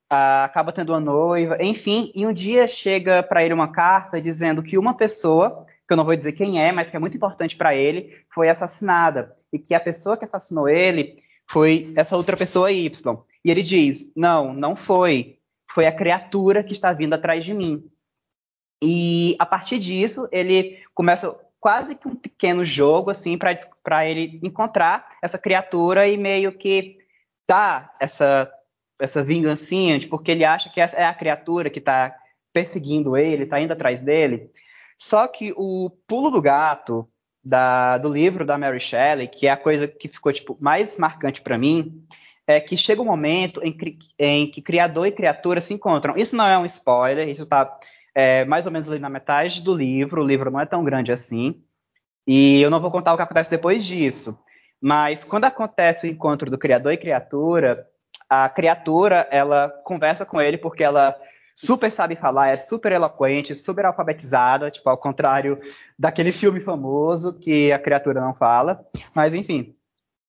ah, 0.09 0.45
acaba 0.45 0.71
tendo 0.71 0.91
uma 0.91 0.99
noiva, 0.99 1.57
enfim, 1.61 2.11
e 2.15 2.25
um 2.25 2.33
dia 2.33 2.67
chega 2.67 3.23
para 3.23 3.43
ele 3.43 3.53
uma 3.53 3.71
carta 3.71 4.21
dizendo 4.21 4.63
que 4.63 4.77
uma 4.77 4.93
pessoa, 4.93 5.65
que 5.91 5.93
eu 5.93 5.97
não 5.97 6.05
vou 6.05 6.15
dizer 6.15 6.31
quem 6.31 6.63
é, 6.63 6.71
mas 6.71 6.89
que 6.89 6.95
é 6.95 6.99
muito 6.99 7.17
importante 7.17 7.57
para 7.57 7.75
ele, 7.75 8.17
foi 8.33 8.47
assassinada 8.47 9.35
e 9.51 9.59
que 9.59 9.73
a 9.73 9.79
pessoa 9.79 10.15
que 10.15 10.23
assassinou 10.23 10.69
ele 10.69 11.21
foi 11.49 11.91
essa 11.97 12.15
outra 12.15 12.37
pessoa 12.37 12.71
Y. 12.71 12.89
E 13.43 13.51
ele 13.51 13.61
diz: 13.61 14.09
não, 14.15 14.53
não 14.53 14.73
foi, 14.73 15.39
foi 15.69 15.85
a 15.85 15.91
criatura 15.91 16.63
que 16.63 16.71
está 16.71 16.93
vindo 16.93 17.13
atrás 17.13 17.43
de 17.43 17.53
mim. 17.53 17.83
E 18.81 19.35
a 19.37 19.45
partir 19.45 19.79
disso, 19.79 20.29
ele 20.31 20.79
começa 20.93 21.37
quase 21.59 21.95
que 21.95 22.07
um 22.07 22.15
pequeno 22.15 22.63
jogo, 22.63 23.11
assim, 23.11 23.37
para 23.37 24.07
ele 24.07 24.39
encontrar 24.41 25.09
essa 25.21 25.37
criatura 25.37 26.07
e 26.07 26.15
meio 26.15 26.53
que 26.53 26.99
dar 27.45 27.93
essa, 27.99 28.49
essa 28.97 29.21
vingancinha, 29.21 29.99
de 29.99 30.07
porque 30.07 30.31
ele 30.31 30.45
acha 30.45 30.69
que 30.69 30.79
é 30.79 31.03
a 31.03 31.13
criatura 31.13 31.69
que 31.69 31.79
está 31.79 32.15
perseguindo 32.53 33.17
ele, 33.17 33.43
está 33.43 33.59
indo 33.59 33.73
atrás 33.73 33.99
dele. 33.99 34.49
Só 35.01 35.27
que 35.27 35.51
o 35.57 35.89
pulo 36.07 36.29
do 36.29 36.39
gato 36.39 37.09
da, 37.43 37.97
do 37.97 38.07
livro 38.07 38.45
da 38.45 38.55
Mary 38.55 38.79
Shelley, 38.79 39.27
que 39.27 39.47
é 39.47 39.49
a 39.49 39.57
coisa 39.57 39.87
que 39.87 40.07
ficou 40.07 40.31
tipo, 40.31 40.55
mais 40.61 40.95
marcante 40.95 41.41
para 41.41 41.57
mim, 41.57 42.05
é 42.45 42.59
que 42.59 42.77
chega 42.77 43.01
um 43.01 43.05
momento 43.05 43.59
em 43.63 43.73
que, 43.75 43.97
em 44.19 44.45
que 44.45 44.61
criador 44.61 45.07
e 45.07 45.11
criatura 45.11 45.59
se 45.59 45.73
encontram. 45.73 46.15
Isso 46.15 46.35
não 46.35 46.45
é 46.45 46.55
um 46.55 46.65
spoiler, 46.65 47.27
isso 47.27 47.41
está 47.41 47.79
é, 48.13 48.45
mais 48.45 48.67
ou 48.67 48.71
menos 48.71 48.87
ali 48.87 48.99
na 48.99 49.09
metade 49.09 49.63
do 49.63 49.73
livro. 49.73 50.21
O 50.21 50.25
livro 50.25 50.51
não 50.51 50.59
é 50.59 50.67
tão 50.67 50.83
grande 50.83 51.11
assim. 51.11 51.59
E 52.27 52.61
eu 52.61 52.69
não 52.69 52.79
vou 52.79 52.91
contar 52.91 53.11
o 53.13 53.17
que 53.17 53.23
acontece 53.23 53.49
depois 53.49 53.83
disso. 53.83 54.37
Mas 54.79 55.23
quando 55.23 55.45
acontece 55.45 56.05
o 56.05 56.09
encontro 56.11 56.47
do 56.51 56.59
criador 56.59 56.93
e 56.93 56.97
criatura, 56.97 57.87
a 58.29 58.47
criatura 58.47 59.27
ela 59.31 59.67
conversa 59.83 60.27
com 60.27 60.39
ele 60.39 60.59
porque 60.59 60.83
ela 60.83 61.19
super 61.55 61.91
sabe 61.91 62.15
falar, 62.15 62.49
é 62.49 62.57
super 62.57 62.91
eloquente, 62.91 63.55
super 63.55 63.85
alfabetizada, 63.85 64.71
tipo 64.71 64.89
ao 64.89 64.97
contrário 64.97 65.59
daquele 65.97 66.31
filme 66.31 66.59
famoso 66.59 67.37
que 67.39 67.71
a 67.71 67.79
criatura 67.79 68.21
não 68.21 68.33
fala. 68.33 68.85
Mas 69.13 69.33
enfim. 69.33 69.75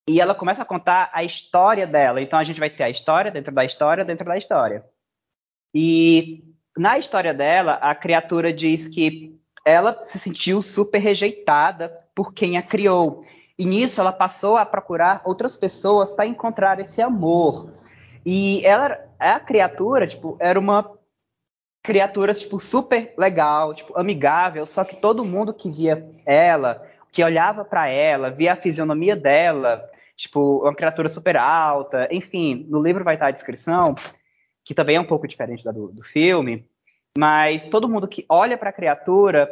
E 0.09 0.21
ela 0.21 0.35
começa 0.35 0.63
a 0.63 0.67
contar 0.67 1.11
a 1.13 1.23
história 1.23 1.87
dela. 1.87 2.21
Então 2.21 2.39
a 2.39 2.45
gente 2.45 2.61
vai 2.61 2.71
ter 2.71 2.83
a 2.83 2.91
história 2.91 3.31
dentro 3.31 3.55
da 3.55 3.65
história 3.65 4.05
dentro 4.05 4.27
da 4.27 4.37
história. 4.37 4.85
E 5.75 6.45
na 6.77 6.99
história 6.99 7.33
dela, 7.33 7.75
a 7.75 7.95
criatura 7.95 8.53
diz 8.53 8.89
que 8.89 9.39
ela 9.65 10.05
se 10.05 10.19
sentiu 10.19 10.61
super 10.61 10.99
rejeitada 10.99 11.97
por 12.15 12.33
quem 12.33 12.57
a 12.57 12.63
criou. 12.63 13.25
E 13.59 13.65
nisso 13.65 14.01
ela 14.01 14.13
passou 14.13 14.57
a 14.57 14.67
procurar 14.67 15.23
outras 15.25 15.55
pessoas 15.55 16.13
para 16.13 16.27
encontrar 16.27 16.81
esse 16.81 17.01
amor. 17.01 17.73
E 18.25 18.65
ela, 18.65 18.99
a 19.19 19.39
criatura, 19.39 20.07
tipo, 20.07 20.37
era 20.41 20.59
uma 20.59 20.91
criatura 21.83 22.33
tipo 22.33 22.61
super 22.61 23.13
legal, 23.19 23.75
tipo 23.75 23.99
amigável, 23.99 24.67
só 24.67 24.85
que 24.85 24.97
todo 24.97 25.25
mundo 25.25 25.53
que 25.53 25.71
via 25.71 26.09
ela, 26.25 26.87
que 27.11 27.25
olhava 27.25 27.65
para 27.65 27.89
ela, 27.89 28.31
via 28.31 28.53
a 28.53 28.57
fisionomia 28.57 29.17
dela, 29.17 29.91
tipo, 30.17 30.63
uma 30.63 30.75
criatura 30.75 31.09
super 31.09 31.37
alta, 31.37 32.09
enfim, 32.11 32.67
no 32.69 32.83
livro 32.83 33.05
vai 33.05 33.15
estar 33.15 33.29
a 33.29 33.33
descrição 33.33 33.97
que 34.65 34.75
também 34.75 34.97
é 34.97 35.01
um 35.01 35.05
pouco 35.05 35.27
diferente 35.27 35.65
da 35.65 35.73
do, 35.73 35.89
do 35.89 36.03
filme, 36.03 36.65
mas 37.19 37.67
todo 37.67 37.89
mundo 37.89 38.09
que 38.09 38.25
olha 38.29 38.57
para 38.57 38.71
a 38.71 38.73
criatura 38.73 39.51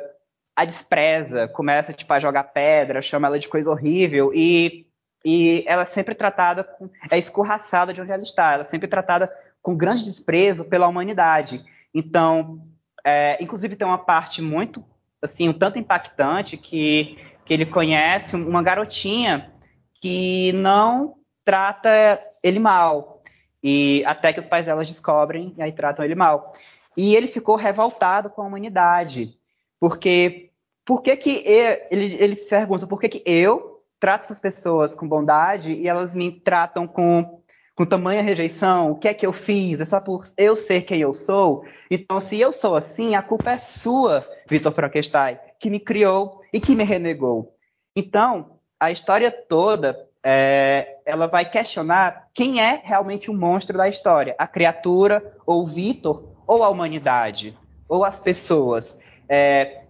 a 0.55 0.65
despreza, 0.65 1.49
começa 1.49 1.93
tipo, 1.93 2.13
a 2.13 2.21
jogar 2.21 2.45
pedra, 2.45 3.03
chama 3.03 3.27
ela 3.27 3.39
de 3.39 3.49
coisa 3.49 3.71
horrível 3.71 4.31
e, 4.35 4.87
e 5.25 5.65
ela 5.67 5.83
é 5.83 5.87
sempre 5.87 6.15
tratada, 6.15 6.69
é 7.11 7.19
escorraçada 7.19 7.95
de 7.95 8.01
onde 8.01 8.13
ela 8.13 8.23
está, 8.23 8.53
ela 8.53 8.65
é 8.65 8.69
sempre 8.69 8.89
tratada 8.89 9.33
com 9.63 9.77
grande 9.77 10.05
desprezo 10.05 10.67
pela 10.67 10.87
humanidade. 10.87 11.65
Então, 11.95 12.67
é, 13.05 13.43
inclusive 13.43 13.77
tem 13.77 13.87
uma 13.87 13.99
parte 13.99 14.43
muito, 14.43 14.85
assim, 15.21 15.49
um 15.49 15.53
tanto 15.53 15.79
impactante 15.79 16.57
que, 16.57 17.19
que 17.45 17.55
ele 17.55 17.67
conhece 17.67 18.37
uma 18.37 18.63
garotinha 18.63 19.53
que 20.01 20.53
não 20.53 21.17
trata 21.45 22.21
ele 22.43 22.59
mal, 22.59 23.23
e 23.63 24.03
até 24.07 24.33
que 24.33 24.41
os 24.41 24.47
pais 24.47 24.67
delas 24.67 24.87
descobrem 24.87 25.55
e 25.57 25.63
aí 25.63 25.73
tratam 25.73 26.05
ele 26.05 26.15
mal. 26.15 26.53
E 26.97 27.15
ele 27.15 27.27
ficou 27.27 27.57
revoltado 27.57 28.31
com 28.31 28.43
a 28.43 28.47
humanidade, 28.47 29.37
porque 29.79 30.51
por 30.85 31.03
que 31.03 31.17
que 31.17 31.43
ele, 31.47 32.15
ele 32.15 32.35
se 32.35 32.49
pergunta 32.49 32.87
por 32.87 33.01
que 33.01 33.09
que 33.09 33.23
eu 33.27 33.83
trato 33.99 34.25
essas 34.25 34.39
pessoas 34.39 34.95
com 34.95 35.07
bondade 35.07 35.73
e 35.73 35.87
elas 35.87 36.15
me 36.15 36.33
tratam 36.33 36.87
com, 36.87 37.40
com 37.75 37.87
tamanha 37.87 38.23
rejeição? 38.23 38.93
O 38.93 38.97
que 38.97 39.09
é 39.09 39.15
que 39.15 39.27
eu 39.27 39.33
fiz? 39.33 39.81
É 39.81 39.85
só 39.85 40.01
por 40.01 40.25
eu 40.37 40.55
ser 40.55 40.83
quem 40.83 41.01
eu 41.01 41.15
sou? 41.15 41.65
Então, 41.91 42.21
se 42.21 42.39
eu 42.39 42.53
sou 42.53 42.75
assim, 42.75 43.15
a 43.15 43.23
culpa 43.23 43.53
é 43.53 43.59
sua, 43.59 44.27
Vitor 44.49 44.73
Frankenstein, 44.73 45.39
que 45.59 45.71
me 45.71 45.81
criou 45.81 46.43
e 46.53 46.61
que 46.61 46.75
me 46.75 46.85
renegou. 46.85 47.55
Então, 47.97 48.59
a 48.79 48.91
história 48.91 49.31
toda 49.31 50.09
é, 50.23 50.99
ela 51.05 51.27
vai 51.27 51.49
questionar 51.49 52.29
quem 52.35 52.61
é 52.61 52.81
realmente 52.83 53.31
o 53.31 53.35
monstro 53.35 53.77
da 53.77 53.89
história, 53.89 54.35
a 54.39 54.47
criatura, 54.47 55.37
ou 55.47 55.63
o 55.63 55.67
Vitor, 55.67 56.35
ou 56.47 56.63
a 56.63 56.69
humanidade, 56.69 57.57
ou 57.89 58.05
as 58.05 58.19
pessoas. 58.19 58.99
É, 59.29 59.85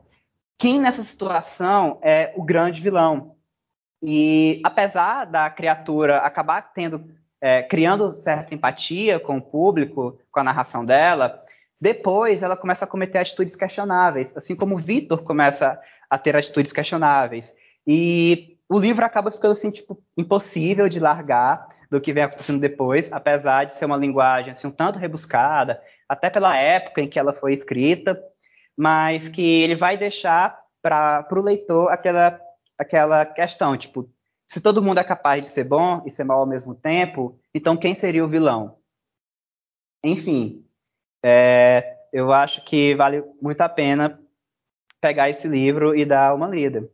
quem 0.58 0.80
nessa 0.80 1.02
situação 1.02 1.98
é 2.02 2.32
o 2.36 2.44
grande 2.44 2.80
vilão? 2.80 3.36
E 4.02 4.60
apesar 4.64 5.24
da 5.24 5.48
criatura 5.50 6.18
acabar 6.18 6.62
tendo, 6.72 7.04
é, 7.40 7.62
criando 7.62 8.16
certa 8.16 8.54
empatia 8.54 9.18
com 9.18 9.38
o 9.38 9.42
público, 9.42 10.18
com 10.30 10.40
a 10.40 10.44
narração 10.44 10.84
dela, 10.84 11.42
depois 11.80 12.42
ela 12.42 12.56
começa 12.56 12.84
a 12.84 12.88
cometer 12.88 13.18
atitudes 13.18 13.56
questionáveis, 13.56 14.36
assim 14.36 14.54
como 14.54 14.76
o 14.76 14.78
Vitor 14.78 15.22
começa 15.22 15.80
a 16.10 16.18
ter 16.18 16.36
atitudes 16.36 16.72
questionáveis. 16.72 17.54
E 17.86 18.58
o 18.68 18.78
livro 18.78 19.04
acaba 19.04 19.30
ficando 19.30 19.52
assim, 19.52 19.70
tipo, 19.70 19.98
impossível 20.16 20.88
de 20.88 21.00
largar 21.00 21.66
do 21.90 22.00
que 22.00 22.12
vem 22.12 22.22
acontecendo 22.22 22.60
depois, 22.60 23.08
apesar 23.10 23.64
de 23.64 23.72
ser 23.72 23.86
uma 23.86 23.96
linguagem 23.96 24.50
assim, 24.50 24.68
um 24.68 24.70
tanto 24.70 24.98
rebuscada, 24.98 25.82
até 26.08 26.28
pela 26.28 26.56
época 26.56 27.00
em 27.00 27.08
que 27.08 27.18
ela 27.18 27.32
foi 27.32 27.52
escrita, 27.52 28.20
mas 28.76 29.28
que 29.28 29.62
ele 29.62 29.74
vai 29.74 29.96
deixar 29.96 30.58
para 30.82 31.26
o 31.32 31.40
leitor 31.40 31.90
aquela, 31.90 32.38
aquela 32.78 33.24
questão, 33.24 33.76
tipo, 33.76 34.08
se 34.50 34.60
todo 34.60 34.82
mundo 34.82 34.98
é 34.98 35.04
capaz 35.04 35.42
de 35.42 35.46
ser 35.46 35.62
bom 35.62 36.02
e 36.04 36.10
ser 36.10 36.24
mal 36.24 36.40
ao 36.40 36.46
mesmo 36.46 36.74
tempo, 36.74 37.38
então 37.54 37.76
quem 37.76 37.94
seria 37.94 38.24
o 38.24 38.28
vilão? 38.28 38.80
Enfim, 40.02 40.66
é, 41.24 41.96
eu 42.12 42.32
acho 42.32 42.60
que 42.64 42.96
vale 42.96 43.22
muito 43.40 43.60
a 43.60 43.68
pena 43.68 44.20
pegar 45.00 45.30
esse 45.30 45.46
livro 45.46 45.94
e 45.94 46.04
dar 46.04 46.34
uma 46.34 46.48
lida. 46.48 46.90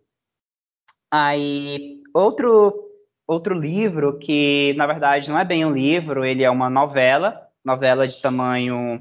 Aí, 1.10 2.02
outro, 2.12 2.90
outro 3.26 3.54
livro 3.54 4.18
que, 4.18 4.74
na 4.76 4.86
verdade, 4.86 5.30
não 5.30 5.38
é 5.38 5.44
bem 5.44 5.64
um 5.64 5.72
livro, 5.72 6.26
ele 6.26 6.44
é 6.44 6.50
uma 6.50 6.68
novela, 6.68 7.50
novela 7.64 8.06
de 8.06 8.20
tamanho 8.20 9.00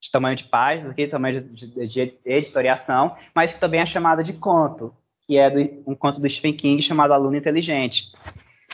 de 0.00 0.10
tamanho 0.10 0.34
de 0.34 0.44
páginas, 0.44 0.90
aqui, 0.90 1.06
tamanho 1.06 1.42
de, 1.42 1.68
de, 1.68 1.86
de, 1.86 2.18
editoriação, 2.24 3.16
mas 3.32 3.52
que 3.52 3.60
também 3.60 3.80
é 3.80 3.86
chamada 3.86 4.22
de 4.22 4.32
conto, 4.32 4.96
que 5.28 5.38
é 5.38 5.48
do, 5.48 5.60
um 5.86 5.94
conto 5.94 6.20
do 6.20 6.28
Stephen 6.28 6.54
King 6.54 6.82
chamado 6.82 7.12
Aluno 7.12 7.36
Inteligente. 7.36 8.10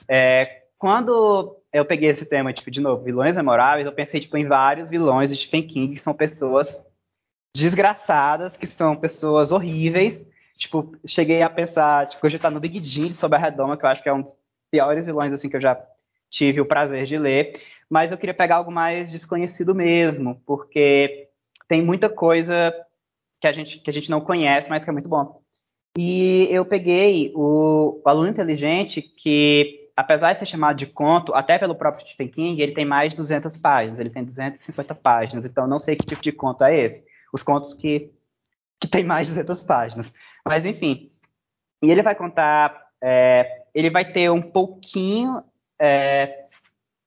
É, 0.08 0.62
quando 0.78 1.58
eu 1.72 1.84
peguei 1.84 2.08
esse 2.08 2.24
tema, 2.24 2.52
tipo, 2.52 2.70
de 2.70 2.80
novo, 2.80 3.04
vilões 3.04 3.36
memoráveis, 3.36 3.86
eu 3.86 3.92
pensei, 3.92 4.20
tipo, 4.20 4.36
em 4.38 4.46
vários 4.46 4.88
vilões 4.88 5.28
de 5.28 5.36
Stephen 5.36 5.66
King, 5.66 5.92
que 5.92 6.00
são 6.00 6.14
pessoas 6.14 6.82
desgraçadas, 7.54 8.56
que 8.56 8.66
são 8.66 8.96
pessoas 8.96 9.52
horríveis, 9.52 10.30
Tipo, 10.56 10.96
cheguei 11.06 11.42
a 11.42 11.50
pensar, 11.50 12.06
tipo, 12.06 12.24
hoje 12.24 12.38
tá 12.38 12.50
no 12.50 12.60
Big 12.60 12.82
Jim 12.82 13.10
sobre 13.10 13.36
a 13.36 13.40
Redoma, 13.40 13.76
que 13.76 13.84
eu 13.84 13.88
acho 13.88 14.02
que 14.02 14.08
é 14.08 14.12
um 14.12 14.22
dos 14.22 14.36
piores 14.70 15.04
vilões, 15.04 15.32
assim, 15.32 15.48
que 15.48 15.56
eu 15.56 15.60
já 15.60 15.80
tive 16.30 16.60
o 16.60 16.66
prazer 16.66 17.06
de 17.06 17.18
ler. 17.18 17.60
Mas 17.90 18.10
eu 18.10 18.18
queria 18.18 18.34
pegar 18.34 18.56
algo 18.56 18.72
mais 18.72 19.10
desconhecido 19.10 19.74
mesmo, 19.74 20.40
porque 20.46 21.28
tem 21.66 21.82
muita 21.82 22.08
coisa 22.08 22.72
que 23.40 23.46
a 23.46 23.52
gente, 23.52 23.80
que 23.80 23.90
a 23.90 23.92
gente 23.92 24.10
não 24.10 24.20
conhece, 24.20 24.70
mas 24.70 24.84
que 24.84 24.90
é 24.90 24.92
muito 24.92 25.08
bom. 25.08 25.42
E 25.96 26.48
eu 26.50 26.64
peguei 26.64 27.32
o, 27.34 28.00
o 28.04 28.08
Aluno 28.08 28.28
Inteligente, 28.28 29.00
que 29.00 29.88
apesar 29.96 30.32
de 30.32 30.40
ser 30.40 30.46
chamado 30.46 30.76
de 30.76 30.86
conto, 30.86 31.32
até 31.34 31.58
pelo 31.58 31.74
próprio 31.74 32.06
Stephen 32.06 32.28
King, 32.28 32.60
ele 32.60 32.72
tem 32.72 32.84
mais 32.84 33.10
de 33.10 33.16
200 33.16 33.56
páginas, 33.58 34.00
ele 34.00 34.10
tem 34.10 34.24
250 34.24 34.94
páginas, 34.96 35.44
então 35.44 35.66
não 35.66 35.78
sei 35.78 35.94
que 35.94 36.06
tipo 36.06 36.22
de 36.22 36.32
conto 36.32 36.64
é 36.64 36.76
esse. 36.76 37.04
Os 37.32 37.42
contos 37.42 37.72
que 37.74 38.12
que 38.84 38.88
tem 38.88 39.04
mais 39.04 39.26
de 39.28 39.34
200 39.34 39.62
páginas. 39.62 40.12
Mas, 40.44 40.64
enfim. 40.64 41.08
E 41.82 41.90
ele 41.90 42.02
vai 42.02 42.14
contar. 42.14 42.88
É, 43.02 43.64
ele 43.74 43.90
vai 43.90 44.04
ter 44.10 44.30
um 44.30 44.42
pouquinho. 44.42 45.42
É, 45.80 46.46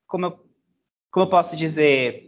como, 0.08 0.26
eu, 0.26 0.32
como 1.12 1.26
eu 1.26 1.30
posso 1.30 1.56
dizer? 1.56 2.27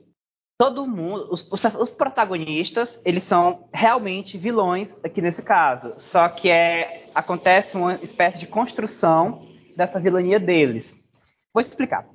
Todo 0.59 0.85
mundo. 0.85 1.29
Os, 1.31 1.49
os, 1.49 1.63
os, 1.63 1.95
protagonistas, 1.95 3.01
eles 3.05 3.23
são 3.23 3.69
realmente 3.73 4.37
vilões 4.37 4.97
aqui 5.05 5.21
nesse 5.21 5.41
caso. 5.41 5.93
Só 5.97 6.27
que 6.27 6.49
é, 6.49 7.09
acontece 7.15 7.77
uma 7.77 7.93
espécie 7.95 8.37
de 8.37 8.45
construção 8.45 9.47
dessa 9.73 10.01
vilania 10.01 10.37
deles. 10.37 10.93
Vou 11.53 11.61
explicar. 11.61 12.05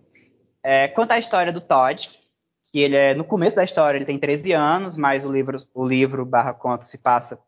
É, 0.62 0.88
conta 0.88 1.14
a 1.14 1.18
história 1.18 1.50
do 1.50 1.60
Todd, 1.62 2.10
que 2.70 2.80
ele 2.80 2.94
é 2.94 3.14
no 3.14 3.24
começo 3.24 3.56
da 3.56 3.64
história, 3.64 3.96
ele 3.96 4.04
tem 4.04 4.18
13 4.18 4.52
anos, 4.52 4.94
mas 4.94 5.24
o 5.24 5.32
livro, 5.32 5.56
o 5.72 5.82
livro 5.82 6.26
barra 6.26 6.52
conto 6.52 6.84
se 6.84 6.98
passa 6.98 7.38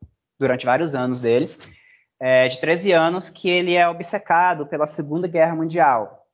durante 0.40 0.64
vários 0.64 0.94
anos 0.94 1.20
dele, 1.20 1.54
é, 2.18 2.48
de 2.48 2.58
13 2.58 2.92
anos, 2.92 3.28
que 3.28 3.50
ele 3.50 3.74
é 3.74 3.86
obcecado 3.86 4.66
pela 4.66 4.86
Segunda 4.86 5.28
Guerra 5.28 5.54
Mundial. 5.54 6.25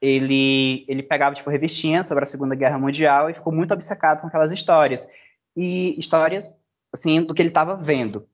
Ele, 0.00 0.84
ele 0.88 1.02
pegava 1.02 1.34
tipo 1.34 1.50
revistinhas 1.50 2.06
sobre 2.06 2.24
a 2.24 2.26
Segunda 2.26 2.54
Guerra 2.54 2.78
Mundial 2.78 3.28
e 3.28 3.34
ficou 3.34 3.52
muito 3.52 3.74
obcecado 3.74 4.20
com 4.20 4.26
aquelas 4.26 4.50
histórias 4.52 5.08
e 5.56 5.98
histórias 5.98 6.50
assim 6.92 7.22
do 7.22 7.34
que 7.34 7.42
ele 7.42 7.48
estava 7.48 7.76
vendo. 7.76 8.26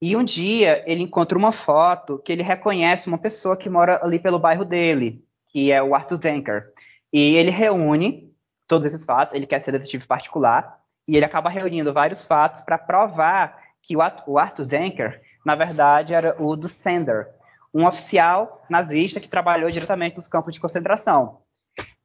E 0.00 0.14
um 0.16 0.24
dia 0.24 0.82
ele 0.86 1.02
encontra 1.02 1.38
uma 1.38 1.52
foto 1.52 2.18
que 2.18 2.32
ele 2.32 2.42
reconhece 2.42 3.08
uma 3.08 3.18
pessoa 3.18 3.56
que 3.56 3.68
mora 3.68 4.00
ali 4.02 4.18
pelo 4.18 4.38
bairro 4.38 4.64
dele, 4.64 5.24
que 5.48 5.72
é 5.72 5.82
o 5.82 5.94
Arthur 5.94 6.18
Denker. 6.18 6.72
E 7.12 7.36
ele 7.36 7.50
reúne 7.50 8.34
todos 8.66 8.86
esses 8.86 9.04
fatos, 9.04 9.34
ele 9.34 9.46
quer 9.46 9.60
ser 9.60 9.72
detetive 9.72 10.06
particular, 10.06 10.80
e 11.08 11.16
ele 11.16 11.24
acaba 11.24 11.48
reunindo 11.48 11.94
vários 11.94 12.24
fatos 12.24 12.60
para 12.60 12.76
provar 12.76 13.62
que 13.80 13.96
o 13.96 14.38
Arthur 14.38 14.66
Denker, 14.66 15.22
na 15.44 15.54
verdade, 15.54 16.12
era 16.12 16.36
o 16.42 16.56
do 16.56 16.68
Sender, 16.68 17.28
um 17.76 17.86
oficial 17.86 18.64
nazista 18.70 19.20
que 19.20 19.28
trabalhou 19.28 19.70
diretamente 19.70 20.16
nos 20.16 20.26
campos 20.26 20.54
de 20.54 20.60
concentração. 20.60 21.42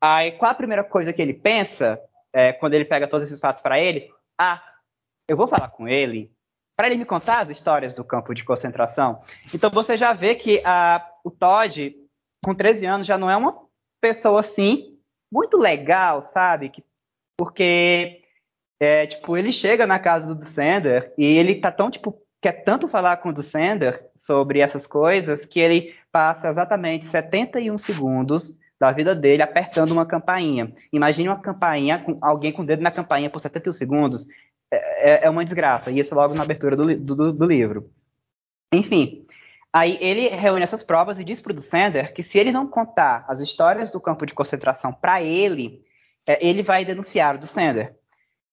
Aí, 0.04 0.34
qual 0.34 0.52
a 0.52 0.56
primeira 0.56 0.84
coisa 0.84 1.14
que 1.14 1.22
ele 1.22 1.34
pensa 1.34 1.98
é, 2.34 2.52
quando 2.52 2.74
ele 2.74 2.84
pega 2.84 3.08
todos 3.08 3.26
esses 3.26 3.40
fatos 3.40 3.62
para 3.62 3.80
ele? 3.80 4.12
Ah, 4.38 4.62
eu 5.30 5.38
vou 5.38 5.48
falar 5.48 5.70
com 5.70 5.88
ele 5.88 6.30
para 6.76 6.88
ele 6.88 6.98
me 6.98 7.06
contar 7.06 7.42
as 7.42 7.50
histórias 7.50 7.94
do 7.96 8.04
campo 8.04 8.34
de 8.34 8.44
concentração. 8.44 9.22
Então 9.54 9.70
você 9.70 9.98
já 9.98 10.12
vê 10.12 10.36
que 10.36 10.62
a, 10.66 11.08
o 11.24 11.32
Todd, 11.32 11.96
com 12.44 12.54
13 12.54 12.86
anos, 12.86 13.08
já 13.08 13.18
não 13.18 13.30
é 13.30 13.38
uma 13.38 13.66
pessoa 14.02 14.42
assim 14.42 15.00
muito 15.32 15.58
legal, 15.58 16.22
sabe? 16.22 16.70
Que, 16.70 16.84
porque, 17.38 18.24
é, 18.82 19.08
tipo, 19.08 19.38
ele 19.38 19.54
chega 19.54 19.88
na 19.88 20.00
casa 20.00 20.36
do 20.36 20.44
Sander 20.44 21.14
e 21.18 21.24
ele 21.24 21.56
tá 21.56 21.72
tão, 21.72 21.90
tipo, 21.90 22.22
quer 22.42 22.64
tanto 22.64 22.90
falar 22.90 23.18
com 23.18 23.30
o 23.30 23.42
Sander 23.42 24.11
sobre 24.26 24.60
essas 24.60 24.86
coisas 24.86 25.46
que 25.46 25.60
ele 25.60 25.96
passa 26.12 26.50
exatamente 26.50 27.08
71 27.08 27.78
segundos 27.78 28.58
da 28.80 28.92
vida 28.92 29.16
dele 29.16 29.42
apertando 29.42 29.92
uma 29.92 30.06
campainha. 30.06 30.74
Imagine 30.92 31.30
uma 31.30 31.40
campainha, 31.40 32.00
com 32.00 32.18
alguém 32.22 32.52
com 32.52 32.64
o 32.64 32.66
dedo 32.66 32.82
na 32.82 32.92
campainha 32.92 33.30
por 33.30 33.40
71 33.40 33.74
segundos. 33.74 34.28
É, 34.72 35.26
é, 35.26 35.26
é 35.26 35.30
uma 35.30 35.46
desgraça. 35.46 35.92
E 35.92 36.00
isso 36.00 36.16
logo 36.16 36.34
na 36.34 36.44
abertura 36.44 36.76
do, 36.76 36.98
do, 36.98 37.34
do 37.34 37.46
livro. 37.46 37.92
Enfim, 38.74 39.26
Aí 39.74 39.98
ele 40.02 40.28
reúne 40.28 40.64
essas 40.64 40.84
provas 40.84 41.18
e 41.18 41.24
diz 41.24 41.40
para 41.40 41.54
o 41.54 41.58
Sander 41.58 42.14
que 42.14 42.22
se 42.22 42.38
ele 42.38 42.52
não 42.52 42.68
contar 42.68 43.26
as 43.28 43.40
histórias 43.40 43.90
do 43.90 44.02
campo 44.02 44.26
de 44.26 44.34
concentração 44.34 44.92
para 44.92 45.22
ele, 45.22 45.82
é, 46.28 46.46
ele 46.46 46.62
vai 46.62 46.84
denunciar 46.84 47.38
o 47.38 47.46
Sander. 47.46 47.96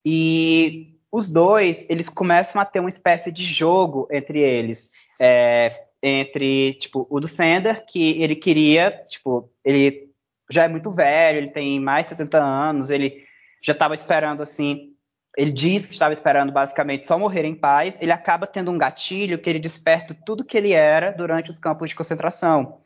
E 0.04 0.96
os 1.10 1.28
dois, 1.28 1.84
eles 1.88 2.08
começam 2.08 2.60
a 2.60 2.64
ter 2.64 2.78
uma 2.78 2.88
espécie 2.88 3.32
de 3.32 3.44
jogo 3.44 4.06
entre 4.12 4.40
eles. 4.40 4.90
É, 5.18 5.88
entre, 6.02 6.74
tipo, 6.74 7.06
o 7.10 7.18
do 7.18 7.26
Sander, 7.26 7.84
que 7.86 8.22
ele 8.22 8.36
queria, 8.36 8.90
tipo, 9.08 9.50
ele 9.64 10.08
já 10.50 10.64
é 10.64 10.68
muito 10.68 10.90
velho, 10.90 11.38
ele 11.38 11.50
tem 11.50 11.80
mais 11.80 12.06
de 12.06 12.10
70 12.10 12.38
anos, 12.38 12.90
ele 12.90 13.24
já 13.62 13.72
estava 13.72 13.94
esperando, 13.94 14.42
assim, 14.42 14.94
ele 15.36 15.50
diz 15.50 15.86
que 15.86 15.92
estava 15.92 16.12
esperando 16.12 16.52
basicamente 16.52 17.06
só 17.06 17.18
morrer 17.18 17.44
em 17.44 17.54
paz, 17.54 17.96
ele 18.00 18.12
acaba 18.12 18.46
tendo 18.46 18.70
um 18.70 18.78
gatilho 18.78 19.38
que 19.38 19.48
ele 19.48 19.58
desperta 19.58 20.16
tudo 20.26 20.44
que 20.44 20.56
ele 20.56 20.72
era 20.72 21.12
durante 21.12 21.50
os 21.50 21.58
campos 21.58 21.90
de 21.90 21.96
concentração. 21.96 22.80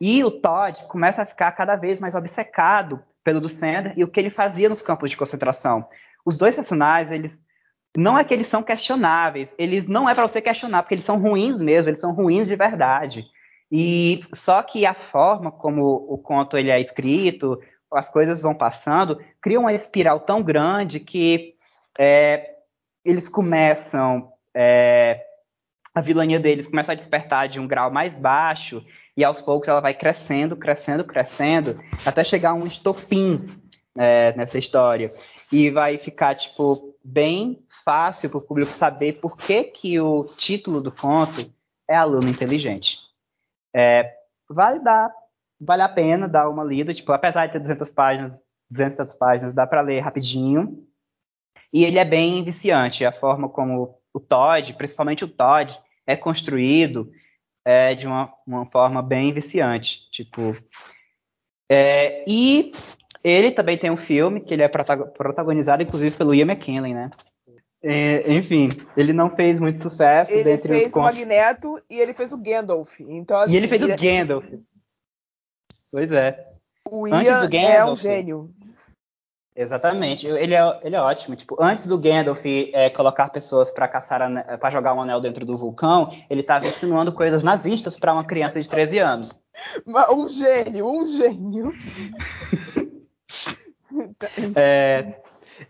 E 0.00 0.24
o 0.24 0.30
Todd 0.30 0.84
começa 0.84 1.22
a 1.22 1.26
ficar 1.26 1.52
cada 1.52 1.76
vez 1.76 2.00
mais 2.00 2.14
obcecado 2.14 3.02
pelo 3.22 3.40
Dussender 3.40 3.94
e 3.96 4.04
o 4.04 4.08
que 4.08 4.20
ele 4.20 4.28
fazia 4.28 4.68
nos 4.68 4.82
campos 4.82 5.10
de 5.10 5.16
concentração. 5.16 5.88
Os 6.26 6.36
dois 6.36 6.54
personagens, 6.54 7.10
eles 7.10 7.38
não 7.96 8.18
é 8.18 8.24
que 8.24 8.34
eles 8.34 8.46
são 8.46 8.62
questionáveis, 8.62 9.54
eles 9.58 9.86
não 9.86 10.08
é 10.08 10.14
para 10.14 10.26
você 10.26 10.40
questionar, 10.40 10.82
porque 10.82 10.94
eles 10.94 11.04
são 11.04 11.20
ruins 11.20 11.56
mesmo, 11.56 11.88
eles 11.88 12.00
são 12.00 12.12
ruins 12.12 12.48
de 12.48 12.56
verdade. 12.56 13.24
E 13.70 14.24
só 14.34 14.62
que 14.62 14.84
a 14.84 14.94
forma 14.94 15.50
como 15.50 16.06
o 16.08 16.18
conto 16.18 16.56
ele 16.56 16.70
é 16.70 16.80
escrito, 16.80 17.60
as 17.92 18.10
coisas 18.10 18.42
vão 18.42 18.54
passando, 18.54 19.20
cria 19.40 19.60
uma 19.60 19.72
espiral 19.72 20.20
tão 20.20 20.42
grande 20.42 20.98
que 20.98 21.54
é, 21.98 22.54
eles 23.04 23.28
começam. 23.28 24.32
É, 24.54 25.24
a 25.94 26.00
vilania 26.00 26.40
deles 26.40 26.66
começa 26.66 26.90
a 26.90 26.94
despertar 26.96 27.48
de 27.48 27.60
um 27.60 27.68
grau 27.68 27.88
mais 27.88 28.16
baixo, 28.16 28.84
e 29.16 29.22
aos 29.22 29.40
poucos 29.40 29.68
ela 29.68 29.80
vai 29.80 29.94
crescendo, 29.94 30.56
crescendo, 30.56 31.04
crescendo, 31.04 31.80
até 32.04 32.24
chegar 32.24 32.50
a 32.50 32.54
um 32.54 32.66
estopim 32.66 33.48
é, 33.96 34.34
nessa 34.36 34.58
história. 34.58 35.12
E 35.52 35.70
vai 35.70 35.96
ficar, 35.96 36.34
tipo, 36.34 36.96
bem 37.04 37.63
fácil 37.84 38.30
para 38.30 38.38
o 38.38 38.42
público 38.42 38.72
saber 38.72 39.14
por 39.14 39.36
que, 39.36 39.64
que 39.64 40.00
o 40.00 40.24
título 40.24 40.80
do 40.80 40.90
conto 40.90 41.52
é 41.88 41.94
Aluno 41.96 42.28
Inteligente. 42.28 42.98
É, 43.74 44.14
vale 44.48 44.80
dar, 44.80 45.12
vale 45.60 45.82
a 45.82 45.88
pena 45.88 46.28
dar 46.28 46.48
uma 46.48 46.64
lida, 46.64 46.94
tipo, 46.94 47.12
apesar 47.12 47.46
de 47.46 47.52
ter 47.52 47.60
200 47.60 47.90
páginas, 47.90 48.42
200 48.70 49.14
páginas, 49.14 49.54
dá 49.54 49.66
para 49.66 49.80
ler 49.80 50.00
rapidinho. 50.00 50.86
E 51.72 51.84
ele 51.84 51.98
é 51.98 52.04
bem 52.04 52.42
viciante, 52.42 53.04
a 53.04 53.12
forma 53.12 53.48
como 53.48 53.98
o 54.12 54.20
Todd, 54.20 54.74
principalmente 54.74 55.24
o 55.24 55.28
Todd, 55.28 55.78
é 56.06 56.16
construído 56.16 57.10
é 57.64 57.94
de 57.94 58.06
uma, 58.06 58.32
uma 58.46 58.66
forma 58.66 59.02
bem 59.02 59.32
viciante, 59.32 60.08
tipo. 60.10 60.56
É, 61.70 62.22
e 62.28 62.72
ele 63.24 63.50
também 63.50 63.78
tem 63.78 63.90
um 63.90 63.96
filme 63.96 64.40
que 64.40 64.52
ele 64.52 64.62
é 64.62 64.68
protagonizado, 64.68 65.82
inclusive, 65.82 66.14
pelo 66.14 66.34
Ian 66.34 66.44
McKellen, 66.44 66.92
né? 66.92 67.10
É, 67.86 68.32
enfim, 68.32 68.70
ele 68.96 69.12
não 69.12 69.28
fez 69.28 69.60
muito 69.60 69.78
sucesso 69.82 70.32
ele 70.32 70.44
dentre 70.44 70.72
fez 70.72 70.86
os 70.86 70.92
o 70.94 71.00
Magneto 71.00 71.78
e 71.90 72.00
ele 72.00 72.14
fez 72.14 72.32
o 72.32 72.38
Gandalf. 72.38 72.98
Então, 73.00 73.36
assim, 73.38 73.52
E 73.52 73.56
ele 73.56 73.68
fez 73.68 73.82
ele- 73.82 73.92
o 73.92 73.96
Gandalf. 73.98 74.44
Pois 75.92 76.10
é. 76.10 76.48
O 76.90 77.04
Antes 77.06 77.28
Ian 77.28 77.40
do 77.40 77.56
é 77.56 77.58
um 77.58 77.78
Gandalf. 77.78 78.00
gênio. 78.00 78.54
Exatamente. 79.56 80.26
Ele 80.26 80.54
é, 80.54 80.80
ele 80.82 80.96
é 80.96 81.00
ótimo. 81.00 81.36
Tipo, 81.36 81.56
antes 81.62 81.86
do 81.86 81.98
Gandalf 81.98 82.42
é, 82.44 82.88
colocar 82.90 83.28
pessoas 83.28 83.70
para 83.70 83.86
caçar 83.86 84.20
para 84.58 84.70
jogar 84.70 84.94
um 84.94 85.02
anel 85.02 85.20
dentro 85.20 85.44
do 85.44 85.56
vulcão, 85.56 86.08
ele 86.30 86.40
estava 86.40 86.66
insinuando 86.66 87.12
coisas 87.12 87.42
nazistas 87.42 87.96
para 87.98 88.12
uma 88.14 88.24
criança 88.24 88.60
de 88.60 88.68
13 88.68 88.98
anos. 88.98 89.30
Um 89.86 90.28
gênio, 90.28 90.88
um 90.88 91.06
gênio. 91.06 91.64
É, 94.56 95.20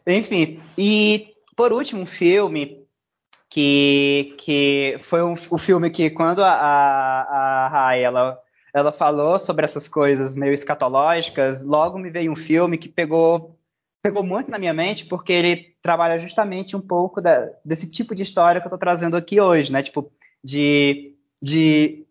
enfim, 0.07 0.59
e 0.79 1.34
por 1.57 1.73
último, 1.73 2.03
um 2.03 2.07
filme 2.07 2.85
que, 3.49 4.35
que 4.39 4.99
foi 5.03 5.23
um, 5.23 5.35
o 5.51 5.59
filme 5.59 5.91
que 5.91 6.11
quando 6.11 6.43
a, 6.43 6.51
a, 6.53 7.67
a 7.67 7.69
Rai, 7.69 8.03
ela, 8.03 8.39
ela 8.73 8.91
falou 8.91 9.39
sobre 9.39 9.65
essas 9.65 9.89
coisas 9.89 10.35
meio 10.35 10.53
escatológicas, 10.53 11.65
logo 11.65 11.99
me 11.99 12.11
veio 12.11 12.33
um 12.33 12.37
filme 12.37 12.77
que 12.77 12.89
pegou, 12.89 13.59
pegou 14.03 14.25
muito 14.25 14.51
na 14.51 14.59
minha 14.59 14.75
mente, 14.75 15.07
porque 15.07 15.33
ele 15.33 15.77
trabalha 15.83 16.19
justamente 16.19 16.75
um 16.77 16.81
pouco 16.81 17.21
da- 17.21 17.49
desse 17.65 17.91
tipo 17.91 18.15
de 18.15 18.23
história 18.23 18.61
que 18.61 18.67
eu 18.67 18.69
estou 18.69 18.79
trazendo 18.79 19.17
aqui 19.17 19.41
hoje, 19.41 19.71
né? 19.71 19.83
Tipo, 19.83 20.11
de, 20.43 21.15
de 21.41 22.05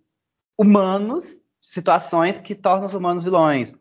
humanos, 0.57 1.41
situações 1.59 2.39
que 2.39 2.55
tornam 2.55 2.85
os 2.85 2.93
humanos 2.93 3.23
vilões. 3.23 3.75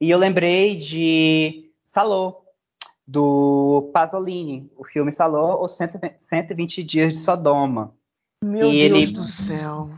E 0.00 0.10
eu 0.10 0.18
lembrei 0.18 0.76
de 0.76 1.72
Salô, 1.82 2.44
do 3.10 3.90
Pasolini, 3.94 4.70
o 4.76 4.84
filme 4.84 5.10
Salô, 5.10 5.56
ou 5.62 5.66
120 5.66 6.18
120 6.18 6.84
Dias 6.84 7.12
de 7.12 7.16
Sodoma. 7.18 7.94
Meu 8.44 8.70
E 8.70 8.86
Deus 8.88 9.02
ele- 9.02 9.12
do 9.12 9.22
céu. 9.22 9.90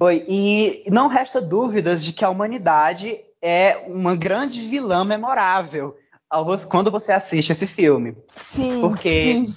Foi, 0.00 0.24
e 0.28 0.84
não 0.88 1.08
resta 1.08 1.42
dúvidas 1.42 2.04
de 2.04 2.12
que 2.12 2.24
a 2.24 2.30
humanidade 2.30 3.20
é 3.42 3.76
uma 3.88 4.14
grande 4.14 4.66
vilã 4.66 5.04
memorável 5.04 5.98
quando 6.68 6.92
você 6.92 7.10
assiste 7.10 7.50
esse 7.50 7.66
filme. 7.66 8.16
Sim. 8.54 8.80
Porque 8.80 9.32
sim. 9.34 9.56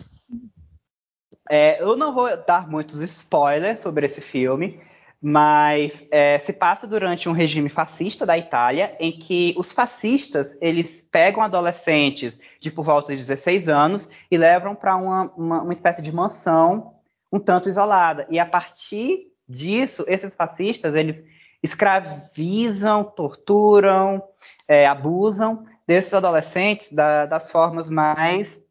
É, 1.50 1.82
eu 1.82 1.96
não 1.96 2.14
vou 2.16 2.28
dar 2.46 2.68
muitos 2.68 3.00
spoilers 3.02 3.80
sobre 3.80 4.06
esse 4.08 4.22
filme, 4.22 4.80
mas 5.26 6.06
é, 6.12 6.38
se 6.38 6.52
passa 6.52 6.86
durante 6.86 7.30
um 7.30 7.32
regime 7.32 7.70
fascista 7.70 8.26
da 8.26 8.38
Itália, 8.38 8.94
em 9.00 9.10
que 9.10 9.56
os 9.58 9.72
fascistas 9.72 10.58
eles 10.62 11.08
pegam 11.10 11.42
adolescentes 11.42 12.42
de 12.60 12.70
por 12.70 12.84
volta 12.84 13.14
de 13.14 13.18
16 13.20 13.70
anos 13.70 14.10
e 14.30 14.38
levam 14.38 14.76
para 14.76 14.98
uma, 14.98 15.32
uma, 15.38 15.62
uma 15.62 15.72
espécie 15.72 16.02
de 16.02 16.12
mansão 16.12 16.96
um 17.32 17.40
tanto 17.40 17.70
isolada. 17.70 18.28
E 18.30 18.38
a 18.38 18.46
partir 18.46 19.32
disso, 19.48 20.04
esses 20.10 20.36
fascistas 20.36 20.94
eles 20.94 21.24
escravizam, 21.64 23.06
torturam, 23.06 24.22
é, 24.68 24.86
abusam 24.86 25.64
desses 25.88 26.14
adolescentes 26.14 26.92
da- 26.92 27.26
das 27.26 27.50
formas 27.50 27.90
mais 27.90 28.62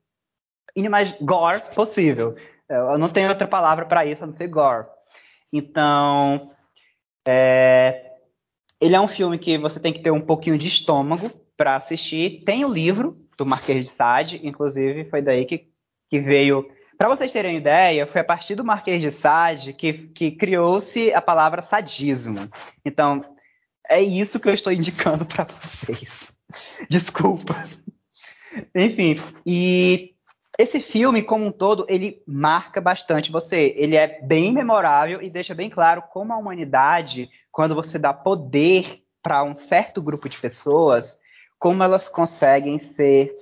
inimag- 0.77 1.17
gore 1.23 1.63
possível. 1.75 2.37
Eu 2.69 2.99
não 2.99 3.09
tenho 3.09 3.31
outra 3.31 3.49
palavra 3.49 3.87
para 3.87 4.05
isso 4.05 4.23
a 4.23 4.27
não 4.27 4.35
ser 4.35 4.49
gore. 4.49 4.87
Então, 5.53 6.51
é, 7.27 8.13
ele 8.81 8.97
é 8.97 9.01
um 9.01 9.09
filme 9.09 9.39
que 9.39 9.59
você 9.59 9.79
tem 9.79 9.93
que 9.93 10.01
ter 10.01 10.11
um 10.11 10.21
pouquinho 10.21 10.59
de 10.59 10.67
estômago 10.67 11.31
para 11.57 11.77
assistir. 11.77 12.43
Tem 12.45 12.65
o 12.65 12.69
livro 12.69 13.17
do 13.37 13.47
Marquês 13.47 13.85
de 13.85 13.91
Sade, 13.91 14.41
inclusive 14.43 15.05
foi 15.05 15.23
daí 15.23 15.45
que, 15.45 15.69
que 16.09 16.19
veio. 16.19 16.69
Para 16.97 17.09
vocês 17.09 17.33
terem 17.33 17.57
ideia, 17.57 18.07
foi 18.07 18.21
a 18.21 18.25
partir 18.25 18.55
do 18.55 18.65
Marquês 18.65 19.01
de 19.01 19.11
Sade 19.11 19.73
que, 19.73 19.93
que 19.93 20.33
criou-se 20.33 21.13
a 21.13 21.21
palavra 21.21 21.63
sadismo. 21.63 22.51
Então, 22.85 23.23
é 23.89 24.01
isso 24.01 24.41
que 24.41 24.49
eu 24.49 24.55
estou 24.55 24.73
indicando 24.73 25.27
para 25.27 25.45
vocês. 25.45 26.29
Desculpa. 26.89 27.55
Enfim, 28.75 29.21
e 29.47 30.12
esse 30.63 30.81
filme, 30.81 31.23
como 31.23 31.45
um 31.45 31.53
todo, 31.53 31.85
ele 31.89 32.23
marca 32.27 32.81
bastante 32.81 33.33
você. 33.33 33.75
Ele 33.77 33.97
é 33.97 34.21
bem 34.23 34.53
memorável 34.53 35.21
e 35.21 35.29
deixa 35.29 35.55
bem 35.55 35.69
claro 35.69 36.03
como 36.11 36.33
a 36.33 36.37
humanidade, 36.37 37.29
quando 37.51 37.75
você 37.75 37.99
dá 37.99 38.15
poder 38.15 39.03
para 39.23 39.43
um 39.43 39.55
certo 39.55 40.01
grupo 40.01 40.29
de 40.29 40.39
pessoas, 40.39 41.19
como 41.59 41.83
elas 41.83 42.09
conseguem 42.09 42.79
ser 42.79 43.37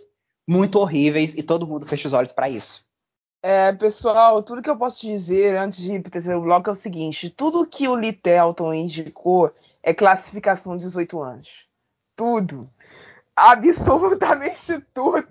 muito 0.48 0.78
horríveis 0.78 1.34
e 1.34 1.42
todo 1.42 1.66
mundo 1.66 1.86
fecha 1.86 2.08
os 2.08 2.14
olhos 2.14 2.32
para 2.32 2.48
isso. 2.48 2.84
É, 3.42 3.72
pessoal, 3.72 4.42
tudo 4.42 4.60
que 4.62 4.68
eu 4.68 4.76
posso 4.76 5.00
dizer 5.00 5.56
antes 5.56 5.78
de 5.78 5.92
ir 5.92 6.02
pro 6.02 6.10
terceiro 6.10 6.40
bloco 6.40 6.68
é 6.68 6.72
o 6.72 6.76
seguinte: 6.76 7.30
tudo 7.30 7.66
que 7.66 7.86
o 7.86 7.94
Lee 7.94 8.12
Telton 8.12 8.74
indicou 8.74 9.52
é 9.82 9.94
classificação 9.94 10.76
18 10.76 11.22
anos. 11.22 11.66
Tudo. 12.16 12.68
Absolutamente 13.40 14.78
tudo. 14.92 15.26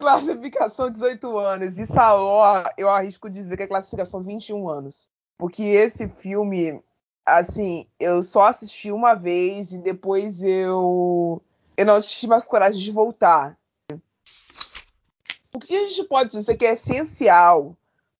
Classificação 0.00 0.90
18 0.90 1.38
anos. 1.38 1.78
E 1.78 1.84
Saló, 1.84 2.64
eu 2.78 2.88
arrisco 2.88 3.28
dizer 3.28 3.58
que 3.58 3.64
é 3.64 3.66
classificação 3.66 4.22
21 4.22 4.66
anos. 4.66 5.06
Porque 5.36 5.62
esse 5.62 6.08
filme, 6.08 6.82
assim, 7.26 7.86
eu 8.00 8.22
só 8.22 8.44
assisti 8.44 8.90
uma 8.90 9.12
vez 9.12 9.72
e 9.72 9.78
depois 9.78 10.42
eu. 10.42 11.42
Eu 11.76 11.84
não 11.84 12.00
tive 12.00 12.28
mais 12.28 12.46
coragem 12.46 12.80
de 12.80 12.90
voltar. 12.90 13.58
O 15.54 15.58
que 15.58 15.76
a 15.76 15.88
gente 15.88 16.04
pode 16.04 16.30
dizer 16.30 16.56
que 16.56 16.64
é 16.64 16.72
essencial 16.72 17.76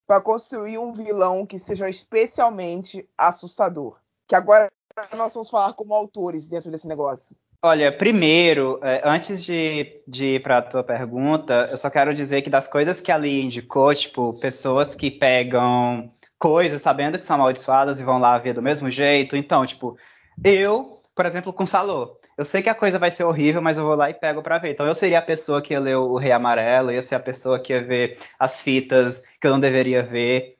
para 0.07 0.21
construir 0.21 0.77
um 0.77 0.93
vilão 0.93 1.47
que 1.47 1.59
seja 1.59 1.89
especialmente 1.89 3.09
assustador? 3.17 3.99
Que 4.27 4.35
agora 4.35 4.71
nós 5.17 5.33
vamos 5.33 5.49
falar 5.49 5.73
como 5.73 5.95
autores 5.95 6.47
dentro 6.47 6.71
desse 6.71 6.87
negócio. 6.87 7.35
Olha, 7.67 7.91
primeiro, 7.91 8.79
é, 8.81 9.03
antes 9.05 9.45
de, 9.45 10.01
de 10.07 10.37
ir 10.37 10.41
para 10.41 10.59
a 10.59 10.63
tua 10.63 10.85
pergunta, 10.85 11.67
eu 11.69 11.77
só 11.77 11.91
quero 11.91 12.15
dizer 12.15 12.43
que 12.43 12.49
das 12.49 12.69
coisas 12.69 13.01
que 13.01 13.11
ali 13.11 13.43
indicou, 13.43 13.93
tipo, 13.93 14.39
pessoas 14.39 14.95
que 14.95 15.11
pegam 15.11 16.09
coisas 16.39 16.81
sabendo 16.81 17.19
que 17.19 17.27
são 17.27 17.35
amaldiçoadas 17.35 17.99
e 17.99 18.05
vão 18.05 18.21
lá 18.21 18.39
ver 18.39 18.55
do 18.55 18.63
mesmo 18.63 18.89
jeito. 18.89 19.35
Então, 19.35 19.67
tipo, 19.67 19.99
eu, 20.45 20.93
por 21.13 21.27
exemplo, 21.27 21.53
com 21.53 21.67
Salô, 21.67 22.17
eu 22.39 22.45
sei 22.45 22.63
que 22.63 22.69
a 22.69 22.75
coisa 22.75 23.01
vai 23.01 23.11
ser 23.11 23.25
horrível, 23.25 23.61
mas 23.61 23.77
eu 23.77 23.85
vou 23.85 23.97
lá 23.97 24.09
e 24.11 24.15
pego 24.15 24.45
para 24.45 24.59
ver. 24.59 24.71
Então, 24.71 24.87
eu 24.87 24.95
seria 24.95 25.19
a 25.19 25.23
pessoa 25.23 25.61
que 25.61 25.75
ia 25.75 25.81
ler 25.81 25.97
o 25.97 26.17
Rei 26.19 26.31
Amarelo, 26.31 26.93
ia 26.93 27.03
ser 27.03 27.17
a 27.17 27.21
pessoa 27.21 27.59
que 27.59 27.73
ia 27.73 27.83
ver 27.83 28.17
as 28.39 28.61
fitas 28.63 29.25
que 29.41 29.47
eu 29.49 29.51
não 29.51 29.59
deveria 29.59 30.05
ver. 30.05 30.55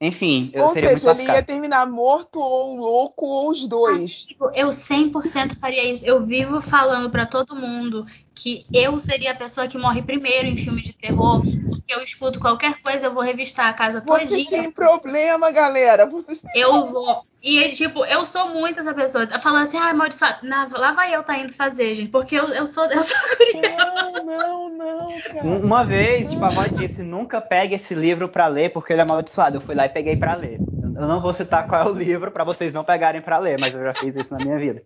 Enfim, 0.00 0.50
eu 0.54 0.62
Ou 0.62 0.68
seria 0.70 0.90
seja, 0.90 1.12
muito 1.12 1.20
ele 1.20 1.32
ia 1.32 1.42
terminar 1.42 1.86
morto 1.86 2.40
ou 2.40 2.74
louco 2.74 3.26
ou 3.26 3.50
os 3.50 3.68
dois. 3.68 4.22
Tipo, 4.22 4.50
eu 4.54 4.68
100% 4.68 5.56
faria 5.56 5.92
isso. 5.92 6.06
Eu 6.06 6.24
vivo 6.24 6.62
falando 6.62 7.10
pra 7.10 7.26
todo 7.26 7.54
mundo 7.54 8.06
que 8.42 8.66
eu 8.72 8.98
seria 9.00 9.32
a 9.32 9.36
pessoa 9.36 9.66
que 9.66 9.76
morre 9.78 10.02
primeiro 10.02 10.48
em 10.48 10.56
filme 10.56 10.80
de 10.82 10.92
terror, 10.92 11.40
porque 11.68 11.94
eu 11.94 12.02
escuto 12.02 12.40
qualquer 12.40 12.80
coisa, 12.82 13.06
eu 13.06 13.14
vou 13.14 13.22
revistar 13.22 13.66
a 13.68 13.72
casa 13.72 14.00
Vocês 14.00 14.28
todinha. 14.30 14.50
têm 14.62 14.70
problema, 14.70 15.50
galera. 15.50 16.06
Vocês 16.06 16.40
têm 16.40 16.50
Eu 16.62 16.86
vou. 16.90 17.22
E, 17.42 17.70
tipo, 17.70 18.04
eu 18.04 18.24
sou 18.26 18.48
muito 18.50 18.80
essa 18.80 18.92
pessoa. 18.92 19.26
Falando 19.40 19.62
assim, 19.62 19.78
ah, 19.78 19.90
amaldiçoado. 19.90 20.46
Na- 20.46 20.68
Lá 20.72 20.92
vai 20.92 21.14
eu 21.14 21.22
tá 21.22 21.38
indo 21.38 21.52
fazer, 21.54 21.94
gente. 21.94 22.10
Porque 22.10 22.34
eu, 22.36 22.48
eu 22.48 22.66
sou, 22.66 22.84
eu 22.86 23.02
sou 23.02 23.16
curiosa. 23.36 24.22
Não, 24.24 24.24
não, 24.24 24.68
não, 24.68 25.20
cara. 25.20 25.46
Um- 25.46 25.64
Uma 25.64 25.84
vez, 25.84 26.28
tipo, 26.28 26.44
a 26.44 26.48
avó 26.48 26.66
disse, 26.66 27.02
nunca 27.02 27.40
pegue 27.40 27.74
esse 27.76 27.94
livro 27.94 28.28
para 28.28 28.46
ler 28.46 28.70
porque 28.72 28.92
ele 28.92 29.00
é 29.00 29.04
amaldiçoado. 29.04 29.56
Eu 29.56 29.60
fui 29.60 29.74
lá 29.74 29.86
e 29.86 29.88
peguei 29.90 30.16
para 30.16 30.34
ler. 30.34 30.60
Eu 30.82 31.06
não 31.06 31.20
vou 31.20 31.32
citar 31.32 31.66
qual 31.66 31.82
é 31.82 31.86
o 31.86 31.92
livro 31.94 32.30
para 32.30 32.44
vocês 32.44 32.72
não 32.72 32.84
pegarem 32.84 33.22
para 33.22 33.38
ler, 33.38 33.58
mas 33.58 33.74
eu 33.74 33.82
já 33.82 33.94
fiz 33.94 34.14
isso 34.16 34.32
na 34.34 34.40
minha 34.40 34.58
vida. 34.58 34.82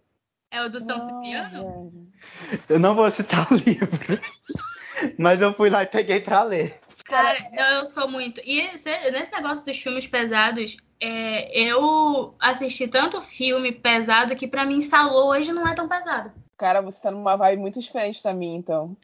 É 0.55 0.63
o 0.65 0.69
do 0.71 0.79
São 0.81 0.97
Não, 0.99 1.07
Cipriano? 1.07 2.09
Eu 2.69 2.79
não 2.79 2.95
vou 2.95 3.11
citar 3.11 3.45
o 3.53 3.57
livro, 3.57 3.89
mas 5.19 5.41
eu 5.41 5.53
fui 5.53 5.69
lá 5.69 5.83
e 5.83 5.87
peguei 5.87 6.21
para 6.21 6.43
ler. 6.45 6.79
Cara, 7.05 7.37
não, 7.53 7.81
eu 7.81 7.87
sou 7.87 8.09
muito. 8.09 8.41
E 8.45 8.61
esse- 8.61 9.11
nesse 9.11 9.33
negócio 9.33 9.65
dos 9.67 9.77
filmes 9.77 10.07
pesados, 10.07 10.77
é, 11.01 11.51
eu 11.59 12.35
assisti 12.41 12.87
tanto 12.89 13.21
filme 13.21 13.73
pesado 13.73 14.37
que 14.37 14.47
pra 14.47 14.65
mim 14.65 14.81
Salô 14.81 15.27
hoje 15.31 15.53
não 15.53 15.67
é 15.67 15.75
tão 15.75 15.89
pesado. 15.89 16.33
Cara, 16.57 16.81
você 16.81 17.03
tá 17.03 17.11
numa 17.11 17.37
vibe 17.37 17.61
muito 17.61 17.81
diferente 17.81 18.23
da 18.23 18.33
minha, 18.33 18.57
então. 18.57 18.97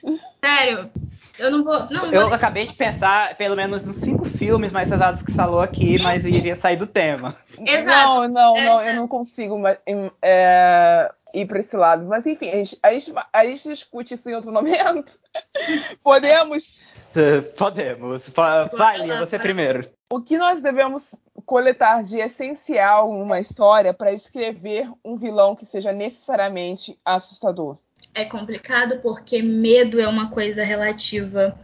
Sério, 0.43 0.89
eu 1.37 1.51
não 1.51 1.65
vou. 1.65 1.91
Não, 1.91 2.07
Eu 2.13 2.27
vou- 2.27 2.33
acabei 2.33 2.65
de 2.69 2.73
pensar 2.75 3.37
pelo 3.37 3.57
menos 3.57 3.87
uns 3.89 3.97
cinco 3.97 4.25
filmes 4.25 4.73
mais 4.73 4.89
pesados 4.89 5.21
que 5.21 5.33
falou 5.33 5.61
aqui, 5.61 5.99
mas 5.99 6.25
iria 6.25 6.55
sair 6.55 6.77
do 6.77 6.87
tema. 6.87 7.37
Exato. 7.67 8.21
Não, 8.21 8.29
não, 8.29 8.55
não, 8.55 8.57
Essa- 8.81 8.91
eu 8.91 8.95
não 8.97 9.09
consigo 9.09 9.59
ma- 9.59 9.77
em- 9.85 10.11
é, 10.23 11.13
ir 11.35 11.47
pra 11.47 11.61
esse 11.61 11.77
lado. 11.77 12.05
Mas 12.07 12.27
enfim, 12.27 12.49
a 12.51 12.57
gente, 12.57 12.79
a 12.83 12.93
gente- 12.93 13.13
a 13.33 13.45
gente 13.45 13.69
discute 13.69 14.15
isso 14.15 14.29
em 14.31 14.35
outro 14.35 14.53
momento. 14.53 15.13
Podemos? 16.03 16.81
Podemos. 17.57 18.29
Fa- 18.31 18.65
Vai, 18.77 18.99
Lia, 18.99 19.19
você 19.19 19.39
primeiro. 19.39 19.89
O 20.13 20.21
que 20.21 20.37
nós 20.37 20.61
devemos 20.61 21.15
coletar 21.47 22.03
de 22.03 22.19
essencial 22.19 23.13
numa 23.13 23.39
história 23.41 23.95
para 23.95 24.13
escrever 24.13 24.91
um 25.05 25.17
vilão 25.17 25.55
que 25.57 25.65
seja 25.67 25.93
necessariamente 25.93 26.99
assustador? 27.05 27.77
é 28.15 28.25
complicado 28.25 28.99
porque 29.03 29.41
medo 29.43 30.01
é 30.01 30.09
uma 30.09 30.31
coisa 30.31 30.65
relativa 30.65 31.57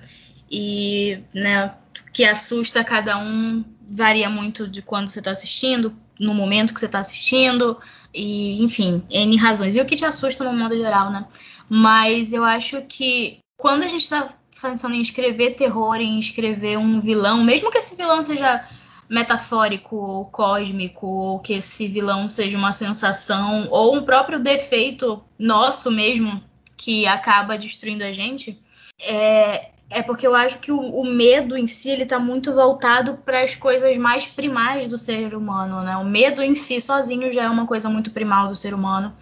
e 0.50 1.18
né, 1.34 1.74
o 2.08 2.12
que 2.12 2.24
assusta 2.24 2.84
cada 2.84 3.18
um 3.18 3.64
varia 3.90 4.28
muito 4.28 4.68
de 4.68 4.80
quando 4.82 5.08
você 5.08 5.18
está 5.18 5.30
assistindo, 5.32 5.96
no 6.20 6.34
momento 6.34 6.72
que 6.74 6.78
você 6.80 6.86
está 6.86 6.98
assistindo, 7.00 7.78
e 8.16 8.62
enfim, 8.62 9.02
N 9.10 9.36
razões. 9.36 9.76
E 9.76 9.80
o 9.80 9.84
que 9.84 9.94
te 9.94 10.04
assusta 10.04 10.42
no 10.42 10.58
modo 10.58 10.74
geral, 10.74 11.10
né? 11.10 11.26
Mas 11.68 12.32
eu 12.32 12.42
acho 12.42 12.80
que 12.88 13.38
quando 13.58 13.82
a 13.82 13.88
gente 13.88 14.02
está 14.02 14.34
pensando 14.60 14.94
em 14.94 15.02
escrever 15.02 15.54
terror, 15.54 15.96
em 15.96 16.18
escrever 16.18 16.78
um 16.78 16.98
vilão, 16.98 17.44
mesmo 17.44 17.70
que 17.70 17.76
esse 17.76 17.94
vilão 17.94 18.22
seja 18.22 18.66
metafórico 19.08 19.96
ou 19.96 20.24
cósmico, 20.24 21.06
ou 21.06 21.40
que 21.40 21.52
esse 21.52 21.86
vilão 21.86 22.28
seja 22.28 22.56
uma 22.56 22.72
sensação, 22.72 23.68
ou 23.70 23.94
um 23.94 24.02
próprio 24.02 24.40
defeito 24.40 25.22
nosso 25.38 25.90
mesmo 25.90 26.42
que 26.76 27.06
acaba 27.06 27.58
destruindo 27.58 28.02
a 28.02 28.12
gente, 28.12 28.58
é, 29.06 29.70
é 29.88 30.02
porque 30.02 30.26
eu 30.26 30.34
acho 30.34 30.58
que 30.60 30.72
o, 30.72 30.78
o 30.78 31.04
medo 31.04 31.56
em 31.56 31.66
si 31.66 31.90
ele 31.90 32.04
tá 32.04 32.18
muito 32.18 32.52
voltado 32.52 33.18
para 33.24 33.42
as 33.42 33.54
coisas 33.54 33.96
mais 33.96 34.26
primais 34.26 34.88
do 34.88 34.98
ser 34.98 35.34
humano, 35.34 35.82
né? 35.82 35.96
O 35.96 36.04
medo 36.04 36.42
em 36.42 36.54
si 36.54 36.80
sozinho 36.80 37.32
já 37.32 37.44
é 37.44 37.50
uma 37.50 37.66
coisa 37.66 37.88
muito 37.88 38.10
primal 38.10 38.48
do 38.48 38.54
ser 38.54 38.74
humano. 38.74 39.14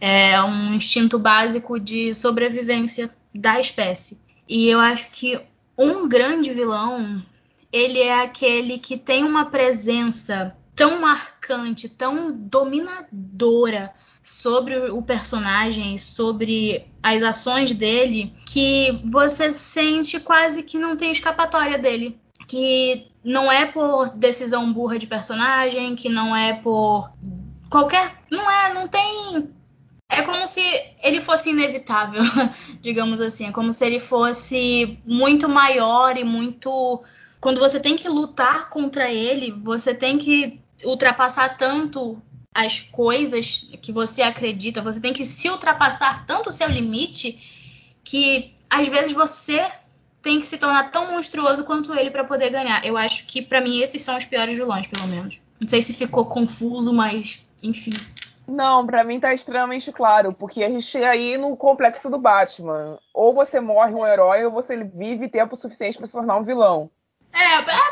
É 0.00 0.40
um 0.42 0.74
instinto 0.74 1.18
básico 1.18 1.80
de 1.80 2.14
sobrevivência 2.14 3.10
da 3.34 3.58
espécie. 3.58 4.18
E 4.48 4.68
eu 4.68 4.78
acho 4.78 5.10
que 5.10 5.40
um 5.76 6.08
grande 6.08 6.52
vilão 6.52 7.22
ele 7.72 7.98
é 7.98 8.22
aquele 8.22 8.78
que 8.78 8.96
tem 8.96 9.24
uma 9.24 9.46
presença 9.46 10.56
tão 10.74 11.00
marcante, 11.00 11.88
tão 11.88 12.32
dominadora 12.32 13.92
sobre 14.22 14.90
o 14.90 15.02
personagem, 15.02 15.98
sobre 15.98 16.86
as 17.02 17.22
ações 17.22 17.72
dele, 17.72 18.34
que 18.46 19.02
você 19.04 19.52
sente 19.52 20.18
quase 20.18 20.62
que 20.62 20.78
não 20.78 20.96
tem 20.96 21.10
escapatória 21.10 21.78
dele. 21.78 22.18
Que 22.48 23.08
não 23.22 23.50
é 23.50 23.66
por 23.66 24.10
decisão 24.16 24.72
burra 24.72 24.98
de 24.98 25.06
personagem, 25.06 25.94
que 25.94 26.08
não 26.08 26.34
é 26.34 26.54
por 26.54 27.10
qualquer. 27.70 28.22
Não 28.30 28.50
é, 28.50 28.72
não 28.72 28.88
tem. 28.88 29.50
É 30.10 30.22
como 30.22 30.46
se 30.46 30.62
ele 31.02 31.20
fosse 31.20 31.50
inevitável, 31.50 32.22
digamos 32.80 33.20
assim. 33.20 33.46
É 33.46 33.52
como 33.52 33.72
se 33.72 33.84
ele 33.84 34.00
fosse 34.00 34.98
muito 35.04 35.48
maior 35.48 36.16
e 36.16 36.24
muito 36.24 37.02
quando 37.40 37.60
você 37.60 37.78
tem 37.78 37.94
que 37.94 38.08
lutar 38.08 38.70
contra 38.70 39.12
ele, 39.12 39.52
você 39.52 39.94
tem 39.94 40.16
que 40.16 40.63
ultrapassar 40.84 41.56
tanto 41.56 42.20
as 42.54 42.80
coisas 42.80 43.68
que 43.82 43.92
você 43.92 44.22
acredita, 44.22 44.80
você 44.80 45.00
tem 45.00 45.12
que 45.12 45.24
se 45.24 45.48
ultrapassar 45.50 46.24
tanto 46.24 46.50
o 46.50 46.52
seu 46.52 46.68
limite 46.68 47.38
que 48.04 48.54
às 48.70 48.86
vezes 48.86 49.12
você 49.12 49.66
tem 50.22 50.40
que 50.40 50.46
se 50.46 50.56
tornar 50.56 50.90
tão 50.90 51.10
monstruoso 51.10 51.64
quanto 51.64 51.92
ele 51.94 52.10
para 52.10 52.24
poder 52.24 52.50
ganhar. 52.50 52.84
Eu 52.84 52.96
acho 52.96 53.26
que 53.26 53.42
para 53.42 53.60
mim 53.60 53.80
esses 53.80 54.00
são 54.02 54.16
os 54.16 54.24
piores 54.24 54.56
vilões, 54.56 54.86
pelo 54.86 55.08
menos. 55.08 55.38
Não 55.60 55.68
sei 55.68 55.82
se 55.82 55.92
ficou 55.92 56.26
confuso, 56.26 56.92
mas 56.92 57.42
enfim. 57.62 57.90
Não, 58.46 58.86
pra 58.86 59.04
mim 59.04 59.18
tá 59.18 59.32
extremamente 59.32 59.90
claro, 59.90 60.32
porque 60.34 60.62
a 60.62 60.68
gente 60.68 60.84
chega 60.84 61.10
aí 61.10 61.38
no 61.38 61.56
complexo 61.56 62.10
do 62.10 62.18
Batman. 62.18 62.98
Ou 63.12 63.34
você 63.34 63.58
morre 63.58 63.94
um 63.94 64.06
herói, 64.06 64.44
ou 64.44 64.50
você 64.50 64.84
vive 64.84 65.28
tempo 65.28 65.56
suficiente 65.56 65.96
pra 65.96 66.06
se 66.06 66.12
tornar 66.12 66.36
um 66.36 66.44
vilão. 66.44 66.90
É, 67.32 67.58
é, 67.58 67.83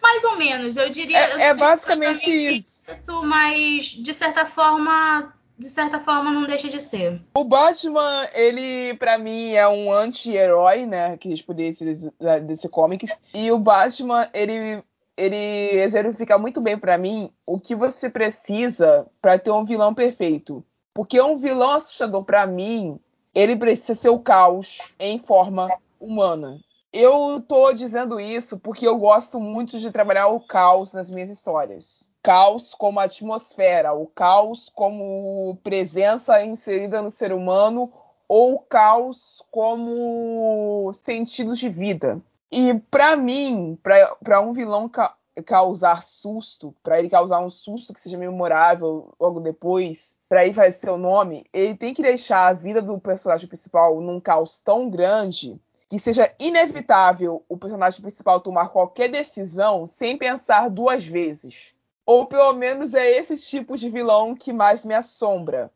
mais 0.00 0.24
ou 0.24 0.36
menos, 0.36 0.76
eu 0.76 0.90
diria. 0.90 1.18
É, 1.18 1.48
é 1.48 1.54
basicamente 1.54 2.30
isso. 2.30 2.90
isso, 2.90 3.22
mas 3.22 3.84
de 3.86 4.14
certa 4.14 4.46
forma, 4.46 5.32
de 5.58 5.68
certa 5.68 6.00
forma 6.00 6.30
não 6.30 6.46
deixa 6.46 6.68
de 6.68 6.80
ser. 6.80 7.20
O 7.34 7.44
Batman, 7.44 8.28
ele, 8.32 8.94
pra 8.94 9.18
mim, 9.18 9.52
é 9.52 9.68
um 9.68 9.92
anti-herói, 9.92 10.86
né? 10.86 11.16
Que 11.16 11.42
poderia 11.42 11.72
dizer 11.72 12.12
desse 12.42 12.68
comics. 12.68 13.20
E 13.34 13.52
o 13.52 13.58
Batman, 13.58 14.28
ele, 14.32 14.82
ele 15.16 15.80
exemplifica 15.80 16.38
muito 16.38 16.60
bem 16.60 16.78
pra 16.78 16.96
mim 16.96 17.30
o 17.46 17.60
que 17.60 17.74
você 17.74 18.08
precisa 18.08 19.06
pra 19.20 19.38
ter 19.38 19.50
um 19.50 19.64
vilão 19.64 19.94
perfeito. 19.94 20.64
Porque 20.94 21.20
um 21.20 21.38
vilão 21.38 21.72
assustador, 21.72 22.24
pra 22.24 22.46
mim, 22.46 22.98
ele 23.34 23.56
precisa 23.56 23.94
ser 23.94 24.08
o 24.10 24.18
caos 24.18 24.78
em 24.98 25.18
forma 25.18 25.66
humana. 25.98 26.58
Eu 26.92 27.42
tô 27.48 27.72
dizendo 27.72 28.20
isso 28.20 28.60
porque 28.60 28.86
eu 28.86 28.98
gosto 28.98 29.40
muito 29.40 29.78
de 29.78 29.90
trabalhar 29.90 30.28
o 30.28 30.38
caos 30.38 30.92
nas 30.92 31.10
minhas 31.10 31.30
histórias. 31.30 32.12
Caos 32.22 32.74
como 32.74 33.00
atmosfera, 33.00 33.94
o 33.94 34.06
caos 34.06 34.68
como 34.68 35.58
presença 35.64 36.44
inserida 36.44 37.00
no 37.00 37.10
ser 37.10 37.32
humano, 37.32 37.90
ou 38.28 38.58
caos 38.58 39.42
como 39.50 40.90
sentido 40.92 41.56
de 41.56 41.70
vida. 41.70 42.20
E 42.50 42.74
para 42.90 43.16
mim, 43.16 43.78
para 44.22 44.42
um 44.42 44.52
vilão 44.52 44.86
ca 44.86 45.16
causar 45.46 46.04
susto, 46.04 46.74
para 46.82 46.98
ele 46.98 47.08
causar 47.08 47.40
um 47.40 47.48
susto 47.48 47.94
que 47.94 48.00
seja 48.00 48.18
memorável 48.18 49.14
logo 49.18 49.40
depois, 49.40 50.18
para 50.28 50.44
ele 50.44 50.52
fazer 50.52 50.72
seu 50.72 50.98
nome, 50.98 51.46
ele 51.54 51.74
tem 51.74 51.94
que 51.94 52.02
deixar 52.02 52.48
a 52.48 52.52
vida 52.52 52.82
do 52.82 53.00
personagem 53.00 53.48
principal 53.48 53.98
num 53.98 54.20
caos 54.20 54.60
tão 54.60 54.90
grande 54.90 55.58
que 55.92 55.98
seja 55.98 56.34
inevitável 56.38 57.44
o 57.50 57.58
personagem 57.58 58.00
principal 58.00 58.40
tomar 58.40 58.70
qualquer 58.70 59.10
decisão 59.10 59.86
sem 59.86 60.16
pensar 60.16 60.70
duas 60.70 61.04
vezes. 61.04 61.74
Ou 62.06 62.24
pelo 62.24 62.54
menos 62.54 62.94
é 62.94 63.10
esse 63.10 63.36
tipo 63.36 63.76
de 63.76 63.90
vilão 63.90 64.34
que 64.34 64.54
mais 64.54 64.86
me 64.86 64.94
assombra. 64.94 65.70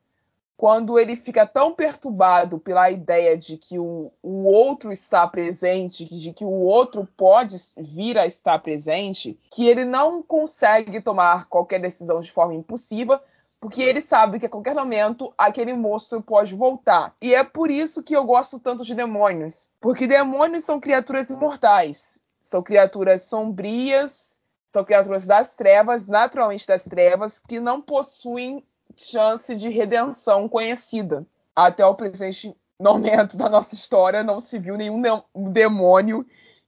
Quando 0.57 0.99
ele 0.99 1.17
fica 1.17 1.45
tão 1.47 1.75
perturbado 1.75 2.59
pela 2.59 2.91
ideia 2.91 3.37
de 3.37 3.59
que 3.59 3.79
o, 3.79 4.11
o 4.23 4.45
outro 4.45 4.91
está 4.91 5.29
presente, 5.29 6.07
de 6.07 6.33
que 6.33 6.47
o 6.47 6.63
outro 6.63 7.07
pode 7.15 7.55
vir 7.77 8.17
a 8.17 8.25
estar 8.25 8.59
presente, 8.61 9.39
que 9.51 9.69
ele 9.69 9.85
não 9.85 10.23
consegue 10.23 10.99
tomar 10.99 11.47
qualquer 11.47 11.79
decisão 11.79 12.23
de 12.23 12.33
forma 12.33 12.55
impulsiva, 12.55 13.23
porque 13.67 13.83
ele 13.83 14.01
sabe 14.01 14.39
que 14.39 14.47
a 14.47 14.49
qualquer 14.49 14.77
momento 14.77 15.35
aquele 15.37 15.73
monstro 15.73 16.23
pode 16.23 16.55
voltar. 16.55 17.17
E 17.21 17.35
é 17.35 17.43
por 17.43 17.69
isso 17.69 18.01
que 18.01 18.15
eu 18.15 18.23
gosto 18.23 18.61
tanto 18.61 18.85
de 18.85 18.95
demônios, 18.95 19.69
porque 19.81 20.07
demônios 20.07 20.63
são 20.63 20.79
criaturas 20.79 21.31
imortais, 21.31 22.17
são 22.41 22.63
criaturas 22.63 23.23
sombrias, 23.23 24.41
são 24.73 24.85
criaturas 24.85 25.27
das 25.27 25.57
trevas, 25.57 26.07
naturalmente 26.07 26.65
das 26.65 26.85
trevas, 26.85 27.41
que 27.41 27.59
não 27.59 27.83
possuem 27.83 28.65
chance 28.97 29.53
de 29.57 29.69
redenção 29.69 30.49
conhecida. 30.49 31.27
Até 31.53 31.85
o 31.85 31.97
presente 31.97 32.57
momento 32.79 33.37
da 33.37 33.49
nossa 33.49 33.75
história 33.75 34.23
não 34.23 34.39
se 34.39 34.61
viu 34.61 34.77
nenhum 34.77 35.03
demônio 35.35 36.25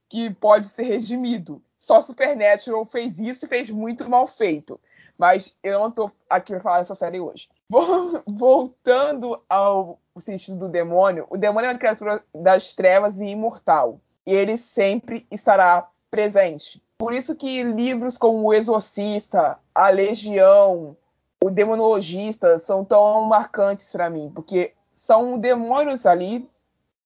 que 0.09 0.29
pode 0.31 0.67
ser 0.67 0.83
redimido. 0.83 1.63
Só 1.77 2.01
Supernatural 2.01 2.85
fez 2.87 3.17
isso 3.19 3.45
e 3.45 3.47
fez 3.47 3.69
muito 3.69 4.09
mal 4.09 4.27
feito. 4.27 4.77
Mas 5.19 5.53
eu 5.61 5.77
não 5.77 5.91
tô 5.91 6.09
aqui 6.29 6.53
para 6.53 6.61
falar 6.61 6.79
dessa 6.79 6.95
série 6.95 7.19
hoje. 7.19 7.49
Voltando 8.25 9.41
ao 9.49 9.99
sentido 10.17 10.57
do 10.57 10.69
demônio, 10.69 11.27
o 11.29 11.37
demônio 11.37 11.67
é 11.67 11.73
uma 11.73 11.79
criatura 11.79 12.23
das 12.33 12.73
trevas 12.73 13.19
e 13.19 13.25
imortal. 13.25 13.99
E 14.25 14.33
ele 14.33 14.55
sempre 14.55 15.27
estará 15.29 15.89
presente. 16.09 16.81
Por 16.97 17.13
isso 17.13 17.35
que 17.35 17.63
livros 17.63 18.17
como 18.17 18.47
O 18.47 18.53
Exorcista, 18.53 19.59
A 19.75 19.89
Legião, 19.89 20.95
O 21.43 21.49
Demonologista 21.49 22.57
são 22.57 22.85
tão 22.85 23.25
marcantes 23.25 23.91
para 23.91 24.09
mim, 24.09 24.31
porque 24.33 24.73
são 24.93 25.37
demônios 25.37 26.05
ali 26.05 26.49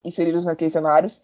inseridos 0.04 0.46
naqueles 0.46 0.74
cenários, 0.74 1.24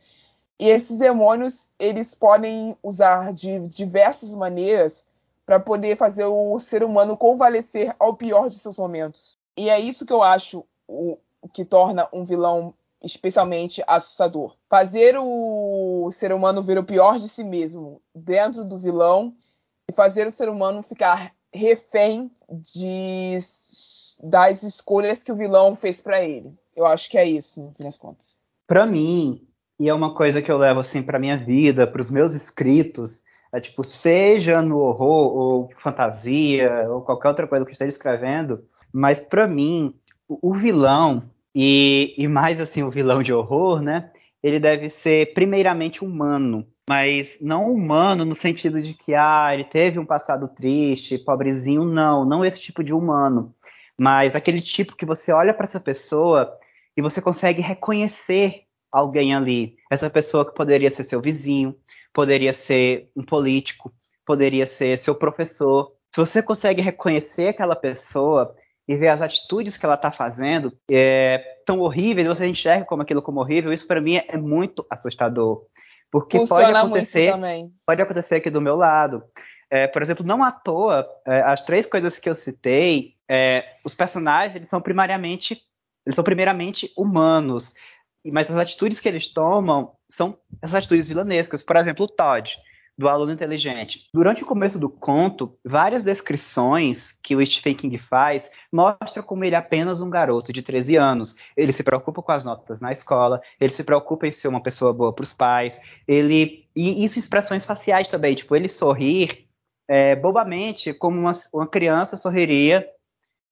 e 0.60 0.70
esses 0.70 0.98
demônios 0.98 1.70
eles 1.80 2.14
podem 2.14 2.76
usar 2.84 3.34
de 3.34 3.60
diversas 3.68 4.36
maneiras 4.36 5.06
para 5.50 5.60
poder 5.60 5.98
fazer 5.98 6.26
o 6.26 6.60
ser 6.60 6.84
humano 6.84 7.18
convalescer 7.18 7.96
ao 7.98 8.16
pior 8.16 8.50
de 8.50 8.60
seus 8.60 8.78
momentos. 8.78 9.36
E 9.58 9.68
é 9.68 9.80
isso 9.80 10.06
que 10.06 10.14
eu 10.14 10.22
acho 10.22 10.64
o 10.88 11.18
que 11.52 11.66
torna 11.66 12.08
um 12.14 12.24
vilão 12.24 12.72
especialmente 13.04 13.82
assustador. 13.88 14.56
Fazer 14.70 15.18
o 15.18 16.08
ser 16.12 16.32
humano 16.32 16.62
ver 16.62 16.78
o 16.78 16.84
pior 16.84 17.18
de 17.18 17.28
si 17.28 17.44
mesmo 17.44 18.00
dentro 18.14 18.64
do 18.64 18.78
vilão 18.78 19.36
e 19.90 19.92
fazer 19.92 20.28
o 20.28 20.32
ser 20.32 20.50
humano 20.50 20.84
ficar 20.84 21.34
refém 21.52 22.30
de, 22.48 23.36
das 24.22 24.62
escolhas 24.62 25.24
que 25.24 25.32
o 25.32 25.36
vilão 25.36 25.76
fez 25.76 26.00
para 26.00 26.24
ele. 26.24 26.54
Eu 26.76 26.86
acho 26.86 27.10
que 27.10 27.18
é 27.18 27.28
isso, 27.28 27.60
no 27.60 27.74
fim 27.74 27.86
das 27.86 27.98
contas. 27.98 28.40
Para 28.68 28.86
mim, 28.86 29.48
e 29.80 29.90
é 29.90 29.94
uma 29.96 30.14
coisa 30.14 30.44
que 30.44 30.52
eu 30.52 30.60
levo 30.60 30.82
assim 30.82 31.02
para 31.02 31.18
minha 31.18 31.38
vida, 31.38 31.88
para 31.88 32.02
os 32.02 32.12
meus 32.12 32.34
escritos, 32.34 33.24
É 33.52 33.60
tipo, 33.60 33.84
seja 33.84 34.62
no 34.62 34.78
horror 34.78 35.36
ou 35.36 35.70
fantasia 35.78 36.88
ou 36.90 37.02
qualquer 37.02 37.30
outra 37.30 37.48
coisa 37.48 37.66
que 37.66 37.72
esteja 37.72 37.90
escrevendo, 37.90 38.64
mas 38.94 39.20
para 39.20 39.48
mim, 39.48 39.96
o, 40.28 40.52
o 40.52 40.54
vilão 40.54 41.24
e, 41.54 42.14
e 42.18 42.28
mais 42.28 42.60
assim 42.60 42.84
o 42.84 42.92
vilão 42.92 43.24
de 43.24 43.34
horror, 43.34 43.82
né? 43.82 44.12
Ele 44.42 44.60
deve 44.60 44.90
ser 44.90 45.34
primeiramente 45.34 46.04
humano, 46.04 46.66
mas 46.88 47.38
não 47.42 47.72
humano 47.72 48.24
no 48.24 48.36
sentido 48.36 48.82
de 48.82 48.94
que 48.94 49.14
ah, 49.16 49.50
ele 49.54 49.64
teve 49.64 50.00
um 50.00 50.06
passado 50.06 50.48
triste, 50.48 51.18
pobrezinho, 51.18 51.84
não, 51.84 52.24
não 52.24 52.46
esse 52.46 52.62
tipo 52.62 52.84
de 52.84 52.94
humano, 52.94 53.54
mas 53.98 54.36
aquele 54.36 54.62
tipo 54.62 54.96
que 54.96 55.06
você 55.06 55.32
olha 55.34 55.54
para 55.54 55.66
essa 55.66 55.80
pessoa 55.80 56.52
e 56.96 57.02
você 57.02 57.22
consegue 57.22 57.62
reconhecer 57.62 58.64
alguém 58.92 59.36
ali, 59.36 59.76
essa 59.90 60.10
pessoa 60.10 60.46
que 60.46 60.56
poderia 60.56 60.90
ser 60.90 61.04
seu 61.04 61.22
vizinho, 61.22 61.76
poderia 62.14 62.54
ser 62.54 63.10
um 63.16 63.24
político, 63.24 63.94
poderia 64.26 64.68
ser 64.68 64.98
seu 64.98 65.16
professor. 65.16 65.92
Se 66.14 66.20
você 66.20 66.42
consegue 66.42 66.82
reconhecer 66.82 67.50
aquela 67.50 67.76
pessoa 67.76 68.56
e 68.88 68.96
ver 68.96 69.10
as 69.10 69.22
atitudes 69.22 69.78
que 69.78 69.86
ela 69.86 69.96
está 69.96 70.12
fazendo 70.12 70.76
é, 70.90 71.44
tão 71.66 71.80
horríveis, 71.80 72.28
você 72.28 72.48
enxerga 72.48 72.86
como 72.86 73.04
aquilo 73.04 73.22
como 73.22 73.40
horrível, 73.40 73.72
isso 73.72 73.88
para 73.88 74.02
mim 74.02 74.16
é 74.16 74.38
muito 74.38 74.86
assustador. 74.90 75.64
Porque 76.12 76.40
Funciona 76.40 76.66
pode 76.66 76.78
acontecer, 76.78 77.34
pode 77.86 78.02
acontecer 78.02 78.36
aqui 78.36 78.50
do 78.50 78.62
meu 78.62 78.76
lado. 78.76 79.24
É, 79.70 79.86
por 79.86 80.02
exemplo, 80.02 80.26
não 80.26 80.44
à 80.44 80.52
toa, 80.52 81.08
é, 81.28 81.42
as 81.42 81.64
três 81.64 81.86
coisas 81.86 82.18
que 82.18 82.28
eu 82.28 82.34
citei, 82.34 83.14
é, 83.30 83.64
os 83.86 83.94
personagens 83.94 84.56
eles 84.56 84.68
são 84.68 84.82
primariamente, 84.82 85.62
eles 86.04 86.16
são 86.16 86.24
primeiramente 86.24 86.92
humanos, 86.98 87.76
mas 88.26 88.50
as 88.50 88.58
atitudes 88.58 89.00
que 89.00 89.08
eles 89.08 89.28
tomam 89.28 89.94
são 90.10 90.38
essas 90.62 90.76
atitudes 90.76 91.08
vilanescas. 91.08 91.62
Por 91.62 91.76
exemplo, 91.78 92.06
o 92.06 92.08
Todd 92.08 92.58
do 93.00 93.08
aluno 93.08 93.32
inteligente. 93.32 94.10
Durante 94.14 94.44
o 94.44 94.46
começo 94.46 94.78
do 94.78 94.90
conto, 94.90 95.58
várias 95.64 96.04
descrições 96.04 97.18
que 97.24 97.34
o 97.34 97.46
Stephen 97.46 97.74
King 97.74 97.98
faz 97.98 98.52
mostram 98.70 99.24
como 99.24 99.46
ele 99.46 99.56
é 99.56 99.58
apenas 99.58 100.02
um 100.02 100.10
garoto 100.10 100.52
de 100.52 100.62
13 100.62 100.98
anos. 100.98 101.34
Ele 101.56 101.72
se 101.72 101.82
preocupa 101.82 102.22
com 102.22 102.32
as 102.34 102.44
notas 102.44 102.82
na 102.82 102.92
escola, 102.92 103.42
ele 103.58 103.72
se 103.72 103.86
preocupa 103.86 104.28
em 104.28 104.34
ser 104.34 104.50
uma 104.50 104.62
pessoa 104.62 104.92
boa 104.92 105.14
para 105.14 105.24
os 105.24 105.32
pais, 105.32 105.80
ele 106.06 106.68
e 106.76 107.06
isso 107.06 107.18
expressões 107.18 107.66
faciais 107.66 108.10
também, 108.10 108.36
tipo 108.36 108.54
ele 108.54 108.68
sorrir 108.68 109.48
é, 109.88 110.14
bobamente 110.18 110.94
como 110.94 111.18
uma, 111.18 111.32
uma, 111.54 111.68
criança 111.68 112.18
sorriria. 112.18 112.86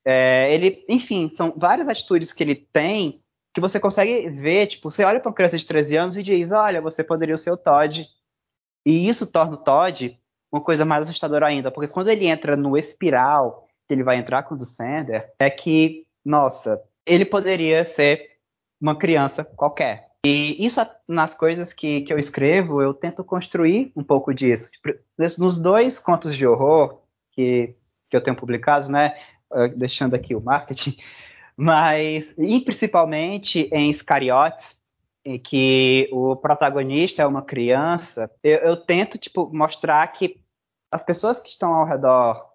É, 0.06 0.54
ele, 0.54 0.86
enfim, 0.90 1.32
são 1.34 1.54
várias 1.56 1.88
atitudes 1.88 2.34
que 2.34 2.44
ele 2.44 2.56
tem 2.56 3.24
que 3.58 3.62
você 3.62 3.80
consegue 3.80 4.30
ver, 4.30 4.68
tipo, 4.68 4.92
você 4.92 5.04
olha 5.04 5.20
para 5.20 5.30
uma 5.30 5.36
criança 5.36 5.58
de 5.58 5.66
13 5.66 5.98
anos 5.98 6.16
e 6.16 6.22
diz, 6.22 6.52
olha, 6.52 6.80
você 6.80 7.04
poderia 7.04 7.36
ser 7.38 7.50
o 7.50 7.58
Todd 7.58 8.08
e 8.86 9.10
isso 9.10 9.32
torna 9.32 9.56
o 9.56 9.58
Todd 9.58 10.16
uma 10.52 10.62
coisa 10.62 10.86
mais 10.86 11.02
assustadora 11.02 11.48
ainda, 11.48 11.72
porque 11.72 11.92
quando 11.92 12.10
ele 12.10 12.28
entra 12.28 12.56
no 12.56 12.78
espiral 12.78 13.68
que 13.88 13.96
ele 13.96 14.04
vai 14.04 14.18
entrar 14.18 14.44
com 14.44 14.54
o 14.54 14.62
Sander, 14.62 15.34
é 15.40 15.50
que, 15.50 16.06
nossa, 16.24 16.80
ele 17.04 17.26
poderia 17.26 17.84
ser 17.84 18.30
uma 18.80 18.96
criança 18.96 19.44
qualquer. 19.44 20.12
E 20.24 20.64
isso 20.64 20.80
nas 21.08 21.34
coisas 21.34 21.74
que, 21.74 22.02
que 22.02 22.14
eu 22.14 22.20
escrevo, 22.20 22.80
eu 22.80 22.94
tento 22.94 23.24
construir 23.24 23.92
um 23.96 24.04
pouco 24.04 24.36
disso. 24.36 24.70
Tipo, 24.72 24.94
nos 25.40 25.58
dois 25.58 25.98
contos 25.98 26.36
de 26.36 26.46
horror 26.46 27.02
que, 27.32 27.76
que 28.08 28.16
eu 28.16 28.22
tenho 28.22 28.38
publicados, 28.38 28.88
né, 28.88 29.16
ah, 29.52 29.68
deixando 29.68 30.14
aqui 30.14 30.36
o 30.36 30.42
marketing, 30.42 30.96
mas, 31.58 32.36
e 32.38 32.62
principalmente 32.62 33.68
em 33.74 33.90
Iscariotes, 33.90 34.80
em 35.26 35.40
que 35.40 36.08
o 36.12 36.36
protagonista 36.36 37.24
é 37.24 37.26
uma 37.26 37.42
criança, 37.42 38.30
eu, 38.44 38.60
eu, 38.60 38.78
tento 38.78 39.18
tipo 39.18 39.50
mostrar 39.52 40.08
que 40.14 40.40
as 40.92 41.04
pessoas 41.04 41.42
que 41.42 41.50
estão 41.50 41.74
ao 41.74 41.86
redor 41.86 42.46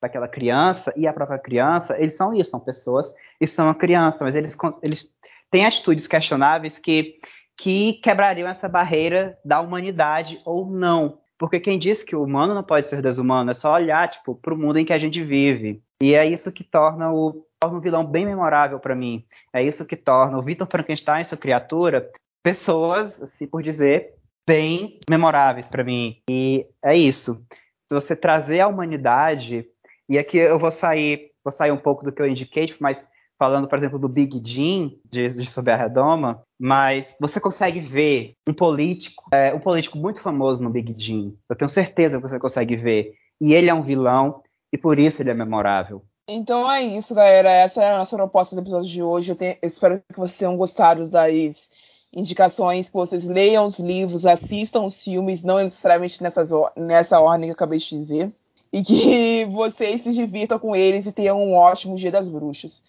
daquela 0.00 0.26
criança 0.26 0.92
e 0.96 1.06
a 1.06 1.12
própria 1.12 1.38
criança, 1.38 1.96
eles 1.98 2.16
são 2.16 2.32
isso, 2.34 2.50
são 2.50 2.60
pessoas 2.60 3.14
e 3.40 3.46
são 3.46 3.66
uma 3.66 3.74
criança, 3.74 4.24
mas 4.24 4.34
eles, 4.34 4.56
eles 4.82 5.14
têm 5.50 5.66
atitudes 5.66 6.06
questionáveis 6.06 6.78
que, 6.78 7.20
que 7.56 7.94
quebrariam 8.02 8.48
essa 8.48 8.68
barreira 8.68 9.38
da 9.44 9.60
humanidade 9.60 10.40
ou 10.46 10.66
não. 10.66 11.20
Porque 11.38 11.60
quem 11.60 11.78
diz 11.78 12.02
que 12.02 12.16
o 12.16 12.24
humano 12.24 12.54
não 12.54 12.62
pode 12.62 12.86
ser 12.86 13.02
desumano 13.02 13.50
é 13.50 13.54
só 13.54 13.74
olhar 13.74 14.10
tipo, 14.10 14.34
para 14.34 14.54
o 14.54 14.58
mundo 14.58 14.78
em 14.78 14.84
que 14.84 14.92
a 14.92 14.98
gente 14.98 15.22
vive. 15.22 15.82
E 16.02 16.14
é 16.14 16.26
isso 16.26 16.52
que 16.52 16.64
torna 16.64 17.12
o 17.12 17.46
torna 17.58 17.78
um 17.78 17.80
vilão 17.80 18.04
bem 18.04 18.26
memorável 18.26 18.78
para 18.78 18.94
mim. 18.94 19.24
É 19.52 19.62
isso 19.62 19.86
que 19.86 19.96
torna 19.96 20.38
o 20.38 20.42
Victor 20.42 20.68
Frankenstein, 20.68 21.24
sua 21.24 21.38
criatura, 21.38 22.10
pessoas, 22.42 23.22
assim 23.22 23.46
por 23.46 23.62
dizer, 23.62 24.14
bem 24.46 25.00
memoráveis 25.08 25.66
para 25.66 25.82
mim. 25.82 26.18
E 26.28 26.66
é 26.84 26.96
isso. 26.96 27.42
Se 27.88 27.94
você 27.94 28.14
trazer 28.14 28.60
a 28.60 28.68
humanidade, 28.68 29.66
e 30.08 30.18
aqui 30.18 30.38
eu 30.38 30.58
vou 30.58 30.70
sair, 30.70 31.30
vou 31.42 31.52
sair 31.52 31.72
um 31.72 31.78
pouco 31.78 32.04
do 32.04 32.12
que 32.12 32.20
eu 32.20 32.28
indiquei, 32.28 32.66
tipo, 32.66 32.82
mas 32.82 33.08
falando, 33.38 33.68
por 33.68 33.78
exemplo, 33.78 33.98
do 33.98 34.08
Big 34.08 34.40
Jim, 34.44 34.98
de, 35.04 35.28
de 35.28 35.48
Sob 35.48 35.70
a 35.70 35.76
Redoma, 35.76 36.42
mas 36.58 37.14
você 37.20 37.38
consegue 37.38 37.80
ver 37.80 38.34
um 38.48 38.52
político, 38.52 39.24
é, 39.32 39.52
um 39.52 39.60
político 39.60 39.98
muito 39.98 40.20
famoso 40.20 40.62
no 40.62 40.70
Big 40.70 40.94
Jim. 40.96 41.36
Eu 41.48 41.56
tenho 41.56 41.68
certeza 41.68 42.16
que 42.16 42.28
você 42.28 42.38
consegue 42.38 42.76
ver. 42.76 43.14
E 43.40 43.52
ele 43.52 43.68
é 43.68 43.74
um 43.74 43.82
vilão, 43.82 44.42
e 44.76 44.78
por 44.78 44.98
isso 44.98 45.22
ele 45.22 45.30
é 45.30 45.34
memorável. 45.34 46.02
Então 46.28 46.70
é 46.70 46.82
isso, 46.82 47.14
galera. 47.14 47.48
Essa 47.50 47.82
é 47.82 47.92
a 47.92 47.98
nossa 47.98 48.14
proposta 48.14 48.54
do 48.54 48.60
episódio 48.60 48.90
de 48.90 49.02
hoje. 49.02 49.32
Eu, 49.32 49.36
tenho, 49.36 49.56
eu 49.62 49.66
espero 49.66 50.02
que 50.12 50.18
vocês 50.18 50.38
tenham 50.38 50.54
gostado 50.54 51.08
das 51.08 51.70
indicações, 52.12 52.88
que 52.88 52.94
vocês 52.94 53.24
leiam 53.24 53.64
os 53.64 53.78
livros, 53.78 54.26
assistam 54.26 54.82
os 54.82 55.02
filmes, 55.02 55.42
não 55.42 55.56
necessariamente 55.56 56.22
nessas, 56.22 56.50
nessa 56.76 57.18
ordem 57.18 57.46
que 57.46 57.50
eu 57.50 57.54
acabei 57.54 57.78
de 57.78 57.88
dizer. 57.88 58.30
E 58.70 58.82
que 58.82 59.46
vocês 59.50 60.02
se 60.02 60.12
divirtam 60.12 60.58
com 60.58 60.76
eles 60.76 61.06
e 61.06 61.12
tenham 61.12 61.40
um 61.40 61.54
ótimo 61.54 61.96
Dia 61.96 62.10
das 62.10 62.28
Bruxas. 62.28 62.82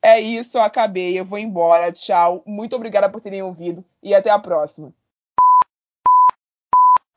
É 0.00 0.20
isso, 0.20 0.58
eu 0.58 0.62
acabei. 0.62 1.18
Eu 1.18 1.24
vou 1.24 1.38
embora. 1.38 1.90
Tchau. 1.90 2.42
Muito 2.46 2.76
obrigada 2.76 3.08
por 3.08 3.20
terem 3.20 3.42
ouvido 3.42 3.84
e 4.00 4.14
até 4.14 4.30
a 4.30 4.38
próxima. 4.38 4.92